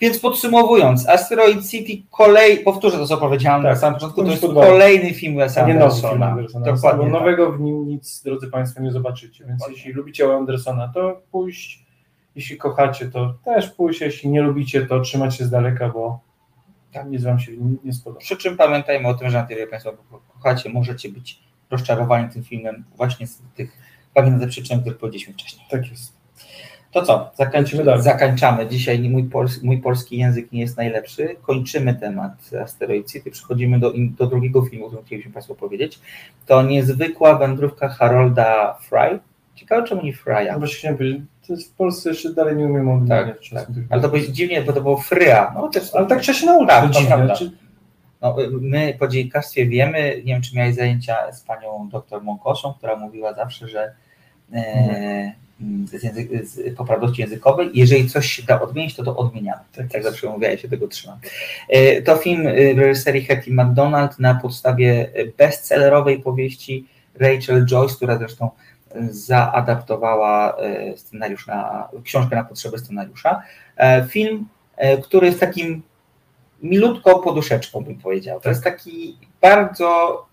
Więc 0.00 0.18
podsumowując, 0.18 1.08
Asteroid 1.08 1.70
City 1.70 2.06
kolej, 2.10 2.58
powtórzę 2.58 2.98
to, 2.98 3.06
co 3.06 3.16
powiedziałem 3.16 3.62
Tak, 3.62 3.72
na 3.72 3.80
samym 3.80 3.94
początku, 3.94 4.22
to 4.24 4.30
jest 4.30 4.42
podoba. 4.42 4.66
kolejny 4.66 5.14
film 5.14 5.14
film 5.14 5.40
Andersona. 5.40 6.26
Andersona. 6.30 6.66
Dokładnie 6.66 7.04
bo 7.04 7.12
tak. 7.12 7.20
nowego 7.20 7.52
w 7.52 7.60
nim 7.60 7.88
nic, 7.88 8.22
drodzy 8.22 8.48
Państwo, 8.48 8.82
nie 8.82 8.92
zobaczycie. 8.92 9.44
Więc 9.44 9.58
Dokładnie. 9.58 9.76
jeśli 9.76 9.92
lubicie 9.92 10.34
Andersona, 10.34 10.88
to 10.94 11.22
pójść. 11.30 11.86
Jeśli 12.34 12.56
kochacie, 12.56 13.10
to 13.10 13.34
też 13.44 13.70
pójść. 13.70 14.00
Jeśli 14.00 14.30
nie 14.30 14.42
lubicie, 14.42 14.86
to 14.86 15.00
trzymać 15.00 15.36
się 15.36 15.44
z 15.44 15.50
daleka, 15.50 15.88
bo 15.88 16.20
tam 16.92 17.10
nic 17.10 17.22
Wam 17.22 17.38
się 17.38 17.52
nie, 17.84 17.92
spodoba. 17.92 18.20
Przy 18.20 18.36
czym 18.36 18.56
pamiętajmy 18.56 19.08
o 19.08 19.14
tym, 19.14 19.30
że 19.30 19.38
na 19.38 19.44
tyle 19.46 19.66
Państwo 19.66 19.92
kochacie, 20.32 20.70
możecie 20.70 21.08
być 21.08 21.40
rozczarowani 21.70 22.28
tym 22.28 22.44
filmem 22.44 22.84
właśnie 22.96 23.26
z 23.26 23.42
tych 23.54 23.78
przyczyny, 24.48 24.78
o 24.78 24.80
których 24.80 24.98
powiedzieliśmy 24.98 25.34
wcześniej. 25.34 25.66
Tak 25.70 25.90
jest. 25.90 26.12
To 26.96 27.02
co? 27.02 27.30
Zakończymy, 27.34 27.84
dalej. 27.84 28.02
zakończamy. 28.02 28.66
Dzisiaj 28.66 29.00
mój, 29.10 29.24
pols, 29.24 29.62
mój 29.62 29.78
polski 29.78 30.18
język 30.18 30.52
nie 30.52 30.60
jest 30.60 30.76
najlepszy. 30.76 31.36
Kończymy 31.42 31.94
temat 31.94 32.32
Asteroid 32.62 33.12
City. 33.12 33.30
Przechodzimy 33.30 33.78
do, 33.78 33.92
do 34.18 34.26
drugiego 34.26 34.62
filmu, 34.62 34.84
o 34.84 34.88
którym 34.88 35.04
chcieliśmy 35.06 35.32
Państwu 35.32 35.54
powiedzieć. 35.54 35.98
To 36.46 36.62
niezwykła 36.62 37.38
wędrówka 37.38 37.88
Harolda 37.88 38.78
Fry. 38.82 39.18
Ciekawe, 39.54 39.88
czemu 39.88 40.02
nie 40.02 40.12
Fry'a? 40.12 40.40
Ja 40.44 40.58
właśnie 40.58 40.92
powiedzieć, 40.92 41.20
to 41.46 41.52
jest 41.52 41.72
w 41.72 41.76
Polsce 41.76 42.08
jeszcze 42.08 42.34
dalej 42.34 42.56
nie 42.56 42.64
umiem 42.64 42.86
Tak, 43.08 43.20
odmieniać 43.22 43.50
tak. 43.50 43.58
czasem 43.60 43.74
tych 43.74 43.84
Ale 43.90 44.02
to 44.02 44.08
było 44.08 44.22
dziwnie, 44.30 44.62
bo 44.62 44.72
to 44.72 44.80
było 44.80 44.96
Fry'a. 44.96 45.54
No, 45.54 45.68
też, 45.68 45.94
Ale 45.94 46.06
tak 46.06 46.20
trzeba 46.20 46.38
się 46.38 46.46
nauczyć. 46.46 46.68
Tak, 46.68 46.82
to 46.86 46.92
to 46.92 46.98
dziwne. 47.00 47.16
prawda. 47.16 47.34
Czy- 47.36 47.50
No, 48.22 48.36
my 48.60 48.96
po 48.98 49.08
dziennikarstwie 49.08 49.66
wiemy, 49.66 50.16
nie 50.24 50.32
wiem, 50.32 50.42
czy 50.42 50.56
miałeś 50.56 50.74
zajęcia 50.74 51.32
z 51.32 51.40
panią 51.42 51.88
doktor 51.92 52.22
Mąkosą, 52.22 52.74
która 52.78 52.96
mówiła 52.96 53.34
zawsze, 53.34 53.68
że 53.68 53.92
e, 54.52 55.32
z, 55.84 56.48
z 56.48 56.76
poprawności 56.76 57.22
językowej, 57.22 57.70
jeżeli 57.74 58.10
coś 58.10 58.26
się 58.26 58.42
da 58.42 58.60
odmienić, 58.60 58.96
to 58.96 59.04
to 59.04 59.16
odmieniamy. 59.16 59.60
Tak, 59.76 59.88
tak 59.92 60.02
zawsze 60.02 60.30
mówiła, 60.30 60.50
ja 60.50 60.58
się 60.58 60.68
tego 60.68 60.88
trzymam. 60.88 61.18
E, 61.68 62.02
to 62.02 62.16
film 62.16 62.46
e, 62.46 62.52
reżyserii 62.72 63.24
Hattie 63.24 63.50
McDonald 63.50 64.18
na 64.18 64.34
podstawie 64.34 65.10
bestsellerowej 65.38 66.18
powieści 66.18 66.86
Rachel 67.14 67.66
Joyce, 67.66 67.96
która 67.96 68.18
zresztą 68.18 68.50
e, 68.90 69.08
zaadaptowała 69.10 70.56
scenariusz 70.96 71.46
na, 71.46 71.88
książkę 72.04 72.36
na 72.36 72.44
potrzeby 72.44 72.78
scenariusza. 72.78 73.42
Film, 74.08 74.48
który 75.02 75.26
jest 75.26 75.40
takim 75.40 75.82
milutką 76.62 77.20
poduszeczką, 77.20 77.80
bym 77.80 77.98
powiedział. 77.98 78.40
To 78.40 78.48
jest 78.48 78.64
taki 78.64 79.18
bardzo, 79.40 80.26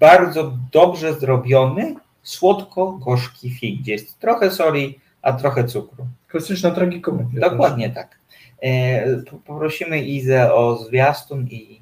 bardzo 0.00 0.52
dobrze 0.72 1.14
zrobiony, 1.14 1.94
słodko-gorzki 2.30 3.50
film, 3.50 3.78
gdzie 3.80 3.92
jest 3.92 4.18
trochę 4.18 4.50
soli, 4.50 5.00
a 5.22 5.32
trochę 5.32 5.64
cukru. 5.64 6.06
Klasyczna 6.28 6.70
tragikomedia. 6.70 7.50
Dokładnie 7.50 7.90
tak. 7.90 8.18
E, 8.62 9.16
po- 9.22 9.36
Poprosimy 9.38 10.00
Izę 10.02 10.54
o 10.54 10.76
zwiastun 10.76 11.46
i, 11.48 11.80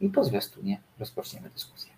i 0.00 0.08
po 0.08 0.24
zwiastunie 0.24 0.80
rozpoczniemy 0.98 1.50
dyskusję. 1.50 1.90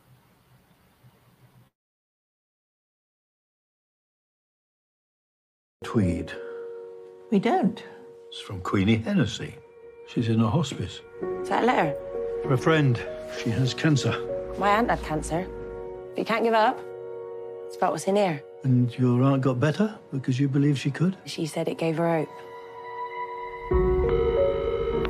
Tweed. 5.85 6.35
We 7.31 7.39
don't. 7.41 7.83
It's 8.31 8.41
from 8.41 8.61
Queenie 8.61 8.99
Hennessy. 8.99 9.53
She's 10.09 10.29
in 10.29 10.41
a 10.41 10.49
hospice. 10.51 11.01
Is 11.43 11.49
that 11.49 11.62
a 11.65 11.67
letter? 11.67 11.95
For 12.43 12.53
a 12.53 12.59
friend. 12.59 12.99
She 13.39 13.51
has 13.51 13.75
cancer. 13.75 14.15
My 14.59 14.71
aunt 14.71 14.89
had 14.91 15.03
cancer. 15.03 15.47
But 16.11 16.19
you 16.19 16.25
can't 16.25 16.45
give 16.45 16.55
up. 16.55 16.79
It's 17.66 17.76
about 17.76 17.92
what's 17.92 18.05
in 18.05 18.16
here. 18.16 18.42
And 18.62 18.96
your 18.98 19.22
aunt 19.22 19.42
got 19.42 19.61
better 19.61 19.94
because 20.12 20.40
you 20.40 20.48
believe 20.48 20.79
she 20.79 20.90
could? 20.90 21.16
She 21.24 21.46
said 21.46 21.68
it 21.68 21.79
gave 21.79 21.96
her 21.98 22.18
hope. 22.18 22.29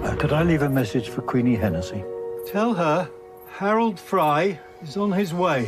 Uh, 0.04 0.16
could 0.16 0.32
I 0.32 0.42
leave 0.42 0.62
a 0.62 0.68
message 0.68 1.08
for 1.08 1.22
Queenie 1.22 1.56
Hennessy? 1.56 2.04
Tell 2.46 2.74
her 2.74 3.10
Harold 3.48 3.98
Fry 3.98 4.58
is 4.82 4.96
on 4.96 5.12
his 5.12 5.32
way. 5.32 5.66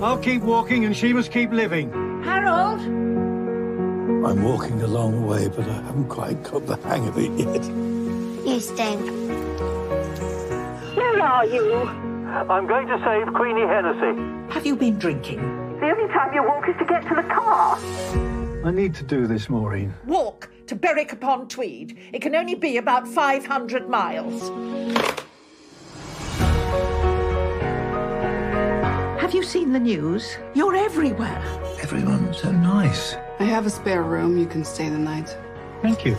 I'll 0.00 0.18
keep 0.18 0.42
walking 0.42 0.84
and 0.84 0.96
she 0.96 1.12
must 1.12 1.32
keep 1.32 1.50
living. 1.50 1.90
Harold? 2.22 2.80
I'm 2.80 4.42
walking 4.42 4.82
a 4.82 4.86
long 4.86 5.26
way, 5.26 5.48
but 5.48 5.68
I 5.68 5.72
haven't 5.82 6.08
quite 6.08 6.42
got 6.42 6.66
the 6.66 6.76
hang 6.76 7.08
of 7.08 7.18
it 7.18 7.32
yet. 7.32 7.64
You 8.46 8.60
stink. 8.60 9.00
Where 10.96 11.22
are 11.22 11.46
you? 11.46 11.74
I'm 12.48 12.66
going 12.66 12.86
to 12.86 12.98
save 13.04 13.34
Queenie 13.34 13.66
Hennessy. 13.66 14.52
Have 14.54 14.64
you 14.66 14.76
been 14.76 14.98
drinking? 14.98 15.59
The 15.80 15.88
only 15.88 16.12
time 16.12 16.34
you 16.34 16.42
walk 16.42 16.68
is 16.68 16.76
to 16.76 16.84
get 16.84 17.02
to 17.08 17.14
the 17.14 17.22
car. 17.22 17.78
I 18.66 18.70
need 18.70 18.94
to 18.96 19.02
do 19.02 19.26
this, 19.26 19.48
Maureen. 19.48 19.94
Walk 20.06 20.50
to 20.66 20.74
Berwick 20.74 21.14
upon 21.14 21.48
Tweed. 21.48 21.98
It 22.12 22.20
can 22.20 22.36
only 22.36 22.54
be 22.54 22.76
about 22.76 23.08
500 23.08 23.88
miles. 23.88 24.50
Have 29.22 29.32
you 29.32 29.42
seen 29.42 29.72
the 29.72 29.80
news? 29.80 30.36
You're 30.52 30.76
everywhere. 30.76 31.42
Everyone's 31.80 32.42
so 32.42 32.52
nice. 32.52 33.14
I 33.38 33.44
have 33.44 33.64
a 33.64 33.70
spare 33.70 34.02
room. 34.02 34.36
You 34.36 34.44
can 34.44 34.64
stay 34.66 34.90
the 34.90 34.98
night. 34.98 35.34
Thank 35.80 36.04
you. 36.04 36.14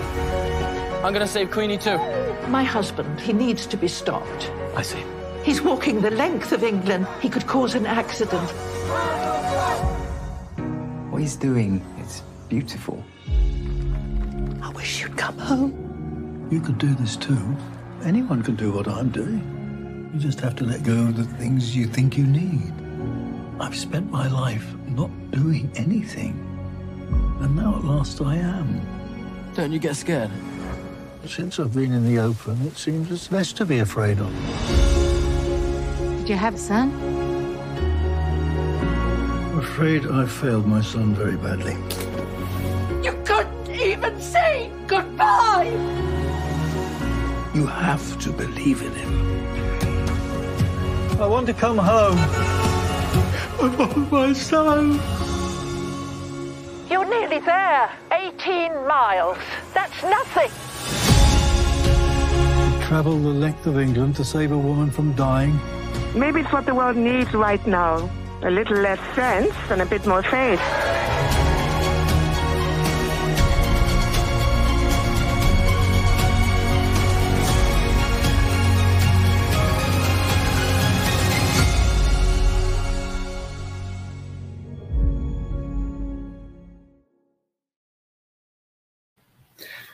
I'm 1.03 1.13
gonna 1.13 1.27
save 1.27 1.51
Queenie 1.51 1.77
too. 1.77 1.99
My 2.47 2.63
husband, 2.63 3.19
he 3.19 3.31
needs 3.31 3.67
to 3.67 3.77
be 3.77 3.87
stopped. 3.87 4.51
I 4.75 4.81
see. 4.81 5.03
He's 5.43 5.61
walking 5.61 6.01
the 6.01 6.09
length 6.11 6.51
of 6.51 6.63
England. 6.63 7.07
He 7.21 7.29
could 7.29 7.45
cause 7.45 7.75
an 7.75 7.85
accident. 7.85 8.51
What 11.21 11.27
he's 11.27 11.35
doing 11.35 11.85
is 11.99 12.23
beautiful. 12.49 13.05
I 14.59 14.69
wish 14.69 15.03
you'd 15.03 15.15
come 15.15 15.37
home. 15.37 16.47
You 16.49 16.59
could 16.59 16.79
do 16.79 16.95
this 16.95 17.15
too. 17.15 17.55
Anyone 18.03 18.41
can 18.41 18.55
do 18.55 18.71
what 18.71 18.87
I'm 18.87 19.09
doing. 19.09 20.09
You 20.11 20.19
just 20.19 20.39
have 20.39 20.55
to 20.55 20.63
let 20.63 20.81
go 20.81 20.93
of 20.93 21.17
the 21.17 21.25
things 21.37 21.75
you 21.75 21.85
think 21.85 22.17
you 22.17 22.25
need. 22.25 22.73
I've 23.59 23.77
spent 23.77 24.09
my 24.09 24.29
life 24.29 24.65
not 24.87 25.11
doing 25.29 25.71
anything. 25.75 26.33
And 27.39 27.55
now 27.55 27.75
at 27.75 27.83
last 27.83 28.19
I 28.19 28.37
am. 28.37 28.81
Don't 29.53 29.71
you 29.71 29.77
get 29.77 29.97
scared? 29.97 30.31
Since 31.27 31.59
I've 31.59 31.75
been 31.75 31.91
in 31.91 32.03
the 32.03 32.17
open, 32.17 32.59
it 32.65 32.77
seems 32.77 33.09
there's 33.09 33.31
less 33.31 33.53
to 33.53 33.63
be 33.63 33.77
afraid 33.77 34.17
of. 34.17 34.33
Did 36.17 36.29
you 36.29 36.35
have 36.35 36.55
a 36.55 36.57
son? 36.57 37.20
I'm 39.71 39.77
afraid 39.77 40.05
I 40.05 40.25
failed 40.25 40.67
my 40.67 40.81
son 40.81 41.15
very 41.15 41.37
badly. 41.37 41.77
You 43.01 43.13
couldn't 43.23 43.69
even 43.73 44.19
say 44.19 44.69
goodbye! 44.85 45.71
You 47.53 47.65
have 47.67 48.19
to 48.19 48.33
believe 48.33 48.81
in 48.81 48.91
him. 48.91 49.13
I 51.21 51.25
want 51.25 51.47
to 51.47 51.53
come 51.53 51.77
home. 51.77 52.17
I 53.61 53.73
want 53.79 54.11
my 54.11 54.33
son. 54.33 54.99
You're 56.89 57.05
nearly 57.05 57.39
there. 57.39 57.89
18 58.11 58.73
miles. 58.85 59.37
That's 59.73 60.03
nothing. 60.03 60.51
Travel 62.87 63.17
the 63.19 63.29
length 63.29 63.65
of 63.67 63.79
England 63.79 64.17
to 64.17 64.25
save 64.25 64.51
a 64.51 64.57
woman 64.57 64.91
from 64.91 65.13
dying. 65.13 65.57
Maybe 66.13 66.41
it's 66.41 66.51
what 66.51 66.65
the 66.65 66.75
world 66.75 66.97
needs 66.97 67.33
right 67.33 67.65
now. 67.65 68.09
A 68.43 68.49
little 68.49 68.77
less 68.77 68.99
sense 69.15 69.53
and 69.69 69.81
a 69.81 69.85
bit 69.85 70.05
more 70.07 70.23
faith. 70.23 70.59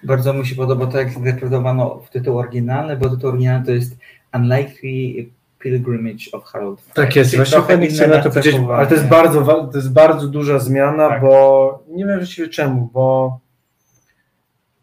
Bardzo 0.04 0.34
mi 0.34 0.45
się 0.48 0.56
podoba 0.56 0.88
to, 0.88 0.98
jak 0.98 1.10
zinterpretowano 1.10 2.00
w 2.00 2.10
tytuł 2.10 2.38
oryginalny, 2.38 2.98
bo 2.98 3.10
tytuł 3.10 3.30
oryginalny 3.30 3.66
to 3.66 3.72
jest 3.72 3.98
Unlikely 4.34 5.36
Pilgrimage 5.60 6.32
of 6.32 6.43
Harold 6.43 6.82
Fry. 6.82 6.93
Tak 6.93 7.16
jest, 7.16 7.32
Czyli 7.32 7.43
właśnie 7.43 7.62
fajnie 7.62 7.88
chciałem 7.88 8.12
na 8.12 8.24
to 8.24 8.30
powiedzieć, 8.30 8.55
ale 8.74 8.88
to 8.88 8.93
jest 8.93 9.08
bardzo, 9.08 9.68
to 9.72 9.78
jest 9.78 9.93
bardzo 9.93 10.28
duża 10.28 10.60
zmiana, 10.60 11.10
Tak. 11.10 11.22
bo 11.22 11.84
nie 11.88 12.05
wiem 12.05 12.18
właściwie 12.18 12.47
czemu, 12.47 12.89
bo 12.93 13.39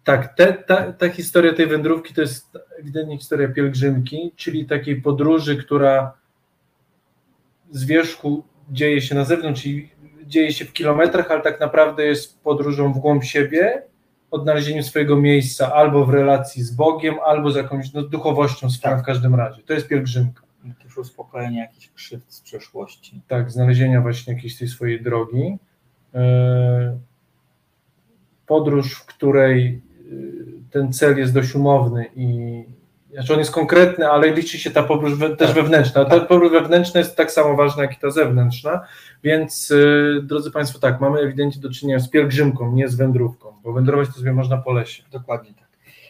tak, 0.04 0.34
te, 0.34 0.52
ta, 0.52 0.92
ta 0.92 1.08
historia 1.08 1.52
tej 1.52 1.66
wędrówki 1.66 2.14
to 2.14 2.20
jest 2.20 2.58
ewidentnie 2.78 3.18
historia 3.18 3.48
pielgrzymki, 3.48 4.32
czyli 4.36 4.66
takiej 4.66 5.02
podróży, 5.02 5.56
która 5.56 6.12
z 7.70 7.84
wierzchu 7.84 8.44
dzieje 8.70 9.02
się 9.02 9.14
na 9.14 9.24
zewnątrz, 9.24 9.62
czyli 9.62 9.90
dzieje 10.26 10.52
się 10.52 10.64
w 10.64 10.72
kilometrach, 10.72 11.30
ale 11.30 11.42
tak 11.42 11.60
naprawdę 11.60 12.04
jest 12.04 12.42
podróżą 12.42 12.92
w 12.92 12.98
głąb 12.98 13.24
siebie, 13.24 13.82
odnalezieniem 14.30 14.82
swojego 14.82 15.16
miejsca 15.16 15.72
albo 15.72 16.04
w 16.04 16.10
relacji 16.10 16.62
z 16.62 16.70
Bogiem, 16.70 17.14
albo 17.26 17.50
z 17.50 17.56
jakąś 17.56 17.92
no, 17.92 18.02
duchowością 18.02 18.70
swoją 18.70 18.98
w 18.98 19.02
każdym 19.02 19.34
razie. 19.34 19.62
To 19.62 19.72
jest 19.72 19.88
pielgrzymka. 19.88 20.43
Też 20.94 20.98
uspokojenie 20.98 21.60
jakichś 21.60 21.90
krzywd 21.90 22.32
z 22.32 22.40
przeszłości. 22.40 23.20
Tak, 23.28 23.50
znalezienia 23.50 24.00
właśnie 24.00 24.34
jakiejś 24.34 24.58
tej 24.58 24.68
swojej 24.68 25.02
drogi. 25.02 25.58
E, 26.14 26.98
Podróż, 28.46 28.94
w 28.94 29.06
której 29.06 29.66
e, 29.66 30.10
ten 30.70 30.92
cel 30.92 31.18
jest 31.18 31.34
dość 31.34 31.54
umowny 31.54 32.06
i 32.16 32.64
znaczy 33.12 33.32
on 33.32 33.38
jest 33.38 33.50
konkretny, 33.50 34.10
ale 34.10 34.34
liczy 34.34 34.58
się 34.58 34.70
ta 34.70 34.82
podróż 34.82 35.14
we, 35.14 35.36
też 35.36 35.52
wewnętrzna. 35.52 36.04
Ta 36.04 36.20
podróż 36.20 36.52
wewnętrzna 36.52 36.98
jest 37.00 37.16
tak 37.16 37.32
samo 37.32 37.56
ważna, 37.56 37.82
jak 37.82 37.92
i 37.92 38.00
ta 38.00 38.10
zewnętrzna, 38.10 38.80
więc 39.22 39.70
e, 39.70 40.22
drodzy 40.22 40.50
Państwo, 40.50 40.78
tak, 40.78 41.00
mamy 41.00 41.20
ewidentnie 41.20 41.62
do 41.62 41.70
czynienia 41.70 41.98
z 41.98 42.10
pielgrzymką, 42.10 42.72
nie 42.72 42.88
z 42.88 42.94
wędrówką, 42.94 43.52
bo 43.62 43.72
wędrować 43.72 44.08
to 44.08 44.14
sobie 44.14 44.32
można 44.32 44.56
po 44.56 44.72
lesie. 44.72 45.02
Dokładnie 45.12 45.54
tak. 45.54 45.63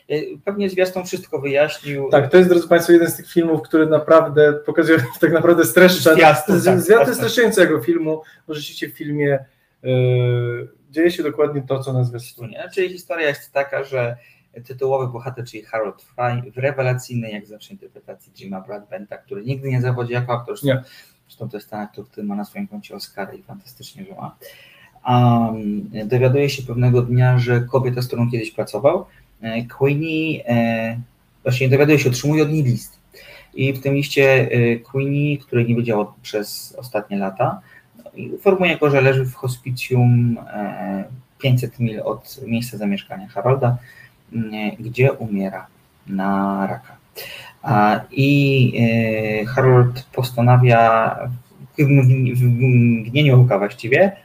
E, 0.09 0.17
Pewnie 0.45 0.71
zwiastun 0.71 1.05
wszystko 1.05 1.39
wyjaśnił. 1.39 2.09
Tak, 2.11 2.31
to 2.31 2.37
jest, 2.37 2.49
drodzy 2.49 2.69
Państwo, 2.69 2.93
jeden 2.93 3.11
z 3.11 3.17
tych 3.17 3.33
filmów, 3.33 3.63
który 3.63 3.87
naprawdę 3.87 4.53
pokazuje, 4.53 4.99
tak 5.21 5.33
naprawdę 5.33 5.65
streszcza. 5.65 6.15
Zwiastun, 6.15 6.63
tak, 6.63 6.81
Zwiastun 6.81 7.15
streszczającego 7.15 7.81
filmu, 7.81 8.23
bo 8.49 8.55
rzeczywiście 8.55 8.89
w 8.89 8.93
filmie 8.93 9.45
e, 9.85 9.89
dzieje 10.91 11.11
się 11.11 11.23
dokładnie 11.23 11.63
to, 11.63 11.79
co 11.79 11.93
na 11.93 12.05
zwiastunie. 12.05 12.61
Znaczy 12.63 12.89
historia 12.89 13.29
jest 13.29 13.53
taka, 13.53 13.85
że 13.85 14.17
tytułowy 14.67 15.13
bohater, 15.13 15.45
czyli 15.45 15.63
Harold 15.63 16.03
Fry, 16.03 16.53
w 16.53 16.59
rewelacyjnej, 16.59 17.33
jak 17.33 17.47
zawsze, 17.47 17.73
interpretacji 17.73 18.33
Jima 18.33 18.61
Broadbenta, 18.61 19.19
który 19.19 19.45
nigdy 19.45 19.71
nie 19.71 19.81
zawodzi 19.81 20.13
jako 20.13 20.33
aktor. 20.33 20.57
Nie. 20.63 20.83
Zresztą 21.27 21.49
to 21.49 21.57
jest 21.57 21.71
ten 21.71 21.81
aktor, 21.81 22.09
który 22.09 22.27
ma 22.27 22.35
na 22.37 22.45
swoim 22.45 22.69
koncie 22.69 22.95
Oscara 22.95 23.33
i 23.33 23.43
fantastycznie, 23.43 24.05
że 24.05 24.15
ma. 24.15 24.37
Um, 25.09 25.91
dowiaduje 26.09 26.51
się 26.51 26.63
pewnego 26.63 27.03
dnia, 27.03 27.39
że 27.39 27.61
kobieta, 27.61 28.03
z 28.03 28.07
którą 28.07 28.31
kiedyś 28.31 28.51
pracował, 28.51 29.07
Queenie, 29.78 30.47
e, 30.49 31.01
właśnie 31.43 31.68
dowiaduje 31.68 31.99
się, 31.99 32.09
otrzymuje 32.09 32.43
od 32.43 32.51
niej 32.51 32.62
list. 32.62 32.99
I 33.55 33.72
w 33.72 33.82
tym 33.82 33.95
liście 33.95 34.49
e, 34.51 34.76
Queenie, 34.76 35.39
której 35.39 35.66
nie 35.66 35.74
widział 35.74 36.12
przez 36.22 36.74
ostatnie 36.78 37.16
lata, 37.16 37.61
informuje 38.16 38.78
go, 38.78 38.91
że 38.91 39.01
leży 39.01 39.24
w 39.24 39.35
hospicjum 39.35 40.39
e, 40.49 41.05
500 41.39 41.78
mil 41.78 42.01
od 42.05 42.41
miejsca 42.47 42.78
zamieszkania 42.78 43.28
Harolda, 43.28 43.76
gdzie 44.78 45.12
umiera 45.12 45.66
na 46.07 46.66
raka. 46.66 46.97
I 48.11 48.72
e, 49.43 49.47
Harold 49.47 50.07
postanawia 50.12 51.16
w, 51.78 51.82
mgnieniu 52.39 53.41
oka 53.41 53.59
właściwie 53.59 54.16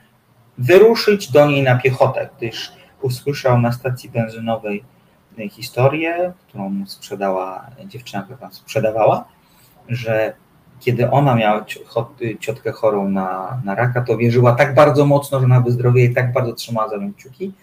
wyruszyć 0.58 1.32
do 1.32 1.48
niej 1.48 1.64
na 1.64 1.76
piechotę, 1.76 2.30
gdyż 2.38 2.72
usłyszał 3.02 3.62
na 3.62 3.72
stacji 3.72 4.10
benzynowej 4.10 4.78
e, 4.78 4.84
historię, 5.50 6.34
którą 6.48 6.86
sprzedała 6.86 7.66
dziewczyna, 7.86 8.24
która 8.24 8.38
tam 8.38 8.54
sprzedawała, 8.54 9.26
że 9.90 10.34
kiedy 10.80 11.12
ona 11.12 11.36
miała 11.36 11.66
ciotkę 12.40 12.72
chorą 12.72 13.10
na, 13.10 13.62
na 13.66 13.76
raka, 13.76 14.02
to 14.02 14.18
wierzyła 14.18 14.56
tak 14.56 14.76
bardzo 14.76 15.06
mocno, 15.06 15.40
że 15.40 15.46
ona 15.46 15.62
wyzdrowieje 15.62 16.10
i 16.10 16.14
tak 16.14 16.34
bardzo 16.34 16.54
trzymała 16.54 16.90
za 16.90 16.98
nią 16.98 17.14
kciuki, 17.14 17.54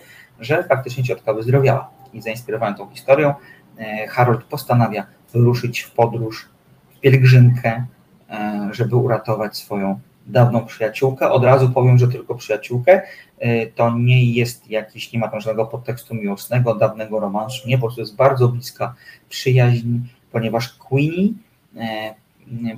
że 0.40 0.64
faktycznie 0.64 1.04
ciotka 1.04 1.32
wyzdrowiała. 1.32 1.90
I 2.12 2.22
zainspirowany 2.22 2.76
tą 2.76 2.90
historią, 2.90 3.34
e, 3.78 4.06
Harold 4.08 4.44
postanawia 4.44 5.06
wyruszyć 5.32 5.80
w 5.80 5.90
podróż, 5.90 6.48
w 6.96 7.00
pielgrzymkę, 7.00 7.86
e, 8.30 8.68
żeby 8.72 8.96
uratować 8.96 9.56
swoją 9.56 10.00
dawną 10.26 10.66
przyjaciółkę. 10.66 11.30
Od 11.30 11.44
razu 11.44 11.70
powiem, 11.70 11.98
że 11.98 12.08
tylko 12.08 12.34
przyjaciółkę. 12.34 13.02
E, 13.38 13.66
To 13.66 13.90
nie 13.98 14.32
jest 14.32 14.70
jakiś, 14.70 15.12
nie 15.12 15.18
ma 15.18 15.28
tam 15.28 15.40
żadnego 15.40 15.66
podtekstu 15.66 16.14
miłosnego, 16.14 16.74
dawnego 16.74 17.20
romansu. 17.20 17.68
Nie, 17.68 17.78
po 17.78 17.82
prostu 17.82 18.00
jest 18.00 18.16
bardzo 18.16 18.48
bliska 18.48 18.94
przyjaźń, 19.28 19.88
ponieważ 20.32 20.68
Queenie 20.68 21.28
e, 21.76 22.14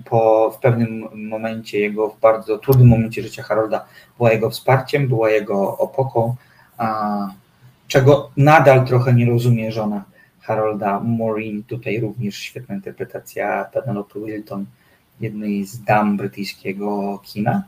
po, 0.04 0.50
w 0.50 0.58
pewnym 0.58 1.08
momencie 1.28 1.80
jego, 1.80 2.08
w 2.08 2.20
bardzo 2.20 2.58
trudnym 2.58 2.88
momencie 2.88 3.22
życia 3.22 3.42
Harolda, 3.42 3.84
była 4.16 4.32
jego 4.32 4.50
wsparciem, 4.50 5.08
była 5.08 5.30
jego 5.30 5.78
opoką, 5.78 6.34
a, 6.78 7.28
czego 7.88 8.30
nadal 8.36 8.86
trochę 8.86 9.12
nie 9.12 9.26
rozumie 9.26 9.72
żona 9.72 10.04
Harolda 10.40 11.00
Maureen, 11.00 11.64
tutaj 11.64 12.00
również 12.00 12.36
świetna 12.36 12.74
interpretacja 12.74 13.64
Penelope 13.64 14.20
Wilton, 14.20 14.66
jednej 15.20 15.64
z 15.64 15.84
dam 15.84 16.16
brytyjskiego 16.16 17.18
kina. 17.24 17.62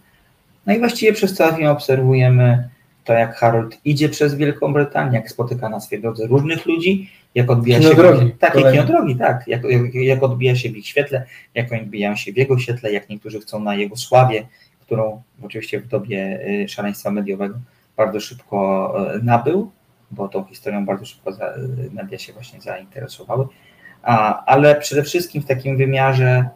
No 0.66 0.74
i 0.74 0.78
właściwie 0.78 1.12
przez 1.12 1.34
cały 1.34 1.56
film 1.56 1.68
obserwujemy 1.68 2.68
to, 3.04 3.12
jak 3.12 3.36
Harold 3.36 3.78
idzie 3.84 4.08
przez 4.08 4.34
Wielką 4.34 4.72
Brytanię, 4.72 5.18
jak 5.18 5.30
spotyka 5.30 5.68
na 5.68 5.80
swej 5.80 6.00
drodze 6.00 6.26
różnych 6.26 6.66
ludzi, 6.66 7.10
jak 7.34 7.50
odbija 7.50 7.78
Kino 7.78 7.90
się... 7.90 7.96
drogi, 7.96 8.30
Tak, 8.38 8.52
kolejne. 8.52 8.84
drogi, 8.84 9.16
tak. 9.16 9.44
Jak, 9.48 9.64
jak, 9.64 9.94
jak 9.94 10.22
odbija 10.22 10.56
się 10.56 10.68
w 10.70 10.76
ich 10.76 10.86
świetle, 10.86 11.26
jak 11.54 11.72
oni 11.72 11.80
odbijają 11.82 12.16
się 12.16 12.32
w 12.32 12.36
jego 12.36 12.58
świetle, 12.58 12.92
jak 12.92 13.08
niektórzy 13.08 13.40
chcą 13.40 13.60
na 13.60 13.74
jego 13.74 13.96
sławie, 13.96 14.46
którą 14.80 15.22
oczywiście 15.42 15.80
w 15.80 15.86
dobie 15.86 16.40
y, 16.64 16.68
szaleństwa 16.68 17.10
mediowego 17.10 17.54
bardzo 17.96 18.20
szybko 18.20 18.94
y, 19.16 19.22
nabył, 19.22 19.70
bo 20.10 20.28
tą 20.28 20.44
historią 20.44 20.84
bardzo 20.86 21.04
szybko 21.04 21.30
y, 21.30 21.36
media 21.92 22.18
się 22.18 22.32
właśnie 22.32 22.60
zainteresowały, 22.60 23.46
A, 24.02 24.44
ale 24.44 24.76
przede 24.76 25.02
wszystkim 25.02 25.42
w 25.42 25.46
takim 25.46 25.76
wymiarze 25.76 26.48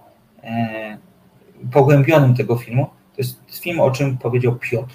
pogłębionym 1.72 2.34
tego 2.34 2.56
filmu, 2.56 2.86
to 2.86 3.18
jest 3.18 3.60
film, 3.60 3.80
o 3.80 3.90
czym 3.90 4.18
powiedział 4.18 4.56
Piotr, 4.56 4.94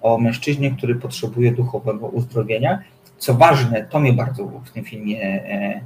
o 0.00 0.18
mężczyźnie, 0.18 0.70
który 0.70 0.94
potrzebuje 0.94 1.52
duchowego 1.52 2.08
uzdrowienia. 2.08 2.82
Co 3.18 3.34
ważne, 3.34 3.84
to 3.84 4.00
mnie 4.00 4.12
bardzo 4.12 4.44
w 4.44 4.70
tym 4.70 4.84
filmie 4.84 5.22
e, 5.22 5.80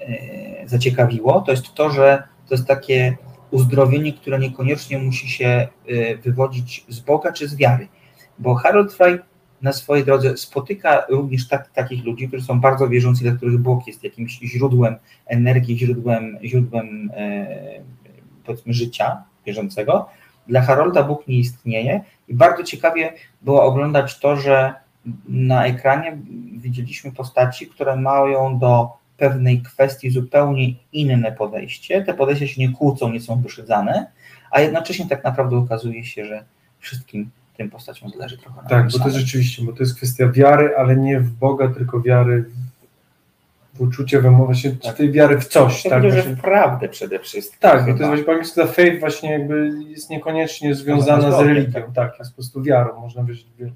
e, 0.00 0.68
zaciekawiło, 0.68 1.40
to 1.40 1.50
jest 1.50 1.74
to, 1.74 1.90
że 1.90 2.22
to 2.48 2.54
jest 2.54 2.66
takie 2.66 3.16
uzdrowienie, 3.50 4.12
które 4.12 4.38
niekoniecznie 4.38 4.98
musi 4.98 5.28
się 5.28 5.46
e, 5.88 6.16
wywodzić 6.16 6.84
z 6.88 7.00
Boga 7.00 7.32
czy 7.32 7.48
z 7.48 7.56
wiary. 7.56 7.88
Bo 8.38 8.54
Harold 8.54 8.92
Fry 8.92 9.18
na 9.62 9.72
swojej 9.72 10.04
drodze 10.04 10.36
spotyka 10.36 11.06
również 11.08 11.48
tak, 11.48 11.70
takich 11.70 12.04
ludzi, 12.04 12.28
którzy 12.28 12.44
są 12.44 12.60
bardzo 12.60 12.88
wierzący, 12.88 13.22
dla 13.22 13.32
których 13.32 13.58
Bóg 13.58 13.86
jest 13.86 14.04
jakimś 14.04 14.38
źródłem 14.38 14.96
energii, 15.26 15.78
źródłem, 15.78 16.38
źródłem 16.44 17.10
e, 17.14 17.46
powiedzmy 18.46 18.74
życia 18.74 19.22
bieżącego. 19.46 20.08
Dla 20.48 20.62
Harolda 20.62 21.02
Bóg 21.02 21.28
nie 21.28 21.36
istnieje 21.36 22.00
i 22.28 22.34
bardzo 22.34 22.62
ciekawie 22.62 23.12
było 23.42 23.64
oglądać 23.64 24.18
to, 24.18 24.36
że 24.36 24.74
na 25.28 25.66
ekranie 25.66 26.18
widzieliśmy 26.56 27.12
postaci, 27.12 27.66
które 27.66 27.96
mają 27.96 28.58
do 28.58 28.90
pewnej 29.16 29.62
kwestii 29.62 30.10
zupełnie 30.10 30.72
inne 30.92 31.32
podejście. 31.32 32.02
Te 32.02 32.14
podejścia 32.14 32.46
się 32.46 32.60
nie 32.60 32.72
kłócą, 32.72 33.12
nie 33.12 33.20
są 33.20 33.40
wyszydzane, 33.42 34.06
a 34.50 34.60
jednocześnie 34.60 35.06
tak 35.06 35.24
naprawdę 35.24 35.56
okazuje 35.56 36.04
się, 36.04 36.24
że 36.24 36.44
wszystkim 36.78 37.30
tym 37.56 37.70
postaciom 37.70 38.10
zależy 38.10 38.38
trochę 38.38 38.62
na 38.62 38.68
Tak, 38.68 38.84
bo 38.84 38.90
to 38.92 38.98
samym. 38.98 39.12
rzeczywiście, 39.12 39.62
bo 39.64 39.72
to 39.72 39.78
jest 39.80 39.96
kwestia 39.96 40.28
wiary, 40.28 40.70
ale 40.78 40.96
nie 40.96 41.20
w 41.20 41.30
Boga, 41.30 41.68
tylko 41.68 42.00
wiary 42.00 42.42
w 42.42 42.65
uczucie, 43.80 44.20
w 44.20 44.24
właśnie 44.44 44.70
Tak. 44.70 44.96
tej 44.96 45.12
wiary 45.12 45.38
w 45.40 45.44
coś. 45.48 45.84
Ja 45.84 45.90
tak, 45.90 46.02
właśnie. 46.02 46.22
w 46.22 46.40
prawdę 46.40 46.88
przede 46.88 47.18
wszystkim. 47.18 47.58
Tak, 47.60 47.80
bo 47.80 47.86
to 47.86 47.92
chyba. 47.92 47.92
jest 47.92 48.08
właśnie 48.08 48.24
po 48.24 48.32
angielsku 48.32 48.60
ta 48.60 48.66
faith 48.66 49.00
właśnie 49.00 49.32
jakby 49.32 49.70
jest 49.88 50.10
niekoniecznie 50.10 50.74
związana 50.74 51.30
z 51.30 51.40
religią, 51.40 51.82
tak, 51.94 52.18
jest 52.18 52.30
po 52.30 52.36
prostu 52.36 52.62
wiarą, 52.62 53.00
można 53.00 53.24
wierzyć 53.24 53.46
w 53.56 53.60
wiarę. 53.60 53.72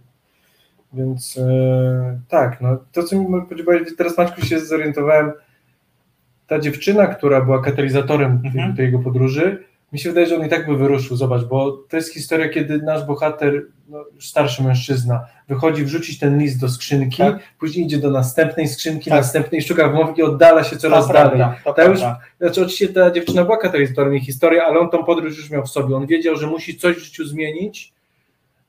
Więc 0.92 1.38
e, 1.38 2.20
tak, 2.28 2.60
no 2.60 2.76
to 2.92 3.02
co 3.02 3.16
mi 3.16 3.26
powiedziałeś, 3.48 3.82
teraz 3.98 4.18
Maćku 4.18 4.40
się 4.40 4.60
zorientowałem, 4.60 5.32
ta 6.46 6.58
dziewczyna, 6.58 7.06
która 7.06 7.40
była 7.40 7.62
katalizatorem 7.62 8.40
tej, 8.42 8.50
Mhm. 8.50 8.76
tej 8.76 8.86
jego 8.86 8.98
podróży, 8.98 9.64
mi 9.92 9.98
się 9.98 10.08
wydaje, 10.08 10.26
że 10.26 10.36
on 10.36 10.46
i 10.46 10.48
tak 10.48 10.66
by 10.66 10.76
wyruszył, 10.76 11.16
zobacz, 11.16 11.44
bo 11.44 11.72
to 11.72 11.96
jest 11.96 12.14
historia, 12.14 12.48
kiedy 12.48 12.78
nasz 12.82 13.04
bohater, 13.04 13.62
no, 13.88 14.04
już 14.14 14.28
starszy 14.28 14.62
mężczyzna, 14.62 15.26
wychodzi 15.48 15.84
wrzucić 15.84 16.18
ten 16.18 16.38
list 16.38 16.60
do 16.60 16.68
skrzynki, 16.68 17.16
Tak. 17.16 17.38
później 17.58 17.84
idzie 17.86 17.98
do 17.98 18.10
następnej 18.10 18.68
skrzynki, 18.68 19.10
Tak. 19.10 19.18
następnej, 19.18 19.62
szuka 19.62 19.88
wymówki 19.88 20.20
i 20.20 20.22
oddala 20.22 20.64
się 20.64 20.76
coraz 20.76 21.06
To 21.06 21.12
dalej. 21.12 21.38
prawda, 21.38 21.56
to 21.64 21.72
Ta 21.72 21.84
już, 21.84 21.98
znaczy 22.40 22.60
oczywiście 22.60 22.88
ta 22.88 23.10
dziewczyna 23.10 23.44
była 23.44 23.58
jej 24.10 24.20
historii, 24.20 24.60
ale 24.60 24.78
on 24.80 24.90
tą 24.90 25.04
podróż 25.04 25.36
już 25.36 25.50
miał 25.50 25.62
w 25.62 25.68
sobie. 25.70 25.96
On 25.96 26.06
wiedział, 26.06 26.36
że 26.36 26.46
musi 26.46 26.76
coś 26.78 26.96
w 26.96 27.00
życiu 27.04 27.24
zmienić. 27.26 27.92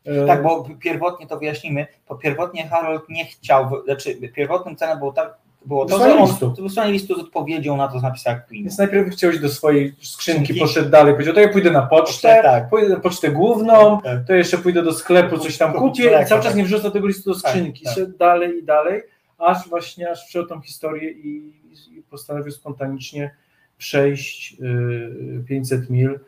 E, 0.06 0.26
Tak, 0.28 0.44
bo 0.44 0.68
pierwotnie 0.80 1.28
to 1.28 1.40
wyjaśnimy, 1.40 1.88
bo 2.10 2.16
pierwotnie 2.16 2.68
Harold 2.68 3.10
nie 3.10 3.26
chciał, 3.26 3.84
znaczy 3.86 4.16
pierwotnym 4.16 4.76
celem 4.76 5.00
było, 5.00 5.12
tak, 5.12 5.38
było 5.66 5.86
to, 5.86 5.98
że 6.00 6.16
on 6.16 6.28
listu. 6.30 6.52
to 6.52 6.62
wysłanie 6.64 6.92
listu 6.92 7.16
z 7.16 7.20
odpowiedzią 7.20 7.78
na 7.78 7.88
to, 7.88 7.94
co 7.94 8.02
napisała 8.02 8.36
Queen. 8.40 8.64
Więc 8.64 8.78
najpierw 8.78 9.10
chciał 9.14 9.32
iść 9.32 9.40
do 9.40 9.50
swojej 9.50 9.88
skrzynki, 10.02 10.14
Skrzynki. 10.44 10.56
poszedł 10.60 10.90
dalej, 10.90 11.14
powiedział, 11.14 11.34
to 11.34 11.40
ja 11.40 11.50
pójdę 11.50 11.72
na 11.72 11.82
pocztę, 11.82 12.06
Pocztę, 12.12 12.40
tak. 12.44 12.70
pójdę 12.70 12.90
na 12.90 13.00
pocztę 13.00 13.32
główną, 13.32 14.02
Tak. 14.02 14.26
to 14.28 14.34
jeszcze 14.34 14.58
pójdę 14.58 14.84
do 14.84 14.94
sklepu, 14.94 15.38
coś 15.38 15.58
tam 15.58 15.74
Kup- 15.74 15.80
kupię 15.80 16.10
tak, 16.10 16.26
i 16.26 16.30
cały 16.30 16.42
czas 16.42 16.50
tak. 16.52 16.58
nie 16.58 16.64
wrzuca 16.64 16.92
tego 16.92 17.08
listu 17.08 17.34
do 17.34 17.40
skrzynki. 17.40 17.84
tak. 17.86 17.94
Szedł 17.94 18.18
dalej 18.18 18.58
i 18.60 18.64
dalej, 18.64 19.02
aż 19.38 19.70
właśnie, 19.70 20.12
aż 20.12 20.26
przejął 20.28 20.48
tą 20.48 20.62
historię 20.62 21.12
i, 21.12 21.54
i 21.98 22.02
postanowił 22.10 22.52
spontanicznie 22.52 23.32
przejść 23.78 24.54
y, 24.62 25.44
500 25.48 25.90
mil 25.90 26.20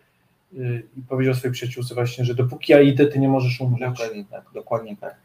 y, 0.57 0.84
i 0.97 1.01
powiedział 1.09 1.34
swojej 1.34 1.53
przyjaciółce 1.53 1.95
właśnie, 1.95 2.25
że 2.25 2.36
dopóki 2.36 2.71
ja 2.71 2.81
idę, 2.81 3.05
ty 3.05 3.19
nie 3.19 3.29
możesz 3.29 3.61
umrzeć. 3.61 3.89
Dokładnie 3.89 4.25
tak, 4.31 4.43
dokładnie 4.53 4.97
tak. 4.97 5.15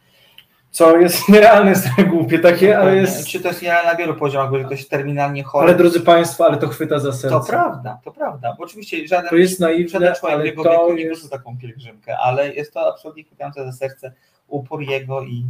Co 0.78 0.96
jest 0.98 1.28
nierealne, 1.32 1.70
jest 1.70 1.88
głupie 2.08 2.38
takie, 2.38 2.78
ale 2.78 2.96
jest... 2.96 3.26
Czy 3.28 3.40
to 3.40 3.48
jest 3.48 3.62
ja 3.62 3.84
na 3.84 3.94
wielu 3.94 4.14
poziomach, 4.14 4.50
bo 4.50 4.64
ktoś 4.64 4.88
terminalnie 4.88 5.42
chory. 5.42 5.68
Ale 5.68 5.78
drodzy 5.78 6.00
Państwo, 6.00 6.46
ale 6.46 6.56
to 6.56 6.68
chwyta 6.68 6.98
za 6.98 7.12
serce. 7.12 7.40
To 7.40 7.44
prawda, 7.46 8.00
to 8.04 8.12
prawda. 8.12 8.54
Bo 8.58 8.64
oczywiście 8.64 9.08
żaden, 9.08 9.30
To 9.30 9.36
jest 9.36 9.60
naiwne, 9.60 9.88
żaden 9.88 10.14
człowiek 10.14 10.36
ale 10.36 10.46
jego 10.46 10.64
to 10.64 10.70
wieku 10.70 10.92
nie 10.92 11.02
jest- 11.02 11.30
taką 11.30 11.58
pielgrzymkę, 11.58 12.18
ale 12.18 12.54
jest 12.54 12.74
to 12.74 12.92
absolutnie 12.92 13.24
chwytające 13.24 13.64
za 13.64 13.72
serce 13.72 14.12
upór 14.48 14.82
jego 14.82 15.22
i, 15.22 15.44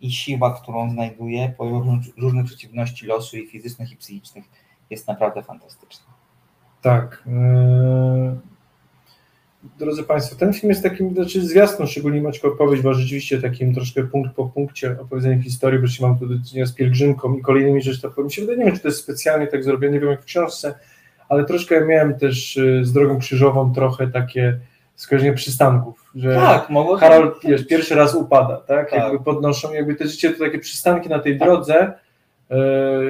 i 0.00 0.12
siła, 0.12 0.60
którą 0.62 0.90
znajduje, 0.90 1.54
pomimo 1.58 1.98
różnych 2.18 2.46
przeciwności 2.46 3.06
losu 3.06 3.36
i 3.36 3.46
fizycznych 3.46 3.92
i 3.92 3.96
psychicznych, 3.96 4.44
jest 4.90 5.08
naprawdę 5.08 5.42
fantastyczna. 5.42 6.06
Tak. 6.82 7.22
Eee, 7.26 8.49
Drodzy 9.78 10.02
Państwo, 10.02 10.36
ten 10.36 10.52
film 10.52 10.70
jest 10.70 10.82
takim, 10.82 11.14
znaczy 11.14 11.40
zwiastun, 11.40 11.86
szczególnie 11.86 12.22
Maćko 12.22 12.48
opowieść, 12.48 12.82
bo 12.82 12.94
rzeczywiście 12.94 13.42
takim 13.42 13.74
troszkę 13.74 14.02
punkt 14.02 14.34
po 14.34 14.46
punkcie 14.46 14.96
opowiedzenia 15.00 15.42
historii, 15.42 15.78
bo 15.78 15.84
jeśli 15.84 16.06
mam 16.06 16.18
tu 16.18 16.26
do 16.26 16.34
czynienia 16.48 16.66
z 16.66 16.72
pielgrzymką 16.72 17.36
i 17.36 17.42
kolejnymi 17.42 17.82
rzeczami, 17.82 18.14
mi 18.24 18.32
się 18.32 18.40
wydaje, 18.40 18.58
nie 18.58 18.64
wiem, 18.64 18.74
czy 18.74 18.80
to 18.80 18.88
jest 18.88 19.00
specjalnie 19.00 19.46
tak 19.46 19.64
zrobione, 19.64 19.92
nie 19.92 20.00
wiem 20.00 20.10
jak 20.10 20.22
w 20.22 20.24
książce, 20.24 20.74
ale 21.28 21.44
troszkę 21.44 21.86
miałem 21.86 22.18
też 22.18 22.56
e, 22.56 22.84
z 22.84 22.92
drogą 22.92 23.18
krzyżową 23.18 23.74
trochę 23.74 24.08
takie 24.08 24.58
skojarzenie 24.96 25.32
przystanków, 25.32 26.10
że 26.14 26.34
Tak, 26.34 26.70
mogło 26.70 26.96
Harold 26.96 27.34
wiesz, 27.44 27.66
pierwszy 27.66 27.94
raz 27.94 28.14
upada, 28.14 28.56
tak? 28.56 28.90
Tak. 28.90 28.98
Jakby 28.98 29.24
podnoszą, 29.24 29.72
jakby 29.72 29.94
te 29.94 30.06
życie 30.06 30.30
to 30.30 30.44
takie 30.44 30.58
przystanki 30.58 31.08
na 31.08 31.18
tej 31.18 31.38
drodze 31.38 31.92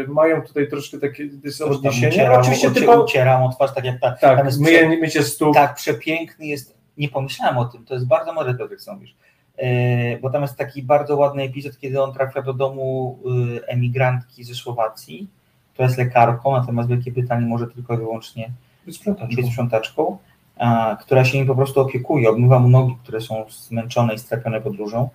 mają 0.09 0.43
tutaj 0.43 0.69
troszkę 0.69 0.99
takie 0.99 1.29
odniesienie. 1.71 2.09
ucieram, 2.09 2.41
Oczywiście 2.41 2.71
typowo, 2.71 3.05
ucieram 3.05 3.43
o 3.43 3.53
twarz, 3.53 3.75
tak 3.75 3.85
jak 3.85 4.01
ta, 4.01 4.11
tak, 4.13 4.37
tam 4.37 4.47
jest 4.47 4.63
prze- 4.63 4.89
mycie 4.89 5.23
stóp. 5.23 5.55
tak 5.55 5.75
przepiękny 5.75 6.47
jest, 6.47 6.75
nie 6.99 7.09
pomyślałem 7.09 7.59
o 7.59 7.65
tym, 7.65 7.85
to 7.85 7.95
jest 7.95 8.07
bardzo 8.07 8.33
mądre 8.33 8.55
to, 8.55 8.63
jak 8.63 8.71
mówisz, 8.95 9.15
E, 9.57 10.19
bo 10.19 10.31
tam 10.31 10.43
jest 10.43 10.57
taki 10.57 10.83
bardzo 10.83 11.17
ładny 11.17 11.43
epizod, 11.43 11.79
kiedy 11.79 12.03
on 12.03 12.13
trafia 12.13 12.43
do 12.43 12.53
domu 12.55 13.19
y, 13.59 13.67
emigrantki 13.67 14.45
ze 14.45 14.55
Słowacji, 14.55 15.29
która 15.73 15.87
jest 15.89 15.99
lekarką, 15.99 16.53
natomiast 16.53 16.89
Wielkie 16.89 17.13
Brytanii 17.13 17.49
może 17.49 17.67
tylko 17.67 17.95
i 17.95 17.97
wyłącznie 17.97 18.51
Być 18.87 18.97
sprzątaczką. 18.97 19.37
być 19.37 19.47
sprzątaczką, 19.47 20.19
a, 20.59 20.97
która 21.01 21.25
się 21.25 21.39
nim 21.39 21.47
po 21.47 21.55
prostu 21.55 21.81
opiekuje, 21.81 22.31
obmywa 22.31 22.59
mu 22.59 22.69
nogi, 22.69 22.97
które 23.03 23.21
są 23.21 23.45
zmęczone 23.49 24.15
i 24.15 24.19
strapione 24.19 24.61
podróżą 24.61 25.09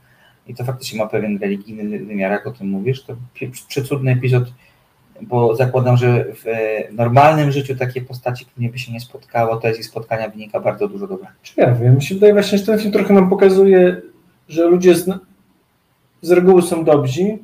i 0.47 0.55
to 0.55 0.63
faktycznie 0.63 0.99
ma 0.99 1.07
pewien 1.07 1.37
religijny 1.37 1.99
wymiar, 1.99 2.31
jak 2.31 2.47
o 2.47 2.51
tym 2.51 2.67
mówisz, 2.67 3.03
to 3.03 3.15
przecudny 3.67 4.11
epizod, 4.11 4.43
bo 5.21 5.55
zakładam, 5.55 5.97
że 5.97 6.25
w 6.33 6.45
normalnym 6.91 7.51
życiu 7.51 7.75
takie 7.75 8.01
postaci, 8.01 8.45
które 8.45 8.69
by 8.69 8.79
się 8.79 8.93
nie 8.93 8.99
spotkało, 8.99 9.57
to 9.57 9.67
jest 9.67 9.79
ich 9.79 9.85
spotkania 9.85 10.29
wynika 10.29 10.59
bardzo 10.59 10.87
dużo 10.87 11.07
dobra. 11.07 11.31
Czy 11.43 11.53
ja 11.57 11.71
wiem, 11.71 11.95
mi 11.95 12.01
się 12.01 12.15
wydaje 12.15 12.33
właśnie, 12.33 12.57
że 12.57 12.65
ten 12.65 12.79
film 12.79 12.91
trochę 12.91 13.13
nam 13.13 13.29
pokazuje, 13.29 14.01
że 14.49 14.65
ludzie 14.65 14.95
z, 14.95 15.09
z 16.21 16.31
reguły 16.31 16.61
są 16.61 16.83
dobrzy. 16.83 17.37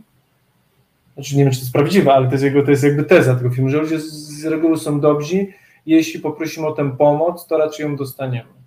Znaczy 1.14 1.38
nie 1.38 1.44
wiem, 1.44 1.54
czy 1.54 1.60
to 1.60 1.64
jest 1.64 1.74
prawdziwe, 1.74 2.14
ale 2.14 2.26
to 2.26 2.32
jest, 2.32 2.44
jego, 2.44 2.64
to 2.64 2.72
jest 2.72 2.84
jakby 2.84 3.04
teza 3.04 3.36
tego 3.36 3.50
filmu, 3.50 3.70
że 3.70 3.78
ludzie 3.78 4.00
z, 4.00 4.12
z 4.12 4.46
reguły 4.46 4.78
są 4.78 5.00
dobrzy. 5.00 5.48
Jeśli 5.86 6.20
poprosimy 6.20 6.68
o 6.68 6.72
tę 6.72 6.98
pomoc, 6.98 7.48
to 7.48 7.58
raczej 7.58 7.84
ją 7.84 7.96
dostaniemy. 7.96 8.61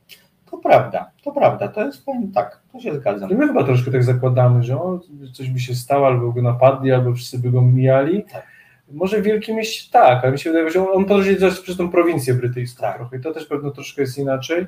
To 0.65 0.69
prawda, 0.69 1.11
to 1.25 1.33
prawda, 1.33 1.69
to 1.69 1.87
jest 1.87 2.05
powiem 2.05 2.33
tak, 2.33 2.61
to 2.73 2.81
się 2.81 2.95
zgadzam. 2.95 3.31
I 3.31 3.35
my 3.35 3.47
chyba 3.47 3.65
troszkę 3.65 3.91
tak 3.91 4.05
zakładamy, 4.05 4.63
że 4.63 4.77
o, 4.77 5.01
coś 5.33 5.51
by 5.51 5.61
się 5.61 5.75
stało, 5.75 6.07
albo 6.07 6.33
go 6.33 6.43
napadli, 6.43 6.93
albo 6.93 7.15
wszyscy 7.15 7.39
by 7.39 7.51
go 7.51 7.63
mijali. 7.63 8.25
Tak. 8.33 8.47
Może 8.93 9.21
w 9.21 9.25
wielkim 9.25 9.57
mieście 9.57 9.93
tak, 9.93 10.23
ale 10.23 10.33
mi 10.33 10.39
się 10.39 10.51
wydaje, 10.51 10.71
że 10.71 10.81
on, 10.81 10.97
on 10.97 11.05
podróżuje 11.05 11.37
też 11.37 11.61
przez 11.61 11.77
tą 11.77 11.91
prowincję 11.91 12.35
brytyjską 12.35 12.81
Tak. 12.81 12.97
trochę 12.97 13.17
i 13.17 13.21
to 13.21 13.33
też 13.33 13.47
pewno 13.47 13.71
troszkę 13.71 14.03
jest 14.03 14.19
inaczej. 14.19 14.67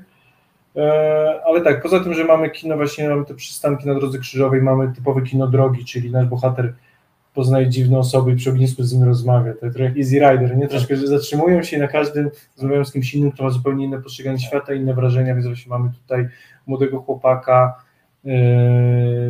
E, 0.77 1.41
ale 1.47 1.61
tak, 1.61 1.83
poza 1.83 2.01
tym, 2.01 2.15
że 2.15 2.25
mamy 2.25 2.51
kino, 2.51 2.77
właśnie 2.77 3.09
mamy 3.09 3.25
te 3.25 3.35
przystanki 3.35 3.87
na 3.87 3.95
drodze 3.95 4.19
krzyżowej, 4.19 4.63
mamy 4.63 4.93
typowe 4.95 5.23
kino 5.23 5.47
drogi, 5.47 5.85
czyli 5.85 6.11
nasz 6.11 6.27
bohater 6.27 6.75
poznaje 7.37 7.69
dziwne 7.69 7.99
osoby 7.99 8.33
i 8.33 8.37
przy 8.37 8.51
ognisku 8.51 8.83
z 8.83 8.93
nimi 8.93 9.05
rozmawia. 9.05 9.53
To 9.53 9.71
trochę 9.71 9.93
Easy 9.99 10.15
Rider, 10.15 10.57
nie? 10.57 10.69
Troszkę, 10.69 10.97
że 10.97 11.07
zatrzymują 11.07 11.63
się 11.63 11.77
i 11.77 11.81
na 11.81 11.89
każdym 11.89 12.31
rozmawiają 12.57 12.85
z 12.85 12.93
kimś 12.93 13.15
innym, 13.15 13.33
kto 13.33 13.45
ma 13.45 13.51
zupełnie 13.51 13.85
inne 13.85 14.03
postrzeganie 14.03 14.39
świata, 14.39 14.75
inne 14.75 14.95
wrażenia, 14.95 15.35
więc 15.35 15.47
właśnie 15.47 15.71
mamy 15.71 15.91
tutaj 16.03 16.29
młodego 16.67 17.01
chłopaka, 17.01 17.86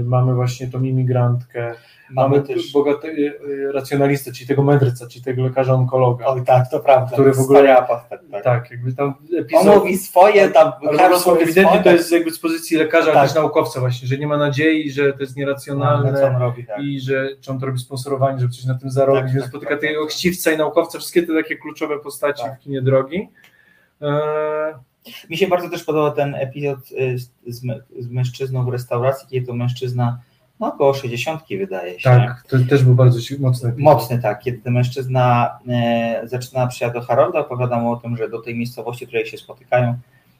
mamy 0.05 0.34
właśnie 0.34 0.66
tą 0.66 0.82
imigrantkę, 0.82 1.74
Mamy 2.11 2.36
mamy, 2.36 2.47
też- 2.49 2.72
bogaty, 2.72 3.32
e, 3.68 3.72
racjonalistę, 3.72 4.32
czyli 4.32 4.47
tego 4.47 4.62
mędrca, 4.62 5.07
czyli 5.09 5.24
tego 5.24 5.42
lekarza 5.42 5.74
onkologa. 5.74 6.26
Oj 6.26 6.44
tak, 6.44 6.70
to 6.70 6.80
prawda, 6.80 7.12
Który 7.12 7.32
w 7.32 7.40
ogóle- 7.40 7.76
postać, 7.88 8.20
tak. 8.30 8.44
Tak, 8.44 8.70
jakby 8.70 8.92
tam 8.92 9.14
On 9.32 9.38
epizod... 9.38 9.76
mówi 9.76 9.97
swoje, 9.99 10.49
tam 10.49 10.72
mówi 10.82 11.42
ewidentnie 11.42 11.82
to 11.82 11.90
jest 11.90 12.12
jakby 12.12 12.30
z 12.30 12.38
pozycji 12.38 12.76
lekarza, 12.76 13.05
ale 13.11 13.14
Tak. 13.14 13.26
też 13.26 13.34
naukowca 13.36 13.80
właśnie, 13.80 14.09
że 14.09 14.18
nie 14.18 14.26
ma 14.26 14.36
nadziei, 14.36 14.90
że 14.90 15.12
to 15.12 15.20
jest 15.20 15.36
nieracjonalne 15.36 16.12
No, 16.12 16.18
co 16.18 16.26
on 16.26 16.36
robi, 16.36 16.66
tak. 16.66 16.80
i 16.82 17.01
że 17.01 17.28
czy 17.40 17.51
on 17.51 17.61
to 17.61 17.66
robi 17.66 17.78
sponsorowanie, 17.78 18.40
żeby 18.40 18.53
coś 18.53 18.64
na 18.64 18.74
tym 18.78 18.90
zarobić, 18.90 19.22
Tak, 19.22 19.30
więc 19.32 19.42
tak, 19.44 19.51
spotyka 19.51 19.70
tak, 19.70 19.80
tego 19.80 20.03
tak. 20.05 20.11
chciwca 20.12 20.53
i 20.53 20.57
naukowca, 20.59 20.99
wszystkie 20.99 21.22
te 21.22 21.34
takie 21.34 21.57
kluczowe 21.57 21.99
postaci 21.99 22.42
Tak. 22.42 22.61
w 22.61 22.62
kinie 22.62 22.82
drogi. 22.82 23.28
Eee, 24.01 24.74
Mi 25.31 25.37
się 25.37 25.47
bardzo 25.49 25.71
też 25.71 25.85
podobał 25.85 26.13
ten 26.13 26.35
epizod 26.35 26.79
y, 26.93 27.19
z, 27.19 27.31
z, 27.47 27.65
mę- 27.65 27.81
z 27.99 28.09
mężczyzną 28.09 28.65
w 28.65 28.69
restauracji, 28.69 29.29
kiedy 29.31 29.47
to 29.47 29.55
mężczyzna, 29.55 30.19
no 30.61 30.67
około 30.67 30.95
60 30.95 31.41
wydaje 31.59 32.01
się. 32.01 32.11
tak, 32.11 32.45
to 32.49 32.57
też 32.71 32.85
był 32.85 32.95
bardzo 32.95 33.19
mocny 33.39 33.69
epizod. 33.69 33.85
Mocny 33.85 34.19
tak, 34.19 34.41
kiedy 34.41 34.59
ten 34.59 34.73
mężczyzna 34.73 35.59
e, 35.69 36.21
zaczyna 36.25 36.67
przyjechać 36.67 37.01
do 37.01 37.07
Harolda, 37.07 37.39
opowiada 37.39 37.79
mu 37.81 37.93
o 37.93 37.97
tym, 37.97 38.17
że 38.17 38.29
do 38.29 38.43
tej 38.43 38.55
miejscowości, 38.55 39.05
w 39.05 39.09
której 39.09 39.27
się 39.27 39.37
spotykają, 39.39 39.99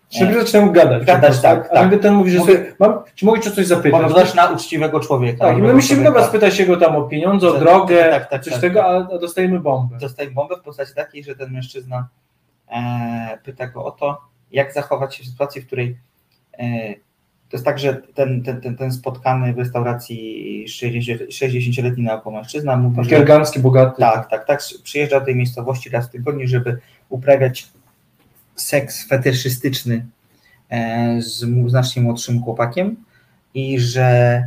Czy 0.09 0.25
najpierw 0.25 0.47
zaczynają 0.47 0.73
gadać. 0.73 1.05
Gadać, 1.05 1.41
tak, 1.41 1.69
A 1.73 1.75
tak. 1.75 2.01
ten 2.03 2.14
mówi, 2.14 2.31
że 2.31 2.39
Mówię- 2.39 2.53
sobie, 2.55 2.73
mam, 2.79 2.99
czy 3.14 3.27
mogę 3.27 3.41
cię 3.41 3.51
o 3.51 3.53
coś 3.53 3.67
zapytać? 3.67 3.93
poglądasz 4.03 4.35
na 4.35 4.47
uczciwego 4.51 5.01
człowieka. 5.01 5.39
Tak, 5.47 5.59
i 5.59 5.62
my 5.62 5.75
myślimy, 5.75 6.05
dobra, 6.05 6.27
spyta 6.27 6.51
się 6.51 6.67
go 6.67 6.77
tam 6.77 6.97
o 6.97 7.03
pieniądze, 7.03 7.49
o 7.49 7.53
Tak, 7.53 7.61
drogę, 7.61 8.09
tak, 8.11 8.31
tak, 8.31 8.43
coś 8.45 8.53
tak, 8.53 8.62
tego, 8.62 8.81
tak. 8.81 9.07
a, 9.14 9.19
dostajemy 9.19 9.61
bombę. 9.61 9.99
Dostaje 9.99 10.31
bombę 10.31 10.57
w 10.57 10.61
postaci 10.61 10.95
takiej, 10.95 11.25
że 11.25 11.37
ten 11.37 11.53
mężczyzna 11.53 12.09
e, 12.69 13.39
pyta 13.45 13.67
go 13.67 13.85
o 13.85 13.91
to, 13.91 14.21
jak 14.53 14.72
zachować 14.74 15.14
się 15.14 15.24
w 15.24 15.26
sytuacji, 15.26 15.62
w 15.62 15.66
której 15.66 15.99
e, 16.59 16.94
to 17.49 17.57
jest 17.57 17.64
tak, 17.64 17.78
że 17.78 18.03
ten, 18.14 18.42
ten, 18.42 18.61
ten, 18.61 18.76
ten 18.76 18.92
spotkany 18.92 19.55
w 19.55 19.59
restauracji 19.59 20.64
60 20.68 21.20
60-letni 21.20 22.03
naokomężczyzna 22.05 22.76
mówi, 22.76 22.97
bogaty. 23.61 24.01
Tak, 24.01 24.30
tak, 24.30 24.47
tak. 24.47 24.61
Przyjeżdża 24.82 25.20
do 25.20 25.26
tej 25.26 25.36
miejscowości 25.36 25.90
raz 25.90 26.09
w 26.09 26.11
tygodniu, 26.11 26.49
żeby 26.49 26.78
uprawiać 27.09 27.68
seks 28.57 29.09
fetyszystyczny 29.09 30.07
e, 30.70 31.16
z 31.22 31.44
znacznie 31.66 32.03
młodszym 32.03 32.42
chłopakiem 32.42 32.97
i 33.55 33.80
że 33.80 34.42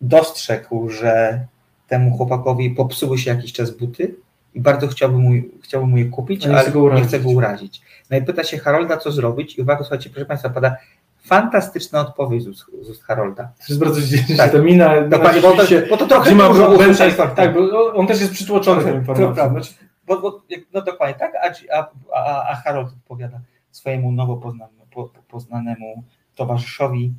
dostrzegł, 0.00 0.90
że 0.90 1.44
temu 1.88 2.16
chłopakowi 2.16 2.70
popsuły 2.70 3.18
się 3.18 3.30
jakiś 3.30 3.52
czas 3.52 3.70
buty 3.70 4.14
i 4.54 4.60
bardzo 4.60 4.88
chciałby 4.88 5.18
mu, 5.18 5.30
chciałby 5.62 5.86
mu 5.86 5.98
je 5.98 6.04
kupić, 6.04 6.46
ale 6.46 6.70
nie 6.70 6.78
urazić. 6.80 7.06
chce 7.08 7.20
go 7.20 7.30
urazić. 7.30 7.82
No 8.10 8.16
i 8.16 8.22
pyta 8.22 8.44
się 8.44 8.58
Harolda, 8.58 8.96
co 8.96 9.12
zrobić 9.12 9.58
i 9.58 9.62
uwaga, 9.62 9.80
słuchajcie, 9.84 10.10
proszę 10.10 10.26
Państwa, 10.26 10.50
pada 10.50 10.76
fantastyczna 11.24 12.00
odpowiedź 12.00 12.42
z 12.42 12.48
ust, 12.48 12.64
z 12.82 12.90
ust 12.90 13.02
Harolda. 13.04 13.42
To 13.44 13.64
jest 13.68 13.80
bardzo 13.80 14.00
dziwne, 14.00 14.36
Tak. 14.36 14.52
że 14.52 14.58
ta 14.58 14.64
mina, 14.64 15.00
bo 15.00 15.18
to, 15.18 15.62
bo 15.90 15.96
to 15.96 16.06
trochę 16.06 16.34
ma 16.34 16.48
dużo 16.48 16.70
usłyszeć. 16.70 17.14
tak, 17.36 17.54
bo 17.54 17.94
on 17.94 18.06
też 18.06 18.20
jest 18.20 18.32
przytłoczony 18.32 18.82
tą 18.82 18.88
To 18.90 18.94
informacją. 18.96 19.34
prawda. 19.34 19.48
Znaczy, 19.60 19.74
Bo, 20.06 20.20
bo, 20.20 20.42
no 20.72 20.82
dokładnie 20.82 21.14
tak, 21.14 21.32
a, 21.72 21.76
a, 22.14 22.48
a, 22.50 22.54
Harold 22.54 22.88
odpowiada 22.92 23.40
swojemu 23.70 24.12
nowo 24.12 24.36
poznanemu, 24.36 24.86
po, 24.94 25.10
poznanemu 25.28 26.04
towarzyszowi, 26.34 27.12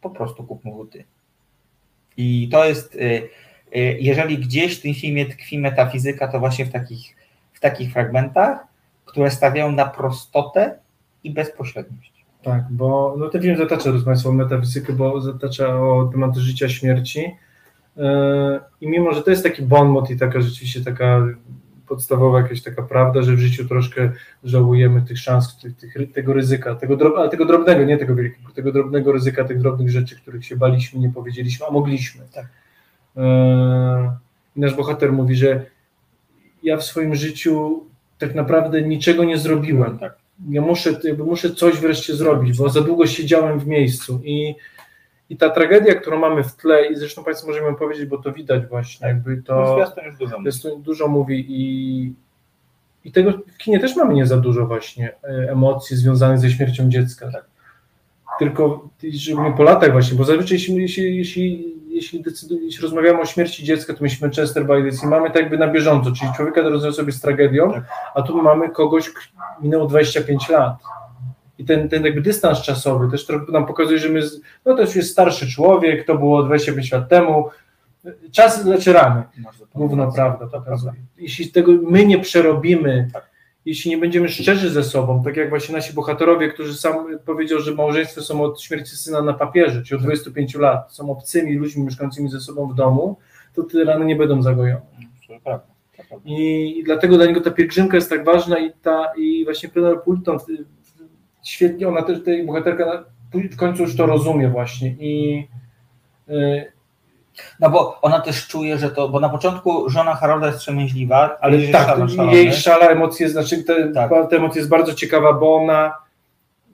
po 0.00 0.10
prostu 0.10 0.44
kup 0.44 0.64
mu 0.64 0.74
buty. 0.74 1.04
I 2.16 2.48
to 2.52 2.64
jest, 2.64 2.94
y, 2.94 3.28
jeżeli 4.00 4.38
gdzieś 4.38 4.78
w 4.78 4.82
tym 4.82 4.94
filmie 4.94 5.26
tkwi 5.26 5.58
metafizyka, 5.58 6.28
to 6.28 6.40
właśnie 6.40 6.66
w 6.66 6.72
takich, 6.72 7.16
w 7.52 7.60
takich 7.60 7.92
fragmentach, 7.92 8.58
które 9.04 9.30
stawiają 9.30 9.72
na 9.72 9.86
prostotę 9.86 10.78
i 11.24 11.30
bezpośredniość. 11.30 12.24
Tak, 12.42 12.64
bo 12.70 13.14
no, 13.18 13.28
ten 13.28 13.42
film 13.42 13.56
zatacza, 13.56 13.90
drodzy 13.90 14.04
Państwo, 14.04 14.32
metafizykę, 14.32 14.92
bo 14.92 15.20
zatacza 15.20 15.80
o 15.80 16.08
tematy 16.12 16.40
życia, 16.40 16.68
śmierci. 16.68 17.20
Yy, 17.96 18.04
I 18.80 18.88
mimo, 18.88 19.12
że 19.12 19.22
to 19.22 19.30
jest 19.30 19.42
taki 19.42 19.62
bon 19.62 19.88
mot 19.88 20.10
i 20.10 20.18
taka 20.18 20.40
rzeczywiście 20.40 20.80
taka 20.80 21.26
podstawowa 21.86 22.40
jakaś 22.40 22.62
taka 22.62 22.82
prawda, 22.82 23.22
że 23.22 23.34
w 23.34 23.38
życiu 23.38 23.68
troszkę 23.68 24.10
żałujemy 24.44 25.02
tych 25.02 25.18
szans, 25.18 25.58
tych, 25.58 25.76
tych, 25.76 26.12
tego 26.12 26.32
ryzyka, 26.32 26.74
tego, 26.74 26.96
drob, 26.96 27.14
ale 27.16 27.28
tego 27.28 27.44
drobnego, 27.44 27.84
nie 27.84 27.98
tego 27.98 28.14
wielkiego, 28.14 28.52
tego 28.52 28.72
drobnego 28.72 29.12
ryzyka, 29.12 29.44
tych 29.44 29.58
drobnych 29.58 29.90
rzeczy, 29.90 30.16
których 30.16 30.46
się 30.46 30.56
baliśmy, 30.56 31.00
nie 31.00 31.10
powiedzieliśmy, 31.10 31.66
a 31.66 31.70
mogliśmy. 31.70 32.24
Tak. 32.34 32.46
Yy, 33.16 33.22
I 34.56 34.60
nasz 34.60 34.74
bohater 34.74 35.12
mówi, 35.12 35.36
że 35.36 35.66
ja 36.62 36.76
w 36.76 36.84
swoim 36.84 37.14
życiu 37.14 37.84
tak 38.18 38.34
naprawdę 38.34 38.82
niczego 38.82 39.24
nie 39.24 39.38
zrobiłem. 39.38 39.98
Tak. 39.98 40.16
Ja 40.48 40.62
muszę, 40.62 40.90
jakby 41.04 41.24
muszę 41.24 41.50
coś 41.50 41.76
wreszcie 41.76 42.14
zrobić, 42.14 42.58
bo 42.58 42.68
za 42.68 42.80
długo 42.80 43.06
siedziałem 43.06 43.58
w 43.60 43.66
miejscu 43.66 44.20
i, 44.24 44.54
i 45.30 45.36
ta 45.36 45.50
tragedia, 45.50 45.94
którą 45.94 46.18
mamy 46.18 46.44
w 46.44 46.56
tle 46.56 46.86
i 46.86 46.96
zresztą 46.96 47.24
Państwo 47.24 47.46
możemy 47.46 47.76
powiedzieć, 47.76 48.06
bo 48.06 48.18
to 48.18 48.32
widać 48.32 48.66
właśnie, 48.66 49.08
jakby 49.08 49.42
to 49.42 49.76
dużo 50.18 50.38
mówi. 50.38 50.50
zwiastun 50.50 50.82
dużo 50.82 51.08
mówi 51.08 51.46
i, 51.48 52.12
i 53.04 53.12
tego 53.12 53.32
w 53.32 53.56
kinie 53.58 53.80
też 53.80 53.96
mamy 53.96 54.14
nie 54.14 54.26
za 54.26 54.36
dużo 54.36 54.66
właśnie 54.66 55.14
e, 55.24 55.50
emocji 55.50 55.96
związanych 55.96 56.38
ze 56.38 56.50
śmiercią 56.50 56.88
dziecka. 56.88 57.30
Tylko 58.38 58.88
żeby 59.12 59.40
po 59.56 59.62
latach 59.62 59.92
właśnie, 59.92 60.18
bo 60.18 60.24
zazwyczaj 60.24 60.58
jeśli, 60.58 61.16
jeśli, 61.16 61.75
jeśli, 61.96 62.18
jeśli, 62.18 62.22
decydu, 62.22 62.60
jeśli 62.60 62.82
rozmawiamy 62.82 63.20
o 63.20 63.26
śmierci 63.26 63.64
dziecka, 63.64 63.94
to 63.94 64.02
myślimy 64.02 64.34
Chester 64.34 64.66
by 64.66 64.90
the 64.90 64.96
Sea, 64.96 65.08
mamy 65.08 65.26
tak 65.26 65.36
jakby 65.36 65.58
na 65.58 65.68
bieżąco, 65.68 66.12
czyli 66.12 66.32
człowieka 66.36 66.62
rozmawiał 66.62 66.92
sobie 66.92 67.12
z 67.12 67.20
tragedią, 67.20 67.72
a 68.14 68.22
tu 68.22 68.42
mamy 68.42 68.70
kogoś, 68.70 69.12
minęło 69.62 69.86
25 69.86 70.48
lat. 70.48 70.74
I 71.58 71.64
ten, 71.64 71.88
ten 71.88 72.04
jakby 72.04 72.20
dystans 72.20 72.62
czasowy 72.62 73.10
też 73.10 73.26
trochę 73.26 73.52
nam 73.52 73.66
pokazuje, 73.66 73.98
że 73.98 74.08
my, 74.08 74.20
no 74.64 74.74
to 74.74 74.82
już 74.82 74.96
jest 74.96 75.10
starszy 75.10 75.50
człowiek, 75.50 76.06
to 76.06 76.18
było 76.18 76.42
25 76.42 76.92
lat 76.92 77.08
temu, 77.08 77.50
czas 78.32 78.64
leczy 78.64 78.92
rany. 78.92 79.22
Główna 79.74 80.10
prawda 80.14 80.46
pokazuje. 80.46 80.94
Jeśli 81.18 81.48
tego 81.48 81.72
my 81.82 82.06
nie 82.06 82.18
przerobimy, 82.18 83.08
jeśli 83.66 83.90
nie 83.90 83.98
będziemy 83.98 84.28
szczerzy 84.28 84.70
ze 84.70 84.84
sobą, 84.84 85.22
tak 85.24 85.36
jak 85.36 85.48
właśnie 85.48 85.74
nasi 85.74 85.94
bohaterowie, 85.94 86.48
którzy 86.48 86.74
sam 86.74 87.18
powiedział, 87.24 87.60
że 87.60 87.74
małżeństwo 87.74 88.22
są 88.22 88.42
od 88.42 88.62
śmierci 88.62 88.96
syna 88.96 89.22
na 89.22 89.32
papierze, 89.32 89.82
czyli 89.82 89.96
od 89.98 90.04
25 90.04 90.54
lat, 90.54 90.92
są 90.92 91.10
obcymi 91.10 91.54
ludźmi 91.54 91.84
mieszkającymi 91.84 92.28
ze 92.28 92.40
sobą 92.40 92.68
w 92.68 92.74
domu, 92.74 93.16
to 93.54 93.62
te 93.62 93.84
rany 93.84 94.04
nie 94.04 94.16
będą 94.16 94.42
zagojone. 94.42 94.80
Prawda. 95.44 95.66
I, 96.24 96.82
dlatego 96.84 97.16
dla 97.16 97.26
niego 97.26 97.40
ta 97.40 97.50
pielgrzymka 97.50 97.96
jest 97.96 98.10
tak 98.10 98.24
ważna 98.24 98.58
i 98.58 98.72
ta 98.82 99.12
i 99.16 99.44
właśnie 99.44 99.68
Penelope 99.68 100.04
Pulton 100.04 100.38
świetnie, 101.44 101.88
ona 101.88 102.02
też, 102.02 102.22
tej 102.22 102.46
bohaterka 102.46 103.04
w 103.52 103.56
końcu 103.56 103.82
już 103.82 103.96
to 103.96 104.06
rozumie 104.06 104.48
właśnie 104.48 104.88
i 104.88 105.44
y, 106.28 106.72
No 107.60 107.70
bo 107.70 108.00
ona 108.00 108.20
też 108.20 108.46
czuje, 108.46 108.78
że 108.78 108.90
to, 108.90 109.08
bo 109.08 109.20
na 109.20 109.28
początku 109.28 109.90
żona 109.90 110.14
Harolda 110.14 110.46
jest 110.46 110.58
przemęźliwa, 110.58 111.38
ale 111.40 111.56
jest 111.56 111.72
tak, 111.72 111.86
szalony, 111.86 112.10
szalony. 112.10 112.36
jej 112.36 112.52
szala 112.52 112.86
emocje, 112.86 113.28
znaczy 113.28 113.64
te, 113.64 113.92
Tak. 113.92 114.10
ta 114.30 114.36
emocja 114.36 114.58
jest 114.60 114.70
bardzo 114.70 114.94
ciekawa, 114.94 115.32
bo 115.32 115.56
ona 115.56 115.96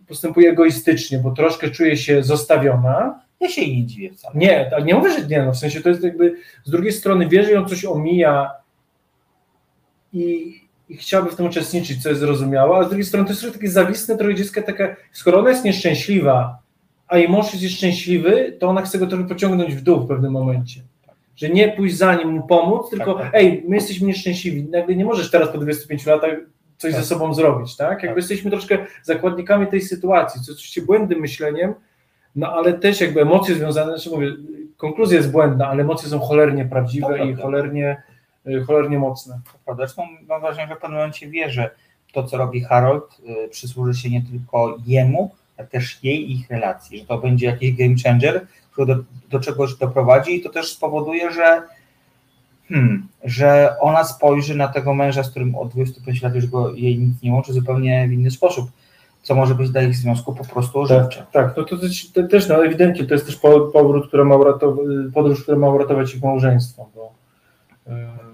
postępuje 0.09 0.51
egoistycznie, 0.51 1.19
bo 1.19 1.31
troszkę 1.31 1.71
czuje 1.71 1.97
się 1.97 2.23
zostawiona. 2.23 3.21
Ja 3.41 3.49
się 3.49 3.63
jej 3.63 3.77
nie 3.77 3.87
dziwię 3.87 4.11
wcale. 4.13 4.35
Nie, 4.35 4.71
ale 4.75 4.85
nie 4.85 4.95
mówię, 4.95 5.11
że 5.11 5.27
nie, 5.27 5.43
no 5.43 5.53
w 5.53 5.57
sensie 5.59 5.81
to 5.81 5.89
jest 5.89 6.03
jakby 6.03 6.35
z 6.65 6.71
drugiej 6.71 6.93
strony 6.93 7.29
wie, 7.29 7.45
że 7.45 7.51
ją 7.51 7.65
coś 7.69 7.85
omija 7.85 8.51
i, 10.13 10.55
i 10.89 10.97
chciałaby 10.97 11.31
w 11.31 11.37
tym 11.37 11.47
uczestniczyć, 11.47 12.03
co 12.03 12.09
jest 12.09 12.21
zrozumiałe, 12.21 12.77
a 12.77 12.85
z 12.85 12.89
drugiej 12.89 13.05
strony 13.07 13.25
to 13.27 13.31
jest 13.33 13.43
trochę 13.43 13.59
takie 13.59 13.71
zawisne 13.71 14.17
trochę 14.17 14.35
dziecko 14.35 14.63
taka, 14.63 14.97
skoro 15.13 15.39
ona 15.39 15.51
jest 15.51 15.65
nieszczęśliwa, 15.65 16.59
a 17.13 17.19
jej 17.19 17.29
mąż 17.29 17.55
jest 17.63 17.75
szczęśliwy, 17.77 18.57
to 18.61 18.69
ona 18.69 18.83
chce 18.83 18.99
go 18.99 19.07
trochę 19.07 19.25
pociągnąć 19.25 19.75
w 19.75 19.83
dół 19.83 20.01
w 20.01 20.09
pewnym 20.09 20.33
momencie. 20.33 20.81
Że 21.37 21.49
nie 21.49 21.69
pójść 21.69 21.97
za 21.97 22.15
nim, 22.15 22.29
mu 22.29 22.47
pomóc, 22.47 22.91
tylko 22.91 23.15
tak. 23.15 23.31
ej, 23.35 23.65
my 23.69 23.77
jesteśmy 23.77 24.07
nieszczęśliwi, 24.07 24.65
nagle 24.65 24.97
nie 24.97 25.05
możesz 25.05 25.31
teraz 25.31 25.49
po 25.49 25.59
25 25.59 26.07
latach 26.07 26.35
coś 26.79 26.93
Tak. 26.93 27.01
ze 27.01 27.07
sobą 27.07 27.35
zrobić, 27.35 27.77
tak? 27.77 27.91
Jakby 27.91 28.09
Tak. 28.09 28.17
jesteśmy 28.17 28.51
troszkę 28.51 28.79
zakładnikami 29.03 29.67
tej 29.67 29.81
sytuacji, 29.81 30.41
co 30.41 30.53
oczywiście 30.53 30.83
błędnym 30.83 31.21
myśleniem, 31.21 31.75
no 32.37 32.53
ale 32.53 32.73
też 32.73 33.01
jakby 33.01 33.21
emocje 33.21 33.55
związane, 33.55 33.93
znaczy 33.93 34.11
mówię, 34.11 34.29
konkluzja 34.77 35.17
jest 35.17 35.31
błędna, 35.31 35.69
ale 35.69 35.83
emocje 35.83 36.09
są 36.09 36.19
cholernie 36.21 36.65
prawdziwe 36.65 37.07
To 37.09 37.15
i 37.17 37.19
prawda. 37.19 37.43
cholernie, 37.43 38.03
y, 38.47 38.65
cholernie 38.67 38.99
mocne. 38.99 39.41
To 39.53 39.59
prawda. 39.65 39.87
Zresztą 39.87 40.03
mam 40.29 40.41
wrażenie, 40.41 40.69
że 40.69 40.75
w 40.77 40.79
pewnym 40.79 40.99
momencie 40.99 41.29
wie, 41.29 41.51
że 41.51 41.71
to, 42.13 42.25
co 42.25 42.37
robi 42.37 42.61
Harold, 42.61 43.05
y, 43.45 43.49
przysłuży 43.49 43.95
się 44.01 44.11
nie 44.11 44.23
tylko 44.23 44.79
jemu, 44.87 45.31
też 45.63 46.05
jej 46.05 46.33
ich 46.33 46.51
relacji, 46.51 46.99
że 46.99 47.05
to 47.05 47.19
będzie 47.19 47.47
jakiś 47.47 47.75
game 47.75 47.95
changer, 48.05 48.47
który 48.73 48.95
do, 48.95 49.03
do 49.31 49.41
czegoś 49.41 49.75
doprowadzi 49.75 50.37
i 50.37 50.41
to 50.41 50.51
też 50.51 50.73
spowoduje, 50.73 51.33
że 51.33 51.63
hmm, 52.69 53.09
że 53.25 53.77
ona 53.81 54.05
spojrzy 54.05 54.57
na 54.57 54.69
tego 54.69 54.95
męża, 54.95 55.23
z 55.23 55.31
którym 55.31 55.55
od 55.55 55.69
25 55.69 56.23
lat 56.23 56.35
już 56.35 56.47
go 56.47 56.75
jej 56.75 56.99
nic 56.99 57.23
nie 57.23 57.33
łączy, 57.33 57.53
zupełnie 57.53 58.09
w 58.09 58.13
inny 58.13 58.31
sposób, 58.31 58.71
co 59.23 59.35
może 59.35 59.55
być 59.55 59.71
dla 59.71 59.83
ich 59.83 59.97
związku 59.97 60.35
po 60.35 60.45
prostu 60.45 60.81
ożywcze. 60.81 61.19
Tak, 61.19 61.31
tak, 61.31 61.57
no 61.57 61.65
to 61.65 61.79
też, 61.79 62.13
to 62.13 62.23
też 62.23 62.49
no 62.49 62.65
ewidentnie 62.65 63.05
to 63.05 63.15
jest 63.15 63.27
też 63.27 63.37
po- 63.37 63.61
powrót, 63.61 64.09
która 64.09 64.25
ma 64.25 64.37
uratować, 64.37 64.87
podróż, 65.15 65.43
która 65.43 65.59
ma 65.59 65.69
uratować 65.69 66.15
ich 66.15 66.23
małżeństwo, 66.23 66.89
bo 66.95 67.13
e, 67.87 68.32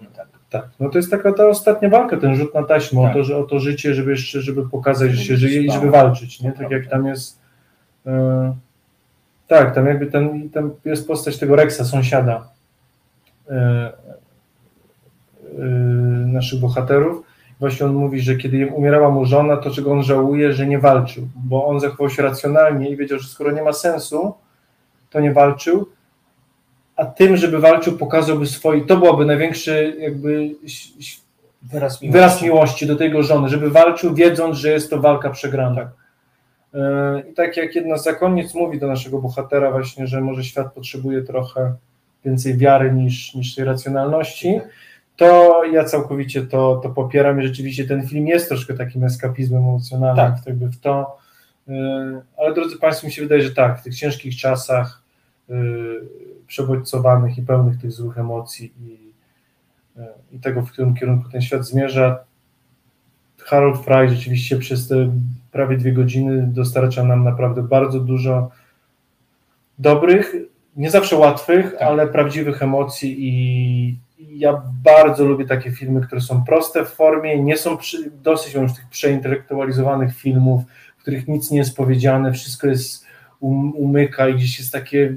tak, 0.51 0.69
no 0.81 0.89
to 0.89 0.99
jest 0.99 1.11
taka 1.11 1.33
ta 1.33 1.47
ostatnia 1.47 1.89
walka, 1.89 2.17
ten 2.17 2.37
rzut 2.37 2.55
na 2.55 2.63
taśmę, 2.63 3.03
Tak. 3.03 3.11
o, 3.11 3.15
to, 3.15 3.25
że, 3.25 3.37
o 3.37 3.43
to 3.43 3.59
życie, 3.59 3.95
żeby 3.95 4.11
jeszcze, 4.11 4.41
żeby 4.41 4.69
pokazać, 4.69 5.11
że 5.11 5.25
się 5.25 5.37
Żeby 5.37 5.53
żyje 5.53 5.63
i 5.63 5.73
żeby 5.73 5.91
walczyć, 5.91 6.41
nie, 6.41 6.53
tak 6.53 6.71
jak 6.71 6.87
tam 6.87 7.07
jest 7.07 7.41
e, 8.07 8.55
tak, 9.49 9.75
tam 9.75 9.87
jakby 9.87 10.07
ten, 10.07 10.51
tam 10.51 10.71
jest 10.85 11.07
postać 11.07 11.39
tego 11.39 11.57
Rexa, 11.57 11.85
sąsiada 11.85 12.49
e, 13.51 13.93
e, 15.59 15.63
naszych 16.27 16.61
bohaterów, 16.61 17.29
Właśnie 17.61 17.87
on 17.87 17.95
mówi, 17.95 18.21
że 18.21 18.37
kiedy 18.37 18.67
umierała 18.67 19.11
mu 19.11 19.25
żona, 19.25 19.57
to 19.57 19.71
czego 19.71 19.93
on 19.93 20.03
żałuje, 20.03 20.53
że 20.53 20.67
nie 20.67 20.79
walczył, 20.79 21.29
bo 21.37 21.67
on 21.67 21.81
zachował 21.81 22.11
się 22.11 22.23
racjonalnie 22.23 22.91
i 22.91 22.97
wiedział, 22.97 23.19
że 23.19 23.29
skoro 23.29 23.51
nie 23.51 23.63
ma 23.63 23.73
sensu, 23.73 24.35
to 25.11 25.21
nie 25.21 25.33
walczył, 25.33 25.89
a 26.99 27.07
tym, 27.07 27.37
żeby 27.37 27.59
walczył, 27.59 27.99
pokazałby 27.99 28.47
swój, 28.47 28.87
to 28.87 28.97
byłoby 28.97 29.25
największy 29.25 29.97
jakby 29.99 30.51
Wyraz 31.63 32.03
miłości. 32.03 32.19
wyraz 32.19 32.43
miłości 32.43 32.87
do 32.87 32.97
tego 32.97 33.23
żony, 33.23 33.49
żeby 33.49 33.71
walczył, 33.71 34.15
wiedząc, 34.15 34.57
że 34.57 34.71
jest 34.71 34.91
to 34.91 35.01
walka 35.01 35.31
przegrana. 35.31 35.91
Yy, 36.75 36.81
I 37.31 37.35
tak 37.35 37.57
jak 37.57 37.75
jedna 37.75 37.99
z 37.99 38.05
zakonnic 38.05 38.55
mówi 38.55 38.79
do 38.79 38.87
naszego 38.87 39.19
bohatera 39.19 39.71
właśnie, 39.71 40.07
że 40.07 40.21
może 40.21 40.45
świat 40.45 40.73
potrzebuje 40.73 41.23
trochę 41.23 41.75
więcej 42.25 42.57
wiary 42.57 42.93
niż, 42.93 43.35
niż 43.35 43.55
tej 43.55 43.65
racjonalności, 43.65 44.61
to 45.17 45.63
ja 45.65 45.85
całkowicie 45.85 46.43
to, 46.43 46.81
to 46.83 46.91
popieram 46.91 47.41
i 47.41 47.47
rzeczywiście 47.47 47.85
ten 47.85 48.07
film 48.09 48.27
jest 48.27 48.49
troszkę 48.49 48.75
takim 48.75 49.05
eskapizmem 49.05 49.63
emocjonalnym 49.63 50.27
Tak. 50.27 50.43
w, 50.43 50.47
jakby 50.47 50.67
w 50.67 50.81
to, 50.81 51.19
Yy, 51.69 52.23
ale 52.37 52.55
drodzy 52.55 52.79
Państwo, 52.79 53.07
mi 53.07 53.13
się 53.13 53.23
wydaje, 53.23 53.43
że 53.43 53.51
tak, 53.51 53.81
w 53.81 53.83
tych 53.83 53.97
ciężkich 53.97 54.37
czasach 54.37 55.03
yy, 55.49 56.09
przebodźcowanych 56.49 57.39
i 57.39 57.43
pełnych 57.43 57.81
tych 57.81 57.93
złych 57.93 58.19
emocji 58.19 58.73
i, 58.81 59.13
yy, 59.97 60.07
i 60.33 60.41
tego, 60.41 60.63
w 60.63 60.73
którym 60.73 60.95
kierunku 60.95 61.31
ten 61.31 61.43
świat 61.43 61.67
zmierza, 61.67 62.19
Harold 63.39 63.85
Fry 63.85 64.09
rzeczywiście 64.09 64.59
przez 64.59 64.89
te 64.89 65.13
prawie 65.53 65.77
dwie 65.77 65.93
godziny 65.93 66.47
dostarcza 66.47 67.05
nam 67.05 67.25
naprawdę 67.25 67.63
bardzo 67.63 68.01
dużo 68.01 68.51
dobrych, 69.79 70.35
nie 70.77 70.91
zawsze 70.91 71.17
łatwych, 71.17 71.73
Tak. 71.73 71.83
ale 71.83 72.07
prawdziwych 72.07 72.63
emocji 72.63 73.17
i 73.19 73.99
i 74.19 74.39
ja 74.39 74.63
bardzo 74.85 75.25
lubię 75.25 75.45
takie 75.45 75.71
filmy, 75.71 76.01
które 76.01 76.21
są 76.21 76.45
proste 76.45 76.85
w 76.85 76.89
formie, 76.89 77.43
nie 77.43 77.57
są 77.57 77.77
przy, 77.77 78.11
dosyć 78.11 78.55
mam 78.55 78.63
już 78.63 78.75
tych 78.75 78.89
przeintelektualizowanych 78.89 80.17
filmów, 80.17 80.63
w 80.99 81.01
których 81.01 81.29
nic 81.29 81.51
nie 81.51 81.59
jest 81.59 81.77
powiedziane, 81.77 82.33
wszystko 82.33 82.67
jest 82.67 83.05
um, 83.41 83.73
umyka 83.73 84.29
i 84.29 84.35
gdzieś 84.35 84.59
jest 84.59 84.73
takie 84.73 85.15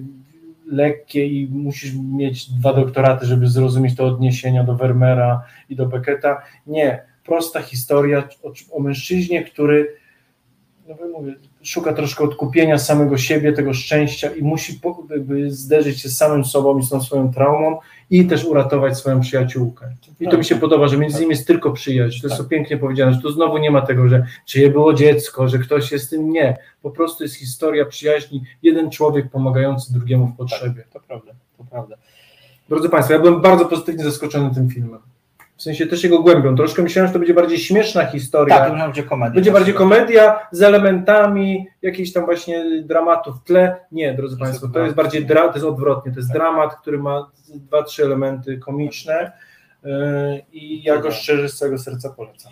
lekkie 0.72 1.26
i 1.26 1.48
musisz 1.52 1.94
mieć 1.96 2.52
dwa 2.52 2.74
doktoraty, 2.74 3.26
żeby 3.26 3.48
zrozumieć 3.48 3.96
te 3.96 4.04
odniesienia 4.04 4.64
do 4.64 4.76
Vermeera 4.76 5.44
i 5.70 5.76
do 5.76 5.86
Becketa. 5.86 6.42
Nie, 6.68 7.04
prosta 7.26 7.62
historia 7.62 8.28
o, 8.44 8.52
o 8.72 8.80
mężczyźnie, 8.80 9.44
który 9.44 9.96
no 10.88 11.20
mówię, 11.20 11.34
szuka 11.64 11.94
troszkę 11.94 12.24
odkupienia 12.24 12.78
samego 12.78 13.18
siebie, 13.18 13.54
tego 13.54 13.74
szczęścia 13.74 14.36
i 14.36 14.42
musi 14.42 14.74
po, 14.74 15.04
zderzyć 15.48 16.02
się 16.02 16.10
z 16.10 16.18
samym 16.18 16.46
sobą 16.46 16.80
i 16.80 16.84
z 16.84 16.90
tą 16.90 17.02
swoją 17.02 17.34
traumą 17.34 17.80
i 18.10 18.26
też 18.26 18.46
uratować 18.46 18.98
swoją 18.98 19.20
przyjaciółkę. 19.20 19.96
I 20.20 20.28
to 20.28 20.38
mi 20.38 20.46
się 20.46 20.56
podoba, 20.56 20.88
że 20.88 20.98
między 20.98 21.20
nimi 21.20 21.30
jest 21.30 21.48
tylko 21.48 21.72
przyjaźń. 21.72 22.22
To 22.22 22.28
jest 22.28 22.38
to 22.38 22.44
pięknie 22.44 22.78
powiedziane, 22.78 23.14
że 23.14 23.22
tu 23.22 23.32
znowu 23.32 23.58
nie 23.58 23.72
ma 23.72 23.82
tego, 23.82 24.10
że 24.10 24.26
czyje 24.46 24.70
było 24.70 24.94
dziecko, 24.94 25.48
że 25.48 25.60
ktoś 25.60 25.92
jest 25.92 26.10
tym. 26.10 26.30
Nie. 26.30 26.58
Po 26.82 26.92
prostu 26.92 27.24
jest 27.24 27.36
historia 27.36 27.86
przyjaźni, 27.86 28.44
jeden 28.64 28.92
człowiek 28.92 29.30
pomagający 29.30 29.94
drugiemu 29.94 30.28
w 30.28 30.36
potrzebie. 30.38 30.84
To 30.94 31.00
prawda, 31.00 31.32
to 31.58 31.64
prawda. 31.64 31.96
Drodzy 32.70 32.90
Państwo, 32.90 33.14
ja 33.14 33.20
byłem 33.20 33.42
bardzo 33.42 33.66
pozytywnie 33.66 34.04
zaskoczony 34.04 34.56
tym 34.56 34.70
filmem. 34.70 35.00
W 35.62 35.64
sensie 35.64 35.88
też 35.88 36.04
jego 36.04 36.22
głębią. 36.22 36.56
Troszkę 36.56 36.82
myślałem, 36.82 37.08
że 37.08 37.14
to 37.14 37.20
będzie 37.20 37.34
bardziej 37.34 37.58
śmieszna 37.58 38.06
historia. 38.06 38.58
Tak, 38.58 38.70
to 38.70 38.78
będzie 38.78 39.04
komedia. 39.04 39.36
Będzie 39.36 39.52
bardziej 39.52 39.74
komedia 39.74 40.40
z 40.52 40.62
elementami 40.62 41.68
jakichś 41.82 42.12
tam 42.12 42.26
właśnie 42.26 42.82
dramatu 42.84 43.34
w 43.34 43.44
tle. 43.44 43.76
Nie, 43.92 44.14
drodzy 44.14 44.38
Państwo, 44.38 44.68
to 44.68 44.80
jest 44.80 44.96
bardziej 44.96 45.26
dra, 45.26 45.48
to 45.48 45.54
jest 45.54 45.66
odwrotnie. 45.66 46.12
To 46.12 46.20
jest 46.20 46.34
dramat, 46.34 46.76
który 46.76 46.98
ma 46.98 47.32
dwa, 47.50 47.84
trzy 47.84 48.04
elementy 48.04 48.58
komiczne 48.58 49.32
yy, 49.84 49.92
i 50.54 50.84
ja 50.84 50.98
go 50.98 51.12
szczerze 51.12 51.50
z 51.50 51.58
całego 51.58 51.78
serca 51.78 52.10
polecam. 52.10 52.52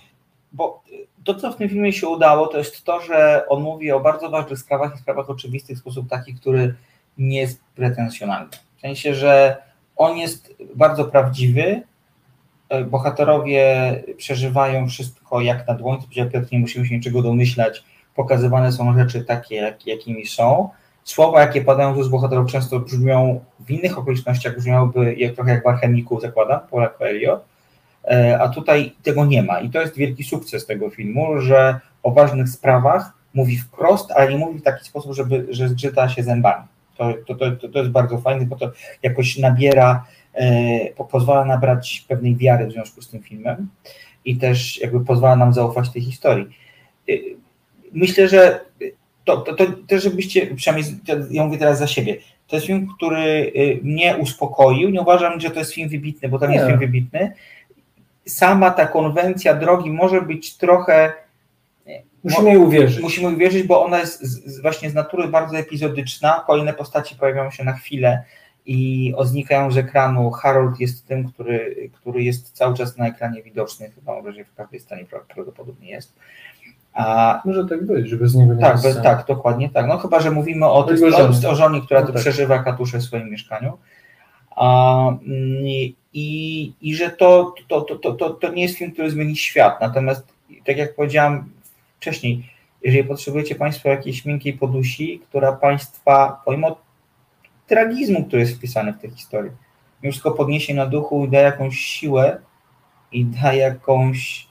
Bo 0.51 0.84
to, 1.24 1.36
co 1.36 1.51
w 1.51 1.55
tym 1.55 1.70
filmie 1.70 1.93
się 1.93 2.07
udało, 2.07 2.47
to 2.47 2.57
jest 2.57 2.84
to, 2.84 3.01
że 3.01 3.45
on 3.47 3.64
mówi 3.64 3.91
o 3.91 3.99
bardzo 3.99 4.30
ważnych 4.30 4.60
sprawach 4.60 4.95
i 4.95 4.97
sprawach 4.97 5.30
oczywistych 5.30 5.78
w 5.78 5.80
sposób 5.80 6.10
taki, 6.10 6.34
który 6.34 6.76
nie 7.18 7.39
jest 7.39 7.62
pretensjonalny. 7.76 8.49
W 8.78 8.82
sensie, 8.82 9.16
że 9.16 9.57
on 9.95 10.18
jest 10.18 10.55
bardzo 10.76 11.05
prawdziwy, 11.05 11.82
bohaterowie 12.88 13.95
przeżywają 14.17 14.88
wszystko 14.88 15.41
jak 15.41 15.67
na 15.67 15.74
dłoń, 15.74 15.97
co 15.97 16.03
powiedział 16.03 16.30
Piotr, 16.30 16.47
nie 16.51 16.59
musimy 16.59 16.86
się 16.86 16.95
niczego 16.95 17.22
domyślać, 17.22 17.84
pokazywane 18.15 18.72
są 18.72 18.97
rzeczy 18.97 19.26
takie, 19.26 19.55
jak, 19.55 19.88
jakimi 19.88 20.26
są. 20.26 20.70
Słowa, 21.03 21.41
jakie 21.41 21.61
padają 21.61 21.95
z 21.95 21.97
ust 21.97 22.09
bohaterów 22.09 22.51
często 22.51 22.80
brzmią 22.80 23.39
w 23.59 23.72
innych 23.72 23.97
okolicznościach, 23.97 24.55
brzmiałyby 24.55 25.15
jak, 25.15 25.36
trochę 25.36 25.51
jak 25.51 25.63
w 25.63 25.67
Alchemiku, 25.67 26.20
zakładam, 26.20 26.59
Paula 26.72 26.88
Coelho, 26.88 27.39
a 28.39 28.49
tutaj 28.49 28.95
tego 29.03 29.26
nie 29.26 29.43
ma 29.43 29.59
i 29.59 29.70
to 29.70 29.82
jest 29.82 29.95
wielki 29.95 30.24
sukces 30.24 30.65
tego 30.65 30.89
filmu, 30.89 31.41
że 31.41 31.80
o 32.03 32.11
ważnych 32.11 32.49
sprawach 32.49 33.13
mówi 33.34 33.57
wprost, 33.57 34.11
ale 34.11 34.32
nie 34.32 34.38
mówi 34.38 34.59
w 34.59 34.63
taki 34.63 34.86
sposób, 34.86 35.13
żeby, 35.13 35.47
że 35.49 35.70
zgrzyta 35.70 36.09
się 36.09 36.24
zębami. 36.24 36.63
To, 36.97 37.13
to, 37.28 37.36
to, 37.36 37.70
to 37.70 37.80
jest 37.80 37.91
bardzo 37.91 38.17
fajne, 38.17 38.45
bo 38.45 38.55
to 38.55 38.72
jakoś 39.03 39.38
nabiera 39.38 40.05
pozwala 41.11 41.45
nabrać 41.45 42.05
pewnej 42.07 42.36
wiary 42.36 42.67
w 42.67 42.71
związku 42.71 43.01
z 43.01 43.09
tym 43.09 43.21
filmem 43.21 43.69
i 44.25 44.38
też 44.38 44.82
jakby 44.82 45.05
pozwala 45.05 45.36
nam 45.36 45.53
zaufać 45.53 45.89
tej 45.89 46.01
historii. 46.01 46.45
Myślę, 47.91 48.27
że 48.27 48.59
to, 49.25 49.38
to, 49.38 49.53
to 49.53 49.65
też 49.88 50.03
żebyście, 50.03 50.55
przynajmniej 50.55 50.91
ja 51.32 51.45
mówię 51.45 51.57
teraz 51.57 51.80
za 51.80 51.88
siebie, 51.88 52.17
to 52.47 52.55
jest 52.55 52.67
film, 52.67 52.88
który 52.97 53.51
mnie 53.84 54.17
uspokoił, 54.17 54.89
nie 54.89 55.01
uważam, 55.01 55.39
że 55.39 55.49
to 55.49 55.59
jest 55.59 55.73
film 55.73 55.89
wybitny, 55.89 56.30
bo 56.30 56.39
to 56.39 56.47
nie 56.47 56.55
jest 56.55 56.67
film 56.67 56.80
wybitny. 56.80 57.34
Sama 58.25 58.71
ta 58.71 58.88
konwencja 58.88 59.53
drogi 59.53 59.91
może 59.91 60.21
być 60.21 60.57
trochę 60.57 61.13
Musimy 62.23 62.49
jej 62.49 62.57
uwierzyć. 62.57 63.01
Musimy 63.01 63.27
uwierzyć, 63.27 63.63
bo 63.63 63.86
ona 63.86 63.99
jest 63.99 64.23
z, 64.23 64.55
z, 64.55 64.61
właśnie 64.61 64.89
z 64.89 64.93
natury 64.93 65.27
bardzo 65.27 65.57
epizodyczna. 65.57 66.43
Kolejne 66.47 66.73
postaci 66.73 67.15
pojawiają 67.15 67.51
się 67.51 67.63
na 67.63 67.73
chwilę 67.73 68.23
i 68.70 69.13
znikają 69.24 69.72
z 69.72 69.78
ekranu. 69.78 70.32
Harold 70.32 70.80
jest 70.80 71.07
tym, 71.07 71.28
który, 71.28 71.89
który 71.93 72.24
jest 72.24 72.51
cały 72.51 72.76
czas 72.76 72.97
na 72.97 73.07
ekranie 73.07 73.43
widoczny, 73.43 73.91
chyba 73.95 74.13
mam 74.13 74.24
wrażenie, 74.24 74.45
w 74.45 74.55
każdej 74.55 74.80
scenie 74.80 75.05
prawdopodobnie 75.05 75.89
jest. 75.89 76.13
A, 76.93 77.41
Może 77.45 77.65
tak 77.65 77.86
być, 77.86 78.07
żeby 78.09 78.28
z 78.28 78.36
niego 78.36 78.53
nie 78.53 78.61
tak, 78.61 78.82
bez, 78.82 79.01
tak, 79.01 79.26
dokładnie 79.28 79.70
tak. 79.70 79.88
No 79.88 79.97
chyba, 79.97 80.20
że 80.20 80.32
mówimy 80.32 80.65
o, 80.65 80.86
O 80.86 80.91
jego 80.91 81.07
o, 81.07 81.11
żonie. 81.11 81.49
o 81.49 81.55
żonie, 81.55 81.82
która 81.82 81.99
No 81.99 82.07
tu 82.07 82.13
tak. 82.13 82.22
przeżywa 82.22 82.63
katusze 82.63 82.97
w 82.97 83.03
swoim 83.03 83.30
mieszkaniu. 83.30 83.78
A, 84.55 85.07
mm, 85.09 85.20
i, 86.13 86.74
I 86.82 86.95
że 86.95 87.09
to, 87.09 87.53
to, 87.67 87.82
to, 87.82 87.95
to, 87.95 88.13
to, 88.13 88.30
to 88.30 88.51
nie 88.53 88.61
jest 88.63 88.78
film, 88.78 88.91
który 88.91 89.11
zmieni 89.11 89.36
świat. 89.36 89.82
Natomiast, 89.82 90.28
tak 90.65 90.78
jak 90.78 90.95
powiedziałam 90.95 91.49
wcześniej, 91.99 92.49
jeżeli 92.84 93.03
potrzebujecie 93.03 93.55
Państwo 93.55 93.89
jakiejś 93.89 94.26
miękkiej 94.26 94.53
podusi, 94.53 95.22
która 95.30 95.51
Państwa, 95.51 96.41
pomimo 96.45 96.88
tragizmu, 97.70 98.26
który 98.26 98.41
jest 98.41 98.55
wpisany 98.55 98.93
w 98.93 98.97
tę 98.97 99.09
historię, 99.09 99.51
mimo 100.03 100.11
wszystko 100.11 100.32
podniesie 100.32 100.74
na 100.74 100.86
duchu 100.86 101.26
i 101.26 101.30
da 101.30 101.39
jakąś 101.39 101.78
siłę 101.78 102.38
i 103.11 103.26
da 103.26 103.53
jakąś 103.53 104.47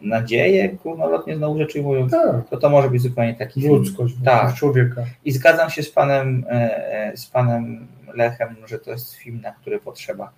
nadzieję, 0.00 0.68
górnolotnie 0.68 1.36
znowu 1.36 1.58
rzecz 1.58 1.74
ujmując, 1.76 2.12
Tak. 2.12 2.48
to 2.50 2.56
to 2.56 2.70
może 2.70 2.90
być 2.90 3.02
zupełnie 3.02 3.34
taki 3.34 3.60
film. 3.62 3.74
Ludzkość, 3.74 4.14
Tak. 4.24 4.34
ludzkość 4.34 4.58
człowieka. 4.60 5.04
I 5.24 5.32
zgadzam 5.32 5.70
się 5.70 5.82
z 5.82 5.90
panem, 5.90 6.44
e, 6.50 6.52
e, 7.12 7.16
z 7.16 7.26
panem 7.26 7.86
Lechem, 8.14 8.56
że 8.66 8.78
to 8.78 8.90
jest 8.90 9.14
film, 9.14 9.40
na 9.40 9.52
który 9.52 9.78
potrzeba 9.80 10.30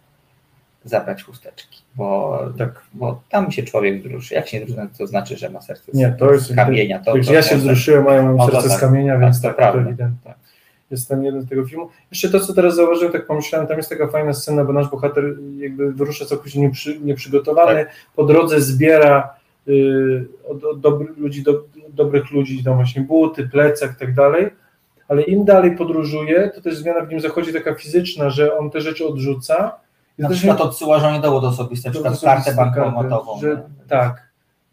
zabrać 0.84 1.22
chusteczki, 1.22 1.82
bo, 1.94 2.38
Tak. 2.58 2.82
bo 2.94 3.22
tam 3.28 3.50
się 3.50 3.62
człowiek 3.62 4.02
wzruszy. 4.02 4.34
Jak 4.34 4.48
się 4.48 4.60
nie 4.60 4.66
wzruszy, 4.66 4.88
to 4.98 5.06
znaczy, 5.06 5.36
że 5.36 5.50
ma 5.50 5.60
serce 5.60 5.92
z, 5.92 5.94
Nie, 5.94 6.08
to 6.18 6.32
jest 6.32 6.46
z 6.46 6.54
kamienia. 6.56 6.98
To, 6.98 7.12
to, 7.12 7.32
ja 7.32 7.42
się 7.42 7.56
wzruszyłem, 7.56 8.08
a 8.08 8.12
ja 8.12 8.22
mam 8.22 8.36
No 8.36 8.46
serce 8.46 8.68
tak. 8.68 8.78
z 8.78 8.80
kamienia, 8.80 9.18
więc 9.18 9.40
to 9.40 9.48
tak, 9.48 9.56
to 9.56 9.58
prawda. 9.62 9.80
ewidentne. 9.80 10.34
Jest 10.90 11.08
ten 11.08 11.22
jeden 11.24 11.42
z 11.42 11.48
tego 11.48 11.64
filmu. 11.66 11.88
Jeszcze 12.10 12.30
to, 12.30 12.40
co 12.40 12.54
teraz 12.54 12.74
zauważyłem, 12.76 13.12
tak 13.12 13.26
pomyślałem, 13.26 13.66
tam 13.68 13.76
jest 13.76 13.88
taka 13.88 14.06
fajna 14.06 14.32
scena, 14.32 14.64
bo 14.64 14.72
nasz 14.72 14.88
bohater 14.88 15.24
jakby 15.56 15.92
wyrusza 15.92 16.24
całkowicie 16.24 16.60
nieprzy, 16.60 17.00
nieprzygotowany, 17.00 17.84
Tak. 17.84 17.94
po 18.16 18.24
drodze 18.24 18.60
zbiera 18.60 19.34
y, 19.68 20.26
od, 20.48 20.64
od 20.64 20.80
dobry, 20.80 21.08
ludzi, 21.16 21.42
do, 21.42 21.64
dobrych 21.88 22.30
ludzi, 22.30 22.64
tam 22.64 22.74
właśnie 22.74 23.02
buty, 23.02 23.48
plecak 23.48 23.92
i 23.92 24.00
tak 24.00 24.14
dalej, 24.14 24.50
ale 25.08 25.22
im 25.22 25.44
dalej 25.44 25.76
podróżuje, 25.76 26.50
to 26.54 26.60
też 26.60 26.76
zmiana 26.76 27.04
w 27.04 27.08
nim 27.08 27.20
zachodzi 27.20 27.52
taka 27.52 27.74
fizyczna, 27.74 28.30
że 28.30 28.58
on 28.58 28.70
te 28.70 28.80
rzeczy 28.80 29.06
odrzuca. 29.06 29.72
I 30.18 30.22
Na 30.22 30.28
przykład 30.28 30.60
odsyła 30.60 30.98
żonie 30.98 31.20
dowód 31.20 31.44
osobisty, 31.44 31.88
na 31.88 31.92
przykład 31.92 32.20
kartę 32.20 32.54
bankomatową. 32.54 33.40
Że, 33.40 33.62
tak. 33.88 34.25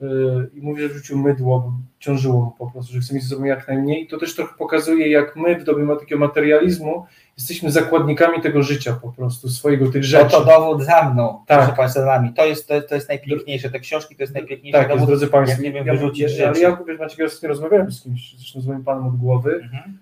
Y, 0.04 0.50
I 0.58 0.62
mówi, 0.62 0.82
że 0.82 0.90
rzucił 0.90 1.18
mydło, 1.18 1.60
bo 1.60 1.74
ciążyło 2.00 2.42
mu 2.46 2.52
po 2.52 2.72
prostu, 2.72 2.94
że 2.94 3.00
chce 3.00 3.14
mieć 3.16 3.24
ze 3.24 3.30
sobą 3.36 3.46
jak 3.46 3.68
najmniej. 3.68 4.08
To 4.08 4.18
też 4.18 4.36
trochę 4.36 4.54
pokazuje, 4.58 5.08
jak 5.12 5.36
my 5.36 5.60
w 5.60 5.64
dobie 5.64 5.88
takiego 6.00 6.20
materializmu 6.20 7.06
jesteśmy 7.38 7.72
zakładnikami 7.72 8.42
tego 8.42 8.64
życia 8.64 8.94
po 9.02 9.12
prostu, 9.12 9.50
swojego 9.50 9.86
tych 9.86 10.02
No 10.02 10.08
rzeczy. 10.08 10.32
to 10.32 10.46
dowód 10.46 10.84
za 10.84 11.10
mną, 11.10 11.40
Tak. 11.48 11.58
proszę 11.60 11.78
Państwa, 11.78 12.00
za 12.00 12.06
nami. 12.06 12.34
To 12.34 12.46
jest, 12.46 12.68
to, 12.68 12.82
to 12.82 12.96
jest 12.96 13.10
najpiękniejsze. 13.10 13.70
Te 13.70 13.80
książki 13.80 14.16
to 14.16 14.24
jest 14.24 14.34
najpiękniejszy 14.34 14.80
Tak, 14.80 14.88
jest, 14.88 14.96
dowód, 14.96 15.08
drodzy 15.10 15.28
Państwo. 15.28 15.56
jak 15.56 15.62
nie 15.66 15.72
wiem, 15.72 15.88
ja, 15.88 15.94
wyrzucić 15.94 16.38
ja, 16.38 16.48
ale 16.50 16.60
ja, 16.60 16.78
wiesz, 16.88 17.00
Maciek, 17.00 17.20
ja 17.44 17.48
rozmawiałem 17.50 17.92
z 17.92 18.02
kimś, 18.04 18.36
zresztą 18.38 18.62
z 18.62 18.68
moim 18.68 18.84
panem 18.84 19.08
od 19.08 19.16
głowy. 19.18 19.60
Mhm. 19.64 19.98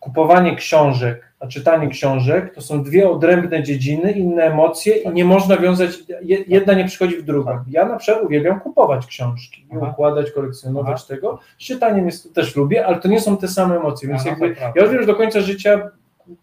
Kupowanie 0.00 0.56
książek, 0.56 1.32
a 1.40 1.46
czytanie 1.46 1.88
książek 1.88 2.54
to 2.54 2.60
są 2.62 2.82
dwie 2.84 3.10
odrębne 3.10 3.62
dziedziny, 3.62 4.12
inne 4.12 4.42
emocje 4.42 4.96
i 4.96 5.08
nie 5.08 5.24
można 5.24 5.56
wiązać, 5.56 5.90
je- 6.22 6.44
jedna 6.48 6.74
nie 6.74 6.84
przychodzi 6.84 7.16
w 7.16 7.22
drugą. 7.22 7.58
Ja 7.68 7.84
na 7.84 7.96
przykład 7.96 8.24
uwielbiam 8.24 8.60
kupować 8.60 9.06
książki 9.06 9.62
i 9.72 9.76
Aha. 9.76 9.90
układać, 9.92 10.30
kolekcjonować 10.30 11.04
tego. 11.06 11.38
Z 11.58 11.62
czytaniem 11.64 12.06
jest, 12.06 12.34
też 12.34 12.56
lubię, 12.56 12.86
ale 12.86 13.00
to 13.00 13.08
nie 13.08 13.20
są 13.20 13.36
te 13.36 13.48
same 13.48 13.76
emocje, 13.76 14.08
więc 14.08 14.20
Aha, 14.20 14.30
jakby, 14.30 14.56
ja 14.76 14.82
już 14.82 14.90
wiem, 14.92 15.00
że 15.00 15.06
do 15.06 15.14
końca 15.14 15.40
życia 15.40 15.90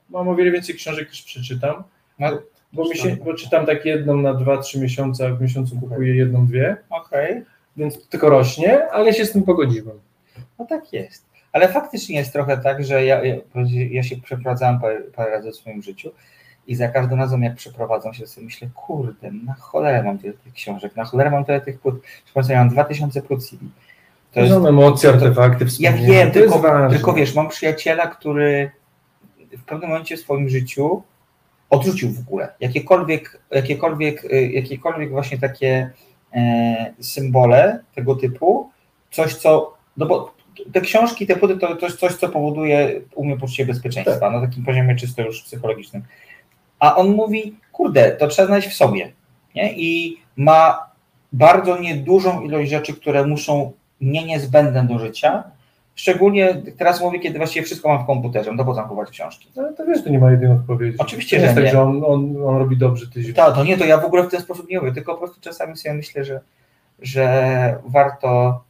mam 0.10 0.28
o 0.28 0.36
wiele 0.36 0.51
więcej 0.51 0.76
książek 0.76 1.10
niż 1.10 1.22
przeczytam, 1.24 1.84
No, 2.20 2.28
bo, 2.74 2.89
mi 2.89 2.97
się, 2.97 3.16
bo 3.26 3.34
czytam 3.34 3.66
tak 3.66 3.86
jedną 3.86 4.18
na 4.18 4.34
dwa, 4.34 4.58
trzy 4.58 4.80
miesiące, 4.80 5.28
a 5.28 5.30
w 5.36 5.41
miesiącu 5.41 5.80
kupuję 5.80 6.16
jedną, 6.16 6.47
dwie, 6.47 6.78
Okej. 6.89 7.43
więc 7.78 8.08
tylko 8.10 8.30
rośnie, 8.30 8.91
ale 8.91 9.14
się 9.14 9.26
z 9.26 9.32
tym 9.32 9.43
pogodziłem. 9.43 9.99
No 10.60 10.66
tak 10.66 10.93
jest. 10.93 11.25
Ale 11.56 11.68
faktycznie 11.68 12.16
jest 12.16 12.34
trochę 12.34 12.58
tak, 12.58 12.86
że 12.86 13.06
ja, 13.06 13.22
ja, 13.89 14.03
się 14.03 14.18
przeprowadzałem 14.18 14.80
parę, 14.80 15.01
parę 15.16 15.32
razy 15.32 15.51
w 15.51 15.56
swoim 15.56 15.82
życiu 15.82 16.12
i 16.68 16.76
za 16.76 16.88
każdym 16.88 17.20
razem 17.20 17.43
jak 17.43 17.56
przeprowadzam 17.56 18.14
się, 18.14 18.28
sobie 18.28 18.45
myślę, 18.45 18.70
kurde, 18.76 19.32
na 19.32 19.53
cholerę 19.53 20.03
mam 20.03 20.18
tyle 20.18 20.34
tych 20.34 20.53
książek, 20.53 20.95
na 20.95 21.06
cholerę 21.06 21.32
mam 21.32 21.45
tyle 21.45 21.62
tych 21.62 21.80
płyt. 21.80 21.95
Proszę 22.34 22.53
ja 22.53 22.60
mam 22.60 22.70
2000 22.70 23.22
płyt 23.22 23.45
CD. 23.45 23.66
To 24.32 24.47
są 24.47 24.68
emocje, 24.68 25.10
artefakty, 25.10 25.66
Ja 25.80 25.93
wiem, 25.93 26.10
jest 26.10 26.34
tylko, 26.34 26.62
tylko 26.89 27.14
wiesz, 27.14 27.36
mam 27.36 27.49
przyjaciela, 27.49 28.08
który 28.08 28.72
w 29.58 29.64
pewnym 29.64 29.89
momencie 29.89 30.18
w 30.18 30.20
swoim 30.20 30.49
życiu 30.49 31.03
odrzucił 31.70 32.12
w 32.12 32.20
ogóle 32.20 32.53
jakiekolwiek, 32.60 33.39
jakiekolwiek, 33.51 34.26
y, 34.26 34.51
jakiekolwiek 34.51 35.10
właśnie 35.12 35.38
takie 35.38 35.89
e, 36.34 36.93
symbole 36.99 37.80
tego 37.95 38.16
typu, 38.16 38.70
coś 39.12 39.36
co, 39.36 39.78
no 39.97 40.06
bo 40.06 40.35
te 40.74 40.82
książki, 40.82 41.28
te 41.28 41.36
płyty 41.36 41.58
to, 41.58 41.76
to 41.76 41.86
jest 41.86 41.99
coś, 41.99 42.16
co 42.16 42.30
powoduje 42.30 43.01
u 43.16 43.26
mnie 43.26 43.38
poczucie 43.38 43.66
bezpieczeństwa 43.66 44.30
na 44.30 44.41
takim 44.41 44.66
poziomie 44.66 44.95
czysto 44.95 45.22
już 45.22 45.41
psychologicznym. 45.41 46.03
A 46.80 46.95
on 46.95 47.16
mówi, 47.16 47.56
kurde, 47.72 48.12
to 48.12 48.28
trzeba 48.28 48.45
znaleźć 48.45 48.68
w 48.68 48.74
sobie. 48.74 49.12
Nie? 49.56 49.74
I 49.74 50.18
ma 50.36 50.89
bardzo 51.34 51.80
niedużą 51.80 52.41
ilość 52.41 52.70
rzeczy, 52.70 52.93
które 52.93 53.28
muszą 53.28 53.72
nie 54.01 54.26
niezbędne 54.26 54.84
do 54.84 54.99
życia. 54.99 55.43
Szczególnie 55.95 56.62
teraz 56.78 57.01
mówię, 57.01 57.20
kiedy 57.20 57.38
właściwie 57.38 57.66
wszystko 57.66 57.89
mam 57.89 58.03
w 58.03 58.08
komputerze, 58.08 58.51
no 58.51 58.58
to 58.58 58.66
po 58.66 58.76
co 58.76 58.84
kupować 58.84 59.10
książki? 59.10 59.51
No 59.56 59.74
to 59.78 59.86
wiesz, 59.86 60.03
to 60.03 60.10
nie 60.10 60.20
ma 60.20 60.32
jednej 60.32 60.51
odpowiedzi. 60.51 60.97
Oczywiście, 60.97 61.39
że 61.39 61.45
jest 61.45 61.58
nie. 61.58 61.64
tak, 61.64 61.72
że 61.72 61.82
on, 61.82 62.03
on, 62.06 62.47
on 62.47 62.58
robi 62.58 62.78
dobrze, 62.78 63.08
ty 63.08 63.24
źle. 63.24 63.34
To, 63.34 63.51
to 63.51 63.64
nie, 63.64 63.78
to 63.78 63.86
ja 63.86 63.97
w 63.97 64.06
ogóle 64.06 64.24
w 64.24 64.32
ten 64.32 64.41
sposób 64.41 64.70
nie 64.70 64.80
mówię, 64.80 64.91
tylko 64.91 65.14
po 65.14 65.20
prostu 65.20 65.41
czasami 65.41 65.78
sobie 65.78 65.95
myślę, 65.95 66.24
że, 66.24 66.41
że 66.99 67.80
warto 67.86 68.62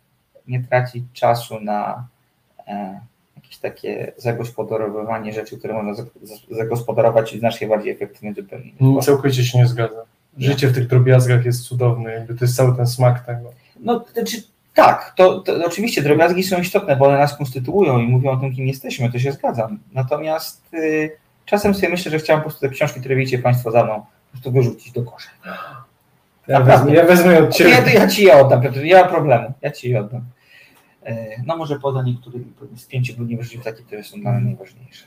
nie 0.47 0.63
tracić 0.63 1.03
czasu 1.13 1.59
na 1.59 2.07
e, 2.67 2.99
jakieś 3.35 3.57
takie 3.57 4.11
zagospodarowywanie 4.17 5.33
rzeczy, 5.33 5.57
które 5.57 5.73
można 5.73 5.93
za- 5.93 6.03
za- 6.23 6.55
zagospodarować 6.55 7.35
znacznie 7.39 7.67
bardziej 7.67 7.93
efektywnie 7.93 8.33
zupełnie. 8.33 8.71
Mm, 8.81 9.01
Całkowicie 9.01 9.43
się 9.45 9.57
nie 9.57 9.67
zgadzam. 9.67 10.05
Życie 10.37 10.67
w 10.67 10.73
tych 10.75 10.87
drobiazgach 10.87 11.45
jest 11.45 11.61
cudowne, 11.63 12.11
jakby 12.11 12.35
to 12.35 12.45
jest 12.45 12.55
cały 12.57 12.75
ten 12.75 12.87
smak 12.87 13.25
tego. 13.25 13.51
No, 13.79 13.99
to 13.99 14.11
znaczy, 14.13 14.37
tak, 14.73 15.13
to, 15.17 15.39
to 15.39 15.53
oczywiście 15.65 16.01
drobiazgi 16.01 16.43
są 16.43 16.57
istotne, 16.61 16.95
bo 16.95 17.05
one 17.05 17.17
nas 17.17 17.37
konstytuują 17.37 17.99
i 17.99 18.07
mówią 18.07 18.31
o 18.31 18.37
tym, 18.37 18.55
kim 18.55 18.67
jesteśmy, 18.67 19.11
to 19.11 19.19
się 19.19 19.31
zgadzam. 19.31 19.79
Natomiast 19.93 20.61
y, 20.73 21.11
czasem 21.45 21.73
sobie 21.75 21.89
myślę, 21.89 22.11
że 22.11 22.19
chciałem 22.19 22.41
po 22.41 22.49
prostu 22.49 22.61
te 22.67 22.69
książki, 22.69 22.99
które 22.99 23.15
widzicie 23.15 23.39
Państwo 23.39 23.71
za 23.71 23.83
mną, 23.83 23.93
po 23.95 24.31
prostu 24.31 24.51
wyrzucić 24.51 24.91
do 24.91 25.03
kosza. 25.03 25.29
Ja 26.47 26.59
wezmę, 26.61 26.93
ja 26.95 27.05
wezmę 27.05 27.39
od 27.39 27.53
ciebie. 27.53 27.69
Ja, 27.71 27.93
ja 27.93 28.07
ci 28.07 28.23
je 28.23 28.37
oddam, 28.37 28.61
Piotr, 28.61 28.83
nie 28.83 28.95
ma 28.95 29.03
problemu, 29.07 29.53
ja 29.61 29.71
ci 29.71 29.89
je 29.89 29.99
oddam. 29.99 30.21
E, 31.05 31.27
No 31.45 31.57
może 31.57 31.79
poza 31.79 32.01
niektórych 32.03 32.41
z 32.75 32.85
pięciu 32.85 33.13
w 33.17 33.41
życiu 33.41 33.59
takie, 33.63 33.83
które 33.83 34.03
są 34.03 34.21
dla 34.21 34.31
mnie 34.31 34.41
najważniejsze. 34.45 35.05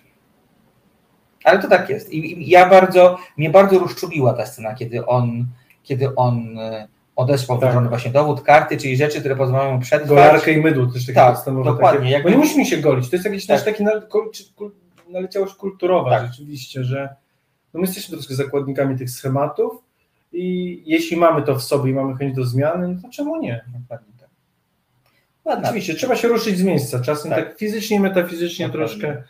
Ale 1.44 1.62
to 1.62 1.68
tak 1.68 1.88
jest. 1.90 2.12
I, 2.12 2.50
ja 2.50 2.68
bardzo, 2.70 3.18
mnie 3.36 3.50
bardzo 3.50 3.78
rozczuliła 3.78 4.32
ta 4.32 4.46
scena, 4.46 4.74
kiedy 4.74 5.06
on, 5.06 5.46
kiedy 5.82 6.14
on 6.14 6.58
e, 6.58 6.88
odesłał 7.16 7.58
Tak. 7.58 7.88
właśnie 7.88 8.10
dowód, 8.10 8.42
karty, 8.42 8.76
czyli 8.76 8.96
rzeczy, 8.96 9.20
które 9.20 9.36
pozwalają 9.36 9.80
przetrwać. 9.80 10.08
Golarkę 10.08 10.52
i 10.52 10.60
mydło 10.60 10.86
też 10.86 11.06
takie 11.06 11.14
Tak, 11.14 11.34
podstawowe. 11.34 11.64
dokładnie. 11.64 12.00
Takie, 12.00 12.10
Jakby- 12.12 12.30
bo 12.30 12.36
nie 12.36 12.42
musimy 12.44 12.66
się 12.66 12.76
golić, 12.76 13.10
to 13.10 13.16
jest 13.16 13.26
jakiś 13.26 13.48
nasz 13.48 13.64
Tak. 13.64 13.72
taki 13.72 13.84
na, 13.84 14.00
kul, 14.00 14.30
czy- 14.30 14.52
kul, 14.56 14.72
naleciałość 15.08 15.54
kulturowa 15.54 16.10
Tak. 16.10 16.26
rzeczywiście, 16.26 16.84
że 16.84 17.14
no 17.74 17.80
my 17.80 17.86
jesteśmy 17.86 18.16
troszkę 18.16 18.34
zakładnikami 18.34 18.98
tych 18.98 19.10
schematów 19.10 19.72
i 20.32 20.82
jeśli 20.86 21.16
mamy 21.16 21.42
to 21.42 21.54
w 21.54 21.62
sobie 21.62 21.90
i 21.90 21.94
mamy 21.94 22.16
chęć 22.16 22.36
do 22.36 22.44
zmiany, 22.44 22.88
no 22.88 23.02
to 23.02 23.08
czemu 23.08 23.40
nie? 23.42 23.64
Dokładnie 23.80 24.12
tak. 24.20 24.28
Ładna. 25.44 25.68
Oczywiście, 25.68 25.94
trzeba 25.94 26.16
się 26.16 26.28
ruszyć 26.28 26.58
z 26.58 26.62
miejsca, 26.62 27.00
czasem 27.00 27.30
tak, 27.30 27.48
Tak. 27.48 27.58
fizycznie 27.58 28.00
metafizycznie 28.00 28.66
Dokładnie. 28.68 28.88
troszkę, 28.88 29.22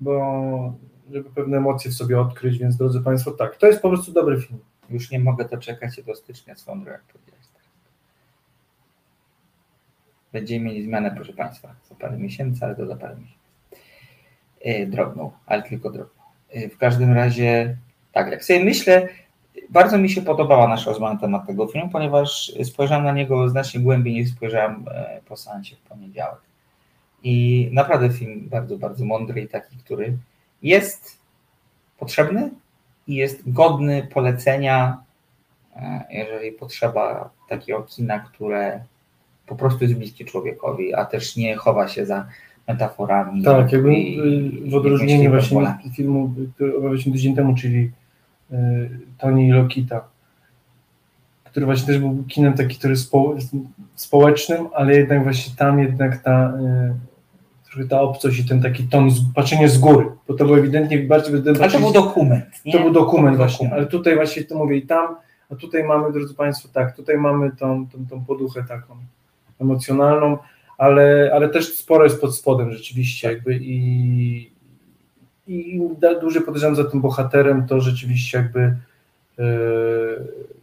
bo 0.00 0.74
żeby 1.12 1.30
pewne 1.30 1.56
emocje 1.56 1.90
w 1.90 1.94
sobie 1.94 2.20
odkryć, 2.20 2.58
więc 2.58 2.76
drodzy 2.76 3.00
Państwo, 3.00 3.30
tak, 3.30 3.56
to 3.56 3.66
jest 3.66 3.82
po 3.82 3.88
prostu 3.88 4.12
dobry 4.12 4.40
film. 4.40 4.58
Już 4.90 5.10
nie 5.10 5.20
mogę 5.20 5.44
doczekać 5.48 5.96
się 5.96 6.02
do 6.02 6.14
stycznia 6.14 6.56
swoją 6.56 6.76
drogą, 6.80 6.92
jak 6.92 7.02
powiedziałeś. 7.04 7.42
Będziemy 10.32 10.64
mieli 10.64 10.82
zmianę, 10.82 11.12
proszę 11.16 11.32
Państwa, 11.32 11.74
za 11.88 11.94
parę 11.94 12.18
miesięcy, 12.18 12.64
ale 12.64 12.74
to 12.76 12.86
za 12.86 12.96
parę 12.96 13.14
miesięcy. 13.16 13.38
E, 14.60 14.86
Drobną, 14.86 15.30
ale 15.46 15.62
tylko 15.62 15.90
drobną. 15.90 16.14
E, 16.50 16.68
W 16.68 16.78
każdym 16.78 17.12
razie, 17.12 17.76
tak, 18.12 18.30
jak 18.30 18.44
sobie 18.44 18.64
myślę, 18.64 19.08
bardzo 19.72 19.98
mi 19.98 20.10
się 20.10 20.22
podobała 20.22 20.68
nasza 20.68 20.90
rozmowa 20.90 21.14
na 21.14 21.20
temat 21.20 21.46
tego 21.46 21.66
filmu, 21.66 21.88
ponieważ 21.90 22.52
spojrzałem 22.64 23.04
na 23.04 23.12
niego 23.12 23.48
znacznie 23.48 23.80
głębiej 23.80 24.14
niż 24.14 24.30
spojrzałem 24.30 24.84
e, 24.90 25.20
po 25.28 25.36
seansie 25.36 25.76
w 25.76 25.80
poniedziałek. 25.88 26.40
I 27.22 27.68
naprawdę 27.72 28.10
film 28.10 28.48
bardzo, 28.50 28.78
bardzo 28.78 29.04
mądry 29.04 29.40
i 29.40 29.48
taki, 29.48 29.76
który 29.76 30.16
jest 30.62 31.18
potrzebny 31.98 32.50
i 33.06 33.14
jest 33.14 33.52
godny 33.52 34.08
polecenia, 34.14 35.02
e, 35.76 36.04
jeżeli 36.10 36.52
potrzeba 36.52 37.30
takiego 37.48 37.82
kina, 37.82 38.18
które 38.18 38.80
po 39.46 39.56
prostu 39.56 39.84
jest 39.84 39.94
bliskie 39.96 40.24
człowiekowi, 40.24 40.94
a 40.94 41.04
też 41.04 41.36
nie 41.36 41.56
chowa 41.56 41.88
się 41.88 42.06
za 42.06 42.26
metaforami. 42.68 43.42
Tak, 43.42 43.72
jakby 43.72 43.94
i- 43.94 44.70
w 44.70 44.74
odróżnieniu 44.74 45.30
właśnie 45.30 45.90
filmu, 45.96 46.34
który 46.54 46.76
omawialiśmy 46.78 47.12
tydzień 47.12 47.36
temu, 47.36 47.54
czyli 47.54 47.90
y, 48.52 48.90
Tony 49.18 49.46
i 49.46 49.50
Lokita, 49.50 50.04
który 51.44 51.66
właśnie 51.66 51.86
też 51.86 51.98
był 51.98 52.24
kinem 52.28 52.52
taki, 52.52 52.78
który 52.78 52.96
spo, 52.96 53.34
społecznym, 53.94 54.66
ale 54.74 54.94
jednak 54.94 55.22
właśnie 55.22 55.54
tam 55.56 55.78
jednak 55.78 56.22
ta 56.22 56.54
y, 56.54 57.12
trochę 57.72 57.88
ta 57.88 58.00
obcość 58.00 58.38
i 58.38 58.44
ten 58.44 58.62
taki 58.62 58.84
ton, 58.84 59.10
patrzenie 59.34 59.68
z 59.68 59.78
góry, 59.78 60.06
bo 60.28 60.34
to 60.34 60.44
było 60.44 60.58
ewidentnie 60.58 60.98
bardziej... 60.98 61.34
Ale 61.60 61.70
to 61.70 61.78
był 61.78 61.92
dokument. 61.92 62.44
Nie? 62.64 62.72
To 62.72 62.78
był 62.78 62.90
dokument 62.90 63.36
był 63.36 63.46
właśnie, 63.46 63.66
dokument. 63.66 63.72
ale 63.72 63.86
tutaj 63.86 64.14
właśnie 64.14 64.44
to 64.44 64.54
mówię 64.58 64.76
i 64.76 64.86
tam, 64.86 65.16
a 65.50 65.54
tutaj 65.54 65.84
mamy, 65.84 66.12
drodzy 66.12 66.34
Państwo, 66.34 66.68
tak, 66.72 66.96
tutaj 66.96 67.18
mamy 67.18 67.50
tą, 67.50 67.86
tą, 67.86 68.06
tą 68.06 68.24
poduchę 68.24 68.64
taką 68.64 68.96
emocjonalną, 69.60 70.38
ale, 70.78 71.30
ale 71.34 71.48
też 71.48 71.74
sporo 71.74 72.04
jest 72.04 72.20
pod 72.20 72.36
spodem 72.36 72.72
rzeczywiście 72.72 73.32
jakby 73.32 73.58
i, 73.62 74.51
i 75.52 75.80
dłużej 76.20 76.42
podejrzewam 76.42 76.76
za 76.76 76.84
tym 76.84 77.00
bohaterem, 77.00 77.66
to 77.66 77.80
rzeczywiście 77.80 78.38
jakby 78.38 78.60
e, 78.60 79.44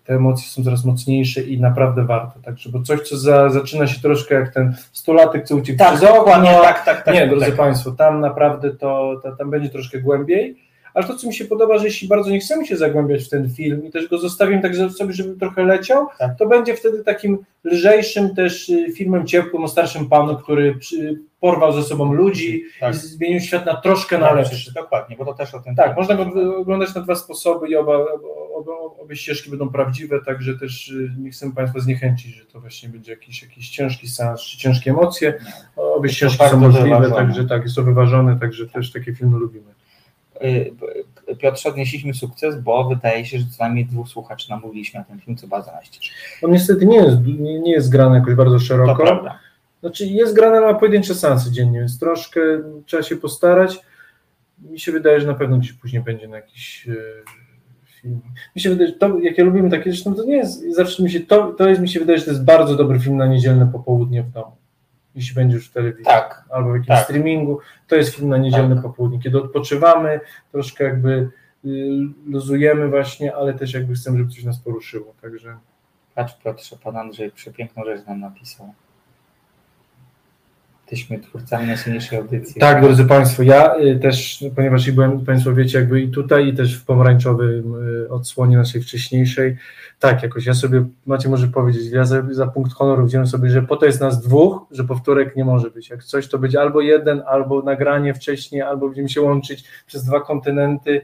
te 0.06 0.16
emocje 0.16 0.50
są 0.50 0.64
coraz 0.64 0.86
mocniejsze 0.86 1.42
i 1.42 1.60
naprawdę 1.62 2.04
warto, 2.04 2.40
także, 2.40 2.70
bo 2.70 2.82
coś, 2.82 3.02
co 3.02 3.18
za, 3.18 3.50
zaczyna 3.50 3.88
się 3.88 4.02
troszkę 4.02 4.36
jak 4.36 4.54
ten 4.54 4.76
stolatek, 4.92 5.46
co 5.46 5.56
uciekł 5.56 5.80
Tak, 5.80 5.98
przez 5.98 6.10
okno, 6.10 6.62
tak, 6.62 6.86
tak, 6.86 7.04
tak, 7.04 7.14
nie, 7.14 7.20
tak, 7.20 7.30
drodzy 7.30 7.46
tak. 7.46 7.56
Państwo, 7.56 7.92
tam 7.92 8.20
naprawdę 8.20 8.72
to, 8.72 9.20
to, 9.24 9.36
tam 9.36 9.50
będzie 9.50 9.70
troszkę 9.70 10.00
głębiej, 10.00 10.69
ale 10.94 11.08
to, 11.08 11.16
co 11.16 11.28
mi 11.28 11.34
się 11.34 11.46
podoba, 11.46 11.78
że 11.78 11.86
jeśli 11.86 12.08
bardzo 12.08 12.30
nie 12.30 12.40
chcemy 12.40 12.66
się 12.66 12.78
zagłębiać 12.78 13.24
w 13.24 13.30
ten 13.30 13.50
film 13.50 13.86
i 13.86 13.92
też 13.92 14.08
go 14.08 14.18
zostawimy 14.18 14.62
tak 14.62 14.76
sobie, 14.76 15.14
żeby 15.14 15.40
trochę 15.40 15.64
leciał, 15.64 16.08
Tak. 16.20 16.38
to 16.38 16.48
będzie 16.48 16.76
wtedy 16.76 17.04
takim 17.04 17.38
lżejszym 17.64 18.36
też 18.36 18.70
y, 18.70 18.92
filmem 18.92 19.28
ciepłym 19.28 19.64
o 19.64 19.68
starszym 19.68 20.10
panu, 20.10 20.38
który 20.38 20.76
przy, 20.76 21.20
porwał 21.40 21.72
ze 21.72 21.84
sobą 21.84 22.14
ludzi 22.14 22.64
Tak. 22.80 22.94
i 22.96 22.98
zmienił 22.98 23.40
świat 23.40 23.66
na 23.66 23.76
troszkę 23.82 24.18
na 24.18 24.34
lepszy. 24.34 24.74
Dokładnie, 24.74 25.16
bo 25.18 25.26
to 25.26 25.34
też 25.34 25.54
o 25.56 25.60
tym. 25.60 25.76
Tak, 25.76 25.98
można 25.98 26.16
go 26.16 26.58
oglądać 26.58 26.96
na 26.96 27.02
dwa 27.02 27.16
sposoby 27.16 27.68
i 27.68 27.76
oba, 27.76 27.98
oba, 28.56 28.72
obie 29.00 29.16
ścieżki 29.16 29.50
będą 29.50 29.70
prawdziwe, 29.70 30.20
także 30.26 30.58
też 30.60 30.90
y, 30.90 31.10
nie 31.20 31.32
chcemy 31.32 31.54
Państwa 31.54 31.80
zniechęcić, 31.80 32.36
że 32.36 32.46
to 32.46 32.60
właśnie 32.60 32.90
będzie 32.90 33.12
jakiś, 33.12 33.42
jakiś 33.44 33.70
ciężki 33.70 34.08
seans, 34.08 34.42
czy 34.42 34.58
ciężkie 34.58 34.92
emocje. 34.92 35.34
Obie 35.76 36.10
ścieżki 36.10 36.44
są 36.50 36.58
możliwe, 36.60 36.86
wyważone. 36.86 37.16
także 37.16 37.46
tak, 37.46 37.64
jest 37.64 37.76
to 37.76 37.84
wyważone, 37.84 38.40
także 38.40 38.68
też 38.68 38.92
takie 38.92 39.14
filmy 39.16 39.38
lubimy. 39.38 39.79
Y, 40.44 40.72
Piotrze, 41.38 41.70
odnieśliśmy 41.70 42.14
sukces, 42.14 42.62
bo 42.62 42.90
wydaje 42.90 43.26
się, 43.26 43.40
że 43.40 43.46
co 43.58 43.64
najmniej 43.64 43.86
dwóch 43.86 44.08
słuchaczy 44.08 44.50
namówiliśmy 44.50 45.00
na 45.00 45.06
ten 45.06 45.20
film, 45.20 45.38
co 45.38 45.48
bardzo 45.48 45.72
nas 45.72 45.90
cieszy. 45.90 46.12
On 46.44 46.52
niestety 46.52 46.86
nie 46.86 46.98
jest, 46.98 47.18
nie, 47.40 47.60
nie 47.60 47.72
jest 47.72 47.90
grany 47.92 48.16
jakoś 48.16 48.36
bardzo 48.36 48.56
To 48.56 48.60
szeroko. 48.60 49.04
prawda. 49.04 49.40
Znaczy 49.80 50.06
jest 50.06 50.36
grane 50.36 50.62
na 50.62 50.74
pojedyncze 50.74 51.16
seansy 51.16 51.52
dziennie, 51.52 51.80
więc 51.80 52.00
troszkę 52.00 52.42
trzeba 52.86 53.04
się 53.04 53.16
postarać. 53.16 53.80
Mi 54.70 54.80
się 54.80 54.92
wydaje, 54.92 55.22
że 55.22 55.28
na 55.28 55.34
pewno 55.34 55.58
gdzieś 55.58 55.74
później 55.74 56.04
będzie 56.04 56.28
na 56.28 56.36
jakiś 56.36 56.88
e, 56.88 56.94
film. 58.02 58.20
Mi 58.56 58.62
się 58.62 58.70
wydaje, 58.70 58.90
że 58.90 58.96
to, 58.96 59.20
jak 59.20 59.38
ja 59.38 59.44
lubimy 59.44 59.70
takie 59.70 59.94
rzeczy, 59.94 60.10
no 60.10 60.16
to 60.16 60.24
nie 60.24 60.36
jest, 60.36 60.76
zawsze 60.76 61.04
mi 61.04 61.12
się, 61.12 61.20
to, 61.20 61.52
to 61.52 61.70
jest, 61.70 61.82
mi 61.82 61.90
się 61.90 62.00
wydaje, 62.00 62.20
że 62.20 62.26
to 62.26 62.32
jest 62.32 62.44
bardzo 62.44 62.76
dobry 62.76 63.00
film 63.00 63.18
na 63.18 63.28
niedzielne 63.28 63.68
popołudnie 63.72 64.24
w 64.24 64.30
domu. 64.32 64.52
Jeśli 65.20 65.36
będzie 65.36 65.56
już 65.56 65.70
w 65.70 65.74
telewizji. 65.74 66.06
Tak. 66.06 66.46
Albo 66.50 66.70
w 66.70 66.74
jakimś 66.74 66.88
Tak. 66.88 67.04
streamingu, 67.04 67.60
to 67.88 67.96
jest 67.96 68.16
film 68.16 68.30
na 68.30 68.38
niedzielne 68.38 68.82
popołudnie, 68.82 69.20
kiedy 69.20 69.38
odpoczywamy, 69.38 70.20
troszkę 70.52 70.84
jakby 70.84 71.30
y, 71.66 71.70
luzujemy 72.28 72.88
właśnie, 72.88 73.36
ale 73.36 73.54
też 73.54 73.74
jakby 73.74 73.94
chcemy, 73.94 74.18
żeby 74.18 74.32
coś 74.32 74.44
nas 74.44 74.60
poruszyło, 74.60 75.14
także... 75.22 75.58
Patrz 76.16 76.34
Piotrze, 76.44 76.78
pan 76.84 76.98
Andrzej 76.98 77.32
przepiękną 77.32 77.84
rzecz 77.86 78.06
nam 78.06 78.20
napisał. 78.20 78.74
Jesteśmy 80.92 81.20
twórcami 81.20 81.68
najsilniejszej 81.68 82.20
audycji. 82.20 82.62
Tak, 82.62 82.82
drodzy 82.82 83.06
Państwo, 83.06 83.44
ja 83.44 83.76
y, 83.78 84.00
też, 84.00 84.44
ponieważ 84.56 84.88
i 84.88 84.92
byłem, 84.92 85.26
Państwo 85.26 85.54
wiecie, 85.54 85.78
jakby 85.80 86.02
i 86.02 86.10
tutaj, 86.10 86.48
i 86.48 86.54
też 86.54 86.78
w 86.78 86.86
pomarańczowym 86.86 87.76
y, 88.06 88.10
odsłonie 88.10 88.58
naszej 88.58 88.82
wcześniejszej, 88.82 89.58
tak, 90.00 90.24
jakoś 90.24 90.46
ja 90.46 90.54
sobie, 90.54 90.86
macie 91.06 91.30
może 91.30 91.48
powiedzieć, 91.48 91.92
ja 91.92 92.06
za, 92.06 92.24
za 92.32 92.48
punkt 92.48 92.74
honoru 92.74 93.06
wziąłem 93.06 93.28
sobie, 93.28 93.50
że 93.50 93.62
po 93.62 93.78
to 93.78 93.86
jest 93.86 94.02
nas 94.02 94.22
dwóch, 94.22 94.66
że 94.72 94.84
powtórek 94.84 95.36
nie 95.36 95.46
może 95.46 95.72
być. 95.72 95.90
Jak 95.90 96.04
coś, 96.04 96.28
to 96.28 96.40
będzie 96.40 96.62
albo 96.62 96.82
jeden, 96.82 97.24
albo 97.28 97.62
nagranie 97.62 98.14
wcześniej, 98.14 98.62
albo 98.62 98.88
będziemy 98.88 99.10
się 99.10 99.22
łączyć 99.22 99.64
przez 99.86 100.06
dwa 100.06 100.22
kontynenty. 100.22 101.02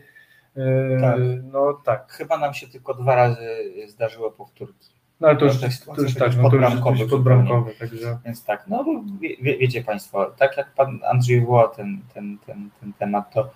Y, 0.58 1.02
Tak. 1.02 1.20
No 1.52 1.74
tak. 1.74 2.12
Chyba 2.12 2.38
nam 2.38 2.54
się 2.54 2.68
tylko 2.68 2.94
dwa 2.94 3.16
razy 3.16 3.48
zdarzyły 3.88 4.32
powtórki. 4.32 4.95
No 5.20 5.28
ale 5.28 5.38
to 5.38 5.46
już, 5.46 5.58
ta 5.58 5.68
to 5.96 6.02
już 6.02 6.14
to 6.14 6.20
tak, 6.20 6.28
jest 6.28 6.42
no 6.42 6.50
to 6.50 6.56
już 6.56 6.66
podbramkowy 6.66 6.98
jest 6.98 7.10
podbramkowe, 7.10 7.72
także... 7.72 8.18
Więc 8.26 8.44
tak, 8.44 8.64
no 8.68 8.86
wie, 9.22 9.38
wie, 9.42 9.58
wiecie 9.58 9.84
Państwo, 9.84 10.26
tak 10.38 10.58
jak 10.58 10.74
Pan 10.74 11.00
Andrzej 11.10 11.40
wywołał 11.40 11.76
ten, 11.76 12.00
ten, 12.14 12.38
ten, 12.46 12.70
ten 12.82 12.94
temat, 12.94 13.34
to 13.34 13.50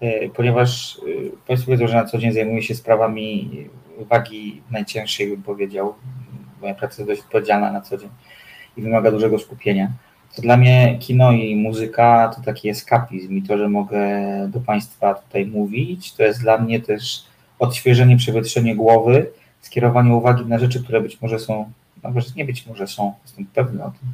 e, 0.00 0.28
ponieważ 0.28 0.98
e, 0.98 1.00
Państwo 1.46 1.70
wiedzą, 1.70 1.86
że 1.86 1.94
na 1.94 2.04
co 2.04 2.18
dzień 2.18 2.32
zajmuję 2.32 2.62
się 2.62 2.74
sprawami 2.74 3.50
wagi 3.98 4.62
najcięższej, 4.70 5.30
bym 5.30 5.42
powiedział. 5.42 5.94
Moja 6.60 6.74
praca 6.74 6.94
jest 7.02 7.10
dość 7.10 7.20
odpowiedzialna 7.20 7.72
na 7.72 7.80
co 7.80 7.96
dzień 7.96 8.10
i 8.76 8.82
wymaga 8.82 9.10
dużego 9.10 9.38
skupienia. 9.38 9.90
to 10.36 10.42
dla 10.42 10.56
mnie 10.56 10.98
kino 11.00 11.32
i 11.32 11.56
muzyka 11.56 12.32
to 12.36 12.42
taki 12.42 12.68
eskapizm 12.68 13.36
i 13.36 13.42
to, 13.42 13.58
że 13.58 13.68
mogę 13.68 14.00
do 14.48 14.60
Państwa 14.60 15.14
tutaj 15.14 15.46
mówić, 15.46 16.14
to 16.14 16.22
jest 16.22 16.40
dla 16.40 16.58
mnie 16.58 16.80
też 16.80 17.24
odświeżenie, 17.58 18.16
przewietrzenie 18.16 18.76
głowy, 18.76 19.30
skierowanie 19.68 20.14
uwagi 20.14 20.46
na 20.46 20.58
rzeczy, 20.58 20.82
które 20.84 21.00
być 21.00 21.20
może 21.20 21.38
są, 21.38 21.72
no 22.02 22.10
nie 22.36 22.44
być 22.44 22.66
może 22.66 22.86
są, 22.86 23.12
jestem 23.24 23.46
pewny 23.54 23.84
o 23.84 23.90
tym, 23.90 24.08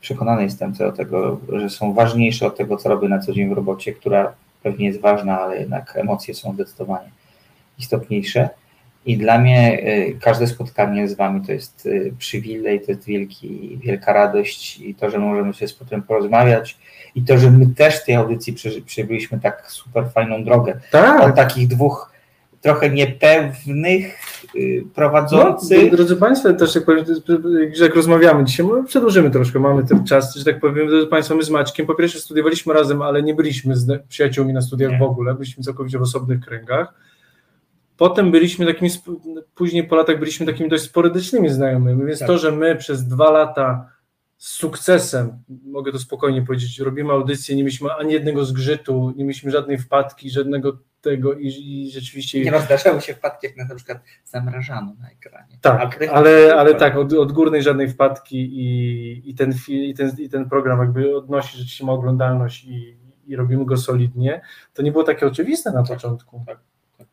przekonany 0.00 0.42
jestem 0.42 0.74
co 0.74 0.84
do 0.84 0.92
tego, 0.92 1.40
że 1.52 1.70
są 1.70 1.94
ważniejsze 1.94 2.46
od 2.46 2.56
tego, 2.56 2.76
co 2.76 2.88
robię 2.88 3.08
na 3.08 3.18
co 3.18 3.32
dzień 3.32 3.48
w 3.48 3.52
robocie, 3.52 3.92
która 3.92 4.32
pewnie 4.62 4.86
jest 4.86 5.00
ważna, 5.00 5.40
ale 5.40 5.58
jednak 5.60 5.96
emocje 5.96 6.34
są 6.34 6.54
zdecydowanie 6.54 7.10
istotniejsze. 7.78 8.48
I 9.06 9.16
dla 9.18 9.38
mnie 9.38 9.78
y, 9.78 10.18
każde 10.20 10.46
spotkanie 10.46 11.08
z 11.08 11.14
Wami 11.14 11.46
to 11.46 11.52
jest 11.52 11.86
y, 11.86 12.12
przywilej, 12.18 12.80
to 12.80 12.92
jest 12.92 13.04
wielki, 13.04 13.78
wielka 13.82 14.12
radość 14.12 14.80
i 14.80 14.94
to, 14.94 15.10
że 15.10 15.18
możemy 15.18 15.54
się 15.54 15.68
z 15.68 15.72
potem 15.72 16.02
porozmawiać 16.02 16.78
i 17.14 17.22
to, 17.22 17.38
że 17.38 17.50
my 17.50 17.66
też 17.66 18.00
w 18.00 18.04
tej 18.04 18.14
audycji 18.14 18.54
przebyliśmy 18.86 19.40
tak 19.40 19.70
super 19.70 20.10
fajną 20.14 20.44
drogę. 20.44 20.80
Tak. 20.90 21.20
Od 21.20 21.36
takich 21.36 21.68
dwóch 21.68 22.12
trochę 22.62 22.90
niepewnych 22.90 24.18
y, 24.56 24.84
prowadzących. 24.94 25.90
No, 25.90 25.96
drodzy 25.96 26.16
Państwo, 26.16 26.52
też 26.52 26.74
jak, 26.74 26.84
powiem, 26.84 27.04
jak 27.80 27.96
rozmawiamy 27.96 28.44
dzisiaj, 28.44 28.66
przedłużymy 28.86 29.30
troszkę, 29.30 29.58
mamy 29.60 29.84
ten 29.84 30.04
czas, 30.06 30.34
że 30.34 30.44
tak 30.44 30.60
powiem, 30.60 30.86
drodzy 30.88 31.06
Państwo, 31.06 31.34
my 31.34 31.42
z 31.42 31.50
Maćkiem 31.50 31.86
po 31.86 31.94
pierwsze 31.94 32.18
studiowaliśmy 32.18 32.74
razem, 32.74 33.02
ale 33.02 33.22
nie 33.22 33.34
byliśmy 33.34 33.76
z 33.76 34.02
przyjaciółmi 34.08 34.52
na 34.52 34.62
studiach 34.62 34.92
Nie. 34.92 34.98
w 34.98 35.02
ogóle, 35.02 35.34
byliśmy 35.34 35.64
całkowicie 35.64 35.98
w 35.98 36.02
osobnych 36.02 36.40
kręgach. 36.40 36.94
Potem 37.96 38.30
byliśmy 38.30 38.66
takimi, 38.66 38.90
później 39.54 39.84
po 39.84 39.96
latach 39.96 40.18
byliśmy 40.18 40.46
takimi 40.46 40.68
dość 40.70 40.82
sporydycznymi 40.82 41.48
znajomymi, 41.48 42.06
więc 42.06 42.18
Tak. 42.18 42.28
to, 42.28 42.38
że 42.38 42.52
my 42.52 42.76
przez 42.76 43.04
dwa 43.08 43.30
lata 43.30 43.88
z 44.38 44.50
sukcesem, 44.50 45.32
mogę 45.64 45.92
to 45.92 45.98
spokojnie 45.98 46.42
powiedzieć, 46.42 46.78
robimy 46.78 47.12
audycję, 47.12 47.56
nie 47.56 47.62
mieliśmy 47.62 47.92
ani 47.92 48.12
jednego 48.12 48.44
zgrzytu, 48.44 49.12
nie 49.16 49.24
mieliśmy 49.24 49.50
żadnej 49.50 49.78
wpadki, 49.78 50.30
żadnego 50.30 50.78
tego 51.02 51.34
i, 51.34 51.46
i 51.46 51.90
rzeczywiście... 51.90 52.44
Nie 52.44 52.50
no, 52.50 52.60
zdarzały 52.60 53.00
się 53.00 53.14
wpadki, 53.14 53.46
jak 53.46 53.68
na 53.68 53.74
przykład 53.74 53.98
zamrażano 54.24 54.94
na 55.00 55.10
ekranie. 55.10 55.58
Tak, 55.60 56.02
Ale- 56.12 56.54
ale, 56.54 56.74
tak, 56.74 56.96
od, 56.96 57.12
od 57.12 57.32
górnej 57.32 57.62
żadnej 57.62 57.88
wpadki 57.88 58.36
i, 58.38 59.30
i, 59.30 59.34
ten, 59.34 59.54
i, 59.68 59.94
ten, 59.94 60.12
i 60.18 60.28
ten 60.28 60.48
program 60.48 60.78
jakby 60.78 61.16
odnosi 61.16 61.52
rzeczywiście 61.52 61.86
ma 61.86 61.92
oglądalność 61.92 62.64
i, 62.64 62.96
i 63.26 63.36
robimy 63.36 63.64
go 63.64 63.76
solidnie, 63.76 64.40
to 64.74 64.82
nie 64.82 64.92
było 64.92 65.04
takie 65.04 65.26
oczywiste 65.26 65.72
na 65.72 65.82
początku. 65.82 66.44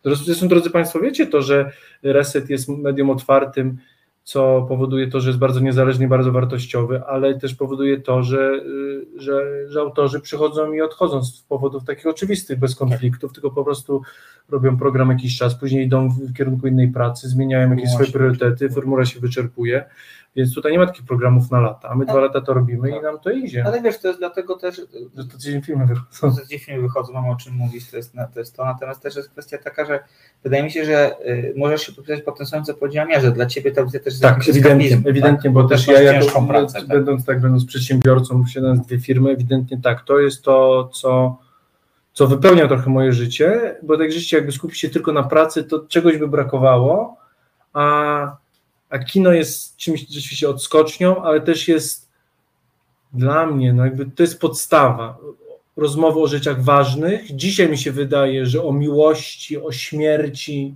Zresztą, 0.05 0.47
drodzy 0.47 0.69
Państwo, 0.69 0.99
wiecie 0.99 1.27
to, 1.27 1.41
że 1.41 1.71
Reset 2.03 2.49
jest 2.49 2.69
medium 2.69 3.09
otwartym, 3.09 3.77
co 4.29 4.65
powoduje 4.67 5.07
to, 5.07 5.19
że 5.19 5.29
jest 5.29 5.39
bardzo 5.39 5.59
niezależny 5.59 6.05
i 6.05 6.07
bardzo 6.07 6.31
wartościowy, 6.31 7.01
ale 7.05 7.39
też 7.39 7.55
powoduje 7.55 8.01
to, 8.01 8.23
że, 8.23 8.51
y, 9.17 9.21
że, 9.21 9.41
że 9.69 9.79
autorzy 9.79 10.19
przychodzą 10.19 10.73
i 10.73 10.81
odchodzą 10.81 11.23
z 11.23 11.41
powodów 11.41 11.83
takich 11.83 12.07
oczywistych, 12.07 12.59
bez 12.59 12.75
konfliktów, 12.75 13.33
tylko 13.33 13.51
po 13.51 13.63
prostu 13.63 14.01
robią 14.49 14.77
program 14.77 15.09
jakiś 15.09 15.37
czas, 15.37 15.55
później 15.55 15.85
idą 15.85 16.09
w, 16.09 16.33
kierunku 16.33 16.67
innej 16.67 16.87
pracy, 16.87 17.29
zmieniają 17.29 17.69
jakieś 17.71 17.89
swoje 17.89 18.11
priorytety, 18.11 18.69
formuła 18.69 19.05
się 19.05 19.19
wyczerpuje, 19.19 19.85
więc 20.35 20.53
tutaj 20.53 20.71
nie 20.71 20.79
ma 20.79 20.85
takich 20.85 21.05
programów 21.05 21.51
na 21.51 21.59
lata, 21.59 21.89
a 21.89 21.95
my 21.95 22.05
dwa 22.05 22.19
lata 22.19 22.41
to 22.41 22.53
robimy 22.53 22.89
i 22.89 23.01
nam 23.01 23.19
to 23.19 23.31
idzie. 23.31 23.63
Ale 23.65 23.81
wiesz, 23.81 23.99
to 23.99 24.07
jest 24.07 24.19
dlatego 24.19 24.55
też, 24.55 24.75
że 25.15 25.25
to 25.25 25.37
tydzień 25.37 25.61
filmy 25.61 25.85
wychodzą. 25.85 26.35
że 26.39 26.45
gdzieś 26.45 26.65
filmy 26.65 26.81
wychodzą, 26.81 27.13
mam 27.13 27.29
o 27.29 27.35
czym 27.35 27.53
mówić, 27.53 27.91
to 27.91 27.97
jest, 27.97 28.13
to 28.33 28.39
jest 28.39 28.55
to, 28.55 28.65
natomiast 28.65 29.01
też 29.01 29.15
jest 29.15 29.29
kwestia 29.29 29.57
taka, 29.57 29.85
że 29.85 29.99
wydaje 30.43 30.63
mi 30.63 30.71
się, 30.71 30.85
że 30.85 31.15
y, 31.27 31.53
możesz 31.57 31.81
się 31.81 31.91
podpisać 31.91 32.21
pod 32.21 32.37
tym 32.37 32.45
samym, 32.45 32.65
co 32.65 32.73
powiedziałam 32.73 33.09
ja, 33.09 33.19
że 33.19 33.31
dla 33.31 33.45
Ciebie 33.45 33.71
to 33.71 33.85
też 33.85 34.05
jest 34.05 34.21
Tak, 34.21 34.49
ewidentnie, 34.49 35.01
ewidentnie, 35.05 35.43
tak? 35.43 35.51
bo 35.51 35.63
też 35.63 35.87
masz 35.87 35.95
ja 36.01 36.13
jako, 36.13 36.41
pracę, 36.41 36.79
tak? 36.79 36.87
będąc 36.87 37.25
tak, 37.25 37.41
będąc 37.41 37.65
przedsiębiorcą, 37.65 38.43
posiadając 38.43 38.87
dwie 38.87 38.99
firmy, 38.99 39.31
ewidentnie 39.31 39.79
tak, 39.83 40.01
to 40.01 40.19
jest 40.19 40.43
to, 40.43 40.89
co, 40.93 41.37
co 42.13 42.27
wypełnia 42.27 42.67
trochę 42.67 42.89
moje 42.89 43.13
życie, 43.13 43.75
bo 43.83 43.97
tak 43.97 44.11
życie 44.11 44.37
jakby 44.37 44.51
skupić 44.51 44.79
się 44.79 44.89
tylko 44.89 45.13
na 45.13 45.23
pracy, 45.23 45.63
to 45.63 45.79
czegoś 45.79 46.17
by 46.17 46.27
brakowało, 46.27 47.17
a, 47.73 48.37
a 48.89 48.99
kino 48.99 49.31
jest 49.31 49.77
czymś 49.77 50.07
rzeczywiście 50.07 50.49
odskocznią, 50.49 51.23
ale 51.23 51.41
też 51.41 51.67
jest 51.67 52.09
dla 53.13 53.45
mnie, 53.45 53.73
no 53.73 53.85
jakby 53.85 54.05
to 54.05 54.23
jest 54.23 54.39
podstawa. 54.39 55.17
Rozmowy 55.77 56.19
o 56.19 56.27
rzeczach 56.27 56.63
ważnych. 56.63 57.35
Dzisiaj 57.35 57.69
mi 57.69 57.77
się 57.77 57.91
wydaje, 57.91 58.45
że 58.45 58.63
o 58.63 58.73
miłości, 58.73 59.57
o 59.61 59.71
śmierci, 59.71 60.75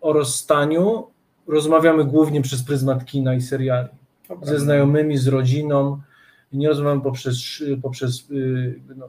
o 0.00 0.12
rozstaniu 0.12 1.06
rozmawiamy 1.46 2.04
głównie 2.04 2.42
przez 2.42 2.62
pryzmat 2.62 3.04
kina 3.04 3.34
i 3.34 3.40
seriali. 3.40 3.88
Ze 4.42 4.58
znajomymi, 4.58 5.18
z 5.18 5.28
rodziną. 5.28 6.00
Nie 6.52 6.68
rozmawiamy 6.68 7.00
poprzez, 7.00 7.64
poprzez, 7.82 8.28
yy, 8.30 8.80
no, 8.96 9.08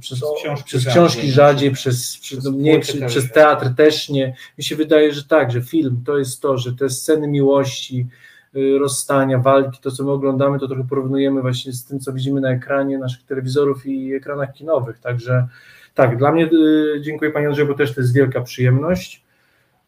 przez, 0.00 0.22
o, 0.22 0.34
książki 0.34 0.64
przez 0.64 0.82
rzadziej. 0.82 0.92
książki 0.92 1.30
rzadziej, 1.30 1.70
przez, 1.70 2.18
przez, 2.18 2.44
no, 2.44 2.50
nie, 2.50 2.78
przy, 2.78 3.06
przez 3.06 3.32
teatr 3.32 3.74
też 3.76 4.08
nie. 4.08 4.34
Mi 4.58 4.64
się 4.64 4.76
wydaje, 4.76 5.12
że 5.12 5.24
tak, 5.24 5.50
że 5.50 5.62
film 5.62 6.02
to 6.06 6.18
jest 6.18 6.40
to, 6.40 6.58
że 6.58 6.72
te 6.74 6.90
sceny 6.90 7.28
miłości, 7.28 8.06
yy, 8.54 8.78
rozstania, 8.78 9.38
walki, 9.38 9.78
to 9.82 9.90
co 9.90 10.04
my 10.04 10.10
oglądamy, 10.10 10.58
to 10.58 10.66
trochę 10.68 10.84
porównujemy 10.88 11.42
właśnie 11.42 11.72
z 11.72 11.84
tym, 11.84 12.00
co 12.00 12.12
widzimy 12.12 12.40
na 12.40 12.50
ekranie 12.50 12.98
naszych 12.98 13.22
telewizorów 13.22 13.86
i 13.86 14.14
ekranach 14.14 14.52
kinowych. 14.52 14.98
Także 14.98 15.48
tak, 15.94 16.18
dla 16.18 16.32
mnie 16.32 16.42
yy, 16.52 17.00
dziękuję 17.02 17.30
Panie 17.30 17.46
Andrzeju, 17.46 17.68
bo 17.68 17.74
też 17.74 17.94
to 17.94 18.00
jest 18.00 18.14
wielka 18.14 18.40
przyjemność. 18.40 19.24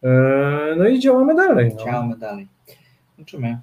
Yy, 0.02 0.10
No 0.76 0.88
i 0.88 1.00
działamy 1.00 1.34
dalej. 1.34 1.74
No. 1.78 1.84
Działamy 1.84 2.16
dalej. 2.16 2.48
Kończymy. 3.16 3.58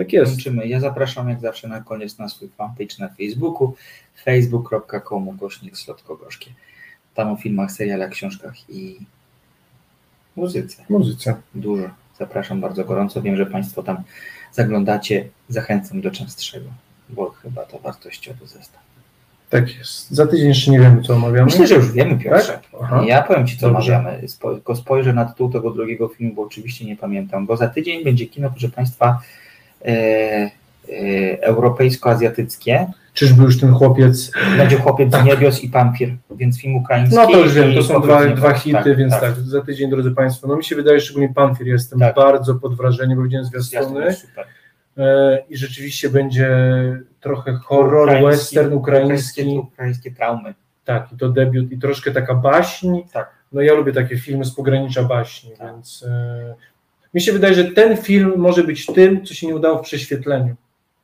Tak 0.00 0.12
jest. 0.12 0.32
Kończymy. 0.32 0.66
Ja 0.66 0.80
zapraszam 0.80 1.28
jak 1.28 1.40
zawsze 1.40 1.68
na 1.68 1.80
koniec 1.80 2.18
na 2.18 2.28
swój 2.28 2.48
fanpage 2.48 2.94
na 2.98 3.08
Facebooku 3.08 3.74
facebook.com 4.24 5.28
ukośnik 5.28 5.78
slotko 5.78 6.16
gorzkie. 6.16 6.50
Tam 7.14 7.32
o 7.32 7.36
filmach, 7.36 7.72
serialach, 7.72 8.10
książkach 8.10 8.54
i 8.70 8.98
muzyce. 10.36 10.84
Muzyce. 10.88 11.36
Dużo. 11.54 11.90
Zapraszam 12.18 12.60
bardzo 12.60 12.84
gorąco. 12.84 13.22
Wiem, 13.22 13.36
że 13.36 13.46
Państwo 13.46 13.82
tam 13.82 13.96
zaglądacie. 14.52 15.28
Zachęcam 15.48 16.00
do 16.00 16.10
częstszego, 16.10 16.70
bo 17.08 17.30
chyba 17.30 17.64
to 17.64 17.78
wartościowy 17.78 18.46
zestaw. 18.46 18.82
Tak 19.50 19.78
jest. 19.78 20.10
Za 20.10 20.26
tydzień 20.26 20.48
jeszcze 20.48 20.70
nie 20.70 20.80
wiemy, 20.80 21.02
co 21.02 21.14
omawiamy. 21.14 21.44
Myślę, 21.44 21.66
że 21.66 21.74
już 21.74 21.92
wiemy, 21.92 22.18
Piotrze. 22.18 22.60
Tak? 22.80 23.06
Ja 23.06 23.22
powiem 23.22 23.46
Ci, 23.46 23.56
co 23.56 23.70
Dobrze. 23.70 23.96
omawiamy. 23.96 24.26
Tylko 24.40 24.76
spojrzę 24.76 25.12
na 25.12 25.24
tytuł 25.24 25.50
tego 25.50 25.70
drugiego 25.70 26.08
filmu, 26.08 26.34
bo 26.34 26.42
oczywiście 26.42 26.84
nie 26.84 26.96
pamiętam. 26.96 27.46
Bo 27.46 27.56
za 27.56 27.68
tydzień 27.68 28.04
będzie 28.04 28.26
kino, 28.26 28.50
proszę 28.50 28.68
Państwa, 28.68 29.20
europejsko-azjatyckie. 31.40 32.86
Czyżby 33.14 33.42
już 33.42 33.60
ten 33.60 33.72
chłopiec. 33.72 34.32
Będzie 34.56 34.76
Chłopiec 34.76 35.14
z 35.14 35.24
niebios 35.24 35.64
i 35.64 35.68
Pampir, 35.68 36.08
więc 36.30 36.60
film 36.60 36.76
ukraiński. 36.76 37.16
No 37.16 37.26
to 37.26 37.38
już 37.38 37.54
wiem, 37.54 37.74
to 37.74 37.82
są 37.82 38.00
dwa, 38.00 38.26
dwa 38.26 38.52
hity, 38.54 38.78
Tak, 38.84 38.96
więc 38.96 39.12
tak. 39.12 39.20
tak. 39.20 39.34
za 39.34 39.62
tydzień, 39.62 39.90
drodzy 39.90 40.10
Państwo. 40.10 40.48
No 40.48 40.56
mi 40.56 40.64
się 40.64 40.76
wydaje, 40.76 41.00
szczególnie 41.00 41.34
Pamfir, 41.34 41.66
jestem 41.66 41.98
bardzo 42.16 42.54
pod 42.54 42.76
wrażeniem, 42.76 43.18
bo 43.18 43.24
widziałem 43.24 43.46
Zwiastun 43.46 43.96
zwiastuny. 43.96 44.16
E, 44.98 45.38
I 45.48 45.56
rzeczywiście 45.56 46.10
będzie 46.10 46.48
trochę 47.20 47.52
horror, 47.52 48.08
Ukraiński- 48.08 48.24
western 48.26 48.72
ukraiński. 48.72 49.40
Ukraińskie, 49.42 49.60
ukraińskie 49.72 50.10
traumy. 50.10 50.54
Tak, 50.84 51.12
i 51.12 51.16
to 51.16 51.28
debiut, 51.28 51.72
i 51.72 51.78
troszkę 51.78 52.10
taka 52.10 52.34
baśń. 52.34 52.98
Tak. 53.12 53.30
No 53.52 53.60
ja 53.60 53.74
lubię 53.74 53.92
takie 53.92 54.18
filmy 54.18 54.44
z 54.44 54.54
pogranicza 54.54 55.02
baśni, 55.02 55.50
więc 55.60 56.04
e, 56.08 56.54
mi 57.14 57.20
się 57.20 57.32
wydaje, 57.32 57.54
że 57.54 57.64
ten 57.64 57.96
film 57.96 58.32
może 58.36 58.64
być 58.64 58.86
tym, 58.86 59.26
co 59.26 59.34
się 59.34 59.46
nie 59.46 59.56
udało 59.56 59.78
w 59.78 59.82
prześwietleniu. 59.82 60.54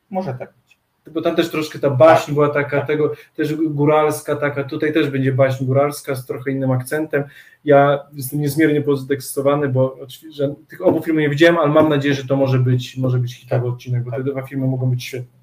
Może 0.09 0.33
tak 0.33 0.53
być. 0.63 0.77
Bo 1.13 1.21
tam 1.21 1.35
też 1.35 1.51
troszkę 1.51 1.79
ta 1.79 1.89
baśń 1.89 2.33
była 2.33 2.49
taka, 2.49 2.85
tego 2.85 3.13
też 3.35 3.55
góralska, 3.55 4.35
taka, 4.35 4.63
tutaj 4.63 4.93
też 4.93 5.09
będzie 5.09 5.31
baśń 5.31 5.65
góralska 5.65 6.15
z 6.15 6.25
trochę 6.25 6.51
innym 6.51 6.71
akcentem. 6.71 7.23
Ja 7.65 7.99
jestem 8.13 8.41
niezmiernie 8.41 8.81
podekscytowany, 8.81 9.69
bo 9.69 9.97
oczywiście 10.01 10.55
tych 10.67 10.81
obu 10.81 11.01
filmów 11.01 11.21
nie 11.21 11.29
widziałem, 11.29 11.57
ale 11.57 11.69
mam 11.69 11.89
nadzieję, 11.89 12.15
że 12.15 12.27
to 12.27 12.35
może 12.35 12.59
być, 12.59 12.97
może 12.97 13.17
być 13.17 13.35
hitowy 13.35 13.67
odcinek, 13.67 14.03
bo 14.03 14.11
te 14.11 14.23
dwa 14.23 14.41
filmy 14.41 14.67
mogą 14.67 14.89
być 14.89 15.03
świetne. 15.03 15.37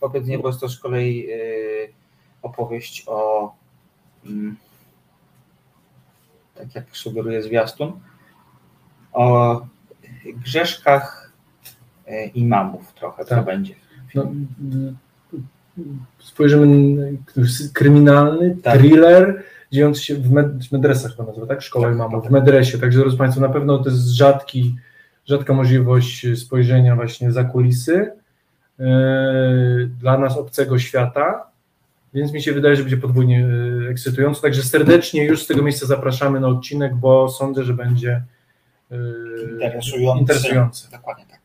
Chłopiec 0.00 0.24
z 0.24 0.28
niebos 0.28 0.60
to 0.60 0.68
z 0.68 0.78
kolei 0.78 1.26
y, 1.30 1.92
opowieść 2.42 3.04
o 3.06 3.52
mm, 4.26 4.56
tak 6.54 6.74
jak 6.74 6.96
sugeruje 6.96 7.42
zwiastun, 7.42 7.92
o 9.12 9.60
grzeszkach 10.26 11.32
y, 12.08 12.26
imamów 12.34 12.92
trochę, 12.92 13.24
co 13.24 13.34
Tak. 13.34 13.44
będzie. 13.44 13.74
No, 14.14 14.32
spojrzymy, 16.18 16.66
na- 16.66 17.18
kryminalny, 17.72 18.56
Tak. 18.62 18.78
thriller, 18.78 19.42
dziejący 19.72 20.04
się 20.04 20.14
w, 20.14 20.30
med, 20.30 20.68
w 20.68 20.72
medresach 20.72 21.10
chyba 21.16 21.28
nazywa, 21.28 21.46
tak? 21.46 21.62
Szkoła 21.62 21.90
imamów, 21.92 22.28
w 22.28 22.30
medresie, 22.30 22.78
także 22.78 22.98
drodzy 22.98 23.16
Państwo, 23.16 23.40
na 23.40 23.48
pewno 23.48 23.78
to 23.78 23.90
jest 23.90 24.08
rzadki, 24.08 24.76
rzadka 25.26 25.52
możliwość 25.54 26.26
spojrzenia 26.36 26.96
właśnie 26.96 27.32
za 27.32 27.44
kulisy 27.44 28.10
yy, 28.78 28.86
dla 30.00 30.18
nas 30.18 30.36
obcego 30.36 30.78
świata, 30.78 31.46
więc 32.14 32.32
mi 32.32 32.42
się 32.42 32.52
wydaje, 32.52 32.76
że 32.76 32.82
będzie 32.82 32.96
podwójnie 32.96 33.40
yy, 33.40 33.88
ekscytująco, 33.90 34.42
także 34.42 34.62
serdecznie 34.62 35.24
już 35.24 35.42
z 35.42 35.46
tego 35.46 35.62
miejsca 35.62 35.86
zapraszamy 35.86 36.40
na 36.40 36.48
odcinek, 36.48 36.94
bo 36.94 37.28
sądzę, 37.28 37.64
że 37.64 37.74
będzie 37.74 38.22
Interesujący. 39.52 40.20
interesujący. 40.20 40.90
Dokładnie 40.90 41.24
tak. 41.30 41.40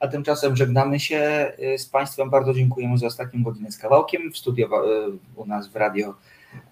A 0.00 0.08
tymczasem 0.08 0.56
żegnamy 0.56 1.00
się 1.00 1.52
y, 1.74 1.78
z 1.78 1.86
Państwem. 1.86 2.30
Bardzo 2.30 2.54
dziękujemy 2.54 2.98
za 2.98 3.06
ostatnią 3.06 3.42
godzinę 3.42 3.72
z 3.72 3.78
kawałkiem. 3.78 4.32
W 4.32 4.38
studio 4.38 4.66
y, 4.66 5.18
u 5.36 5.46
nas 5.46 5.68
w 5.68 5.76
radio 5.76 6.14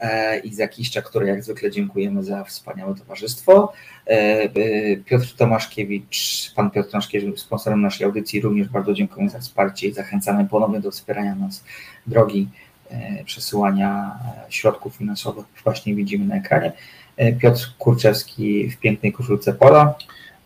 e, 0.01 0.39
Iza 0.39 0.69
Kiszcza, 0.69 1.03
który 1.03 1.27
jak 1.27 1.45
zwykle 1.45 1.71
dziękujemy 1.71 2.25
za 2.25 2.45
wspaniałe 2.45 2.95
towarzystwo. 2.95 3.73
E, 4.07 4.45
y, 4.57 5.03
Piotr 5.07 5.35
Tomaszkiewicz, 5.37 6.53
pan 6.55 6.71
Piotr 6.71 6.91
Tomaszkiewicz, 6.91 7.41
sponsorem 7.41 7.81
naszej 7.81 8.07
audycji, 8.07 8.41
również 8.41 8.69
bardzo 8.69 8.95
dziękujemy 8.95 9.31
za 9.31 9.39
wsparcie 9.39 9.89
i 9.89 9.93
zachęcamy 9.93 10.45
ponownie 10.45 10.81
do 10.81 10.91
wspierania 10.91 11.35
nas 11.35 11.65
drogi 12.07 12.49
e, 12.91 13.25
przesyłania 13.25 14.19
środków 14.49 14.97
finansowych. 14.97 15.47
Właśnie 15.65 15.95
widzimy 15.95 16.25
na 16.25 16.37
ekranie. 16.37 16.73
E, 17.17 17.33
Piotr 17.33 17.75
Kurczewski 17.79 18.71
w 18.71 18.77
pięknej 18.77 19.13
koszulce 19.13 19.53
pola. 19.53 19.95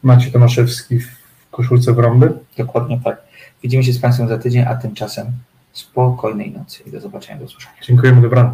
Macie 0.03 0.31
Tomaszewski 0.31 0.99
w 0.99 1.09
koszulce 1.51 1.93
w 1.93 1.99
rąby. 1.99 2.33
Dokładnie 2.57 3.01
tak. 3.05 3.23
Widzimy 3.63 3.85
się 3.85 3.93
z 3.93 3.99
Państwem 3.99 4.29
za 4.29 4.39
tydzień, 4.39 4.65
a 4.69 4.75
tymczasem 4.75 5.27
spokojnej 5.73 6.51
nocy 6.51 6.83
i 6.87 6.91
do 6.91 7.01
zobaczenia, 7.01 7.39
do 7.39 7.45
usłyszenia. 7.45 7.77
Dziękujemy, 7.83 8.23
dobranoc. 8.23 8.49